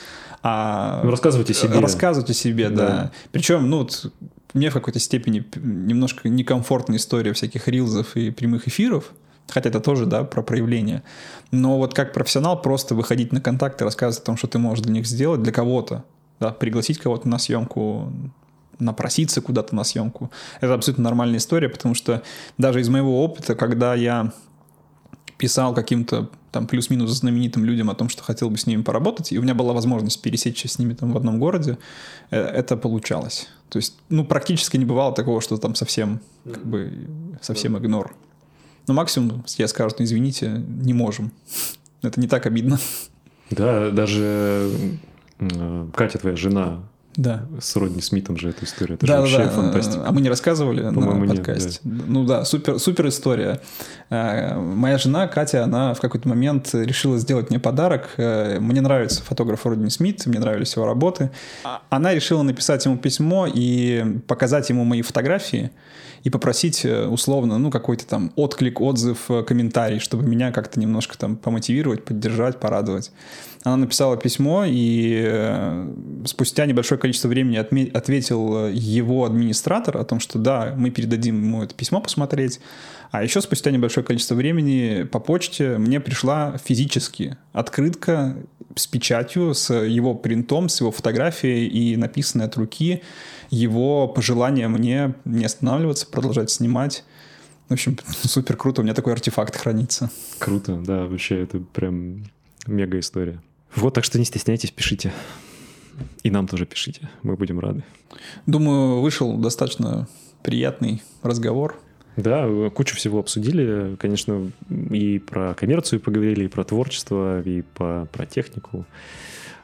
а... 0.42 1.00
Ну, 1.04 1.10
рассказывать 1.10 1.50
о 1.50 1.54
себе. 1.54 1.78
Рассказывать 1.78 2.28
о 2.28 2.34
себе, 2.34 2.68
да. 2.68 2.86
да. 2.86 3.12
Причем, 3.30 3.70
ну, 3.70 3.78
вот, 3.78 4.12
мне 4.54 4.70
в 4.70 4.74
какой-то 4.74 4.98
степени 4.98 5.44
немножко 5.56 6.28
некомфортная 6.28 6.98
история 6.98 7.32
всяких 7.32 7.68
рилзов 7.68 8.16
и 8.16 8.30
прямых 8.30 8.68
эфиров, 8.68 9.12
хотя 9.48 9.68
это 9.68 9.80
тоже, 9.80 10.06
да, 10.06 10.24
про 10.24 10.42
проявление. 10.42 11.02
Но 11.50 11.78
вот 11.78 11.94
как 11.94 12.12
профессионал 12.12 12.60
просто 12.60 12.94
выходить 12.94 13.32
на 13.32 13.40
контакты, 13.40 13.84
рассказывать 13.84 14.22
о 14.22 14.26
том, 14.26 14.36
что 14.36 14.46
ты 14.46 14.58
можешь 14.58 14.84
для 14.84 14.92
них 14.92 15.06
сделать, 15.06 15.42
для 15.42 15.52
кого-то, 15.52 16.04
да, 16.40 16.50
пригласить 16.50 16.98
кого-то 16.98 17.28
на 17.28 17.38
съемку, 17.38 18.12
напроситься 18.78 19.40
куда-то 19.40 19.74
на 19.74 19.84
съемку. 19.84 20.30
Это 20.60 20.74
абсолютно 20.74 21.04
нормальная 21.04 21.38
история, 21.38 21.68
потому 21.68 21.94
что 21.94 22.22
даже 22.58 22.80
из 22.80 22.88
моего 22.88 23.24
опыта, 23.24 23.54
когда 23.54 23.94
я 23.94 24.32
писал 25.38 25.74
каким-то 25.74 26.30
там 26.52 26.66
плюс-минус 26.66 27.10
знаменитым 27.10 27.64
людям 27.64 27.90
о 27.90 27.94
том, 27.94 28.08
что 28.08 28.22
хотел 28.22 28.50
бы 28.50 28.58
с 28.58 28.66
ними 28.66 28.82
поработать, 28.82 29.32
и 29.32 29.38
у 29.38 29.42
меня 29.42 29.54
была 29.54 29.72
возможность 29.72 30.20
пересечься 30.20 30.68
с 30.68 30.78
ними 30.78 30.94
там 30.94 31.12
в 31.12 31.16
одном 31.16 31.40
городе, 31.40 31.78
э, 32.30 32.38
это 32.38 32.76
получалось. 32.76 33.48
То 33.68 33.78
есть, 33.78 33.96
ну, 34.10 34.24
практически 34.24 34.76
не 34.76 34.84
бывало 34.84 35.14
такого, 35.14 35.40
что 35.40 35.56
там 35.56 35.74
совсем, 35.74 36.20
как 36.44 36.64
бы, 36.64 36.92
совсем 37.40 37.78
игнор. 37.78 38.14
Но 38.86 38.94
максимум 38.94 39.44
я 39.58 39.68
скажу, 39.68 39.94
ну, 39.98 40.04
извините, 40.04 40.48
не 40.48 40.94
можем. 40.94 41.32
Это 42.02 42.20
не 42.20 42.28
так 42.28 42.46
обидно. 42.46 42.78
Да, 43.50 43.90
даже 43.90 44.70
э, 45.38 45.86
Катя, 45.94 46.18
твоя 46.18 46.36
жена, 46.36 46.82
да. 47.16 47.44
С 47.60 47.76
Родни 47.76 48.00
Смитом 48.00 48.38
же 48.38 48.48
эта 48.48 48.64
история. 48.64 48.94
Это 48.94 49.06
да, 49.06 49.26
же 49.26 49.36
вообще 49.36 49.50
да. 49.50 49.50
фантастика. 49.50 50.02
А 50.06 50.12
мы 50.12 50.22
не 50.22 50.30
рассказывали 50.30 50.82
на 50.82 51.26
подкасте? 51.26 51.80
Нет, 51.84 51.98
да. 51.98 52.04
Ну 52.06 52.24
да, 52.24 52.44
супер, 52.44 52.78
супер 52.78 53.08
история. 53.08 53.60
Э, 54.08 54.58
моя 54.58 54.96
жена 54.96 55.28
Катя, 55.28 55.64
она 55.64 55.92
в 55.92 56.00
какой-то 56.00 56.26
момент 56.28 56.70
решила 56.72 57.18
сделать 57.18 57.50
мне 57.50 57.58
подарок. 57.58 58.10
Э, 58.16 58.58
мне 58.60 58.80
нравится 58.80 59.22
фотограф 59.22 59.66
Родни 59.66 59.90
Смит, 59.90 60.24
мне 60.24 60.38
нравились 60.38 60.74
его 60.74 60.86
работы. 60.86 61.30
А 61.64 61.82
она 61.90 62.14
решила 62.14 62.42
написать 62.42 62.84
ему 62.86 62.96
письмо 62.96 63.46
и 63.46 64.20
показать 64.26 64.70
ему 64.70 64.84
мои 64.84 65.02
фотографии 65.02 65.70
и 66.24 66.30
попросить 66.30 66.84
э, 66.84 67.06
условно, 67.06 67.58
ну, 67.58 67.70
какой-то 67.70 68.06
там 68.06 68.32
отклик, 68.36 68.80
отзыв, 68.80 69.30
комментарий, 69.46 69.98
чтобы 69.98 70.24
меня 70.24 70.52
как-то 70.52 70.78
немножко 70.80 71.18
там 71.18 71.36
помотивировать, 71.36 72.04
поддержать, 72.04 72.60
порадовать. 72.60 73.10
Она 73.64 73.76
написала 73.76 74.16
письмо, 74.16 74.64
и 74.66 75.22
э, 75.24 75.94
спустя 76.26 76.66
небольшое 76.66 77.00
количество 77.00 77.28
времени 77.28 77.56
ответил 77.56 78.68
его 78.68 79.24
администратор 79.24 79.96
о 79.98 80.04
том, 80.04 80.20
что 80.20 80.38
да, 80.38 80.74
мы 80.76 80.90
передадим 80.90 81.42
ему 81.42 81.62
это 81.62 81.74
письмо 81.74 82.00
посмотреть. 82.00 82.60
А 83.12 83.22
еще 83.22 83.42
спустя 83.42 83.70
небольшое 83.70 84.04
количество 84.04 84.34
времени 84.34 85.02
по 85.02 85.20
почте 85.20 85.76
мне 85.76 86.00
пришла 86.00 86.56
физически 86.56 87.36
открытка 87.52 88.38
с 88.74 88.86
печатью, 88.86 89.52
с 89.52 89.72
его 89.74 90.14
принтом, 90.14 90.70
с 90.70 90.80
его 90.80 90.90
фотографией 90.90 91.68
и 91.68 91.94
написанной 91.96 92.46
от 92.46 92.56
руки 92.56 93.02
его 93.50 94.08
пожелание 94.08 94.66
мне 94.68 95.14
не 95.26 95.44
останавливаться, 95.44 96.06
продолжать 96.06 96.50
снимать. 96.50 97.04
В 97.68 97.74
общем, 97.74 97.98
супер 98.22 98.56
круто, 98.56 98.80
у 98.80 98.84
меня 98.84 98.94
такой 98.94 99.12
артефакт 99.12 99.56
хранится. 99.56 100.10
Круто, 100.38 100.76
да, 100.76 101.04
вообще 101.04 101.42
это 101.42 101.58
прям 101.58 102.24
мега 102.66 102.98
история. 102.98 103.42
Вот, 103.74 103.92
так 103.92 104.04
что 104.04 104.18
не 104.18 104.24
стесняйтесь, 104.24 104.70
пишите. 104.70 105.12
И 106.22 106.30
нам 106.30 106.48
тоже 106.48 106.64
пишите, 106.64 107.10
мы 107.22 107.36
будем 107.36 107.60
рады. 107.60 107.84
Думаю, 108.46 109.02
вышел 109.02 109.36
достаточно 109.36 110.08
приятный 110.42 111.02
разговор. 111.22 111.78
Да, 112.16 112.48
кучу 112.70 112.96
всего 112.96 113.18
обсудили. 113.18 113.96
Конечно, 113.96 114.50
и 114.68 115.18
про 115.18 115.54
коммерцию 115.54 116.00
поговорили, 116.00 116.44
и 116.44 116.48
про 116.48 116.64
творчество, 116.64 117.40
и 117.42 117.62
по, 117.62 118.06
про 118.12 118.26
технику. 118.26 118.86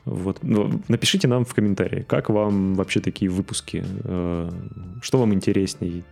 Вот. 0.05 0.39
Напишите 0.43 1.29
нам 1.29 1.45
в 1.45 1.55
комментарии, 1.55 2.05
как 2.09 2.31
вам 2.31 2.75
вообще 2.75 3.01
такие 3.01 3.31
выпуски, 3.31 3.85
э, 4.05 4.51
что 5.03 5.19
вам 5.19 5.35
интересней, 5.35 6.03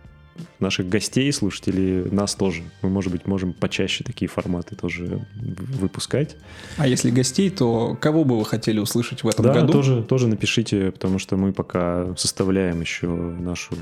наших 0.59 0.87
гостей 0.87 1.31
слушать 1.31 1.67
или 1.67 2.07
нас 2.11 2.35
тоже. 2.35 2.61
Мы, 2.81 2.89
может 2.89 3.11
быть, 3.11 3.25
можем 3.25 3.53
почаще 3.53 4.03
такие 4.03 4.29
форматы 4.29 4.75
тоже 4.75 5.25
выпускать. 5.35 6.35
А 6.77 6.87
если 6.87 7.09
гостей, 7.09 7.49
то 7.49 7.97
кого 7.99 8.23
бы 8.23 8.37
вы 8.37 8.45
хотели 8.45 8.79
услышать 8.79 9.23
в 9.23 9.27
этом 9.27 9.45
да, 9.45 9.53
году? 9.53 9.73
тоже, 9.73 10.03
тоже 10.03 10.27
напишите, 10.27 10.91
потому 10.91 11.19
что 11.19 11.37
мы 11.37 11.53
пока 11.53 12.15
составляем 12.17 12.81
еще 12.81 13.07
нашу 13.07 13.75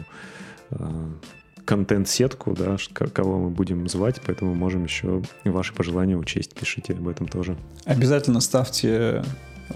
э, 0.71 0.77
контент-сетку, 1.65 2.53
да, 2.53 2.77
кого 3.13 3.39
мы 3.39 3.49
будем 3.49 3.87
звать, 3.89 4.21
поэтому 4.25 4.53
можем 4.53 4.83
еще 4.83 5.21
ваши 5.43 5.73
пожелания 5.73 6.15
учесть. 6.15 6.53
Пишите 6.53 6.93
об 6.93 7.07
этом 7.07 7.27
тоже. 7.27 7.57
Обязательно 7.85 8.39
ставьте 8.39 9.23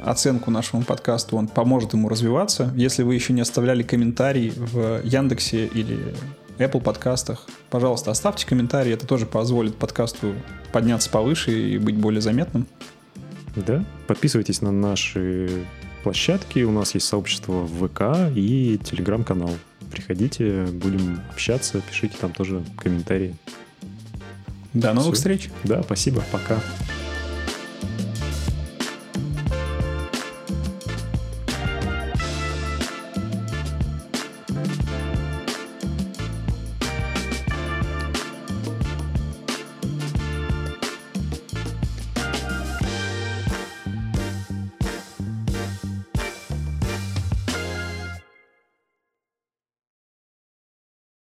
оценку 0.03 0.51
нашему 0.51 0.83
подкасту, 0.83 1.35
он 1.35 1.47
поможет 1.47 1.93
ему 1.93 2.09
развиваться. 2.09 2.71
Если 2.75 3.03
вы 3.03 3.15
еще 3.15 3.33
не 3.33 3.41
оставляли 3.41 3.83
комментарий 3.83 4.51
в 4.51 5.01
Яндексе 5.03 5.65
или 5.65 6.13
Apple 6.59 6.81
подкастах. 6.81 7.47
Пожалуйста, 7.69 8.11
оставьте 8.11 8.45
комментарий, 8.45 8.93
это 8.93 9.07
тоже 9.07 9.25
позволит 9.25 9.75
подкасту 9.75 10.35
подняться 10.71 11.09
повыше 11.09 11.51
и 11.51 11.77
быть 11.77 11.95
более 11.95 12.21
заметным. 12.21 12.67
Да, 13.55 13.83
подписывайтесь 14.07 14.61
на 14.61 14.71
наши 14.71 15.65
площадки, 16.03 16.59
у 16.63 16.71
нас 16.71 16.93
есть 16.93 17.07
сообщество 17.07 17.63
в 17.63 17.87
ВК 17.87 18.31
и 18.35 18.79
телеграм-канал. 18.83 19.51
Приходите, 19.91 20.63
будем 20.65 21.21
общаться, 21.31 21.81
пишите 21.81 22.15
там 22.19 22.31
тоже 22.31 22.63
комментарии. 22.77 23.35
До 24.73 24.93
новых 24.93 25.13
Все. 25.15 25.21
встреч. 25.21 25.49
Да, 25.63 25.81
спасибо, 25.83 26.23
пока. 26.31 26.59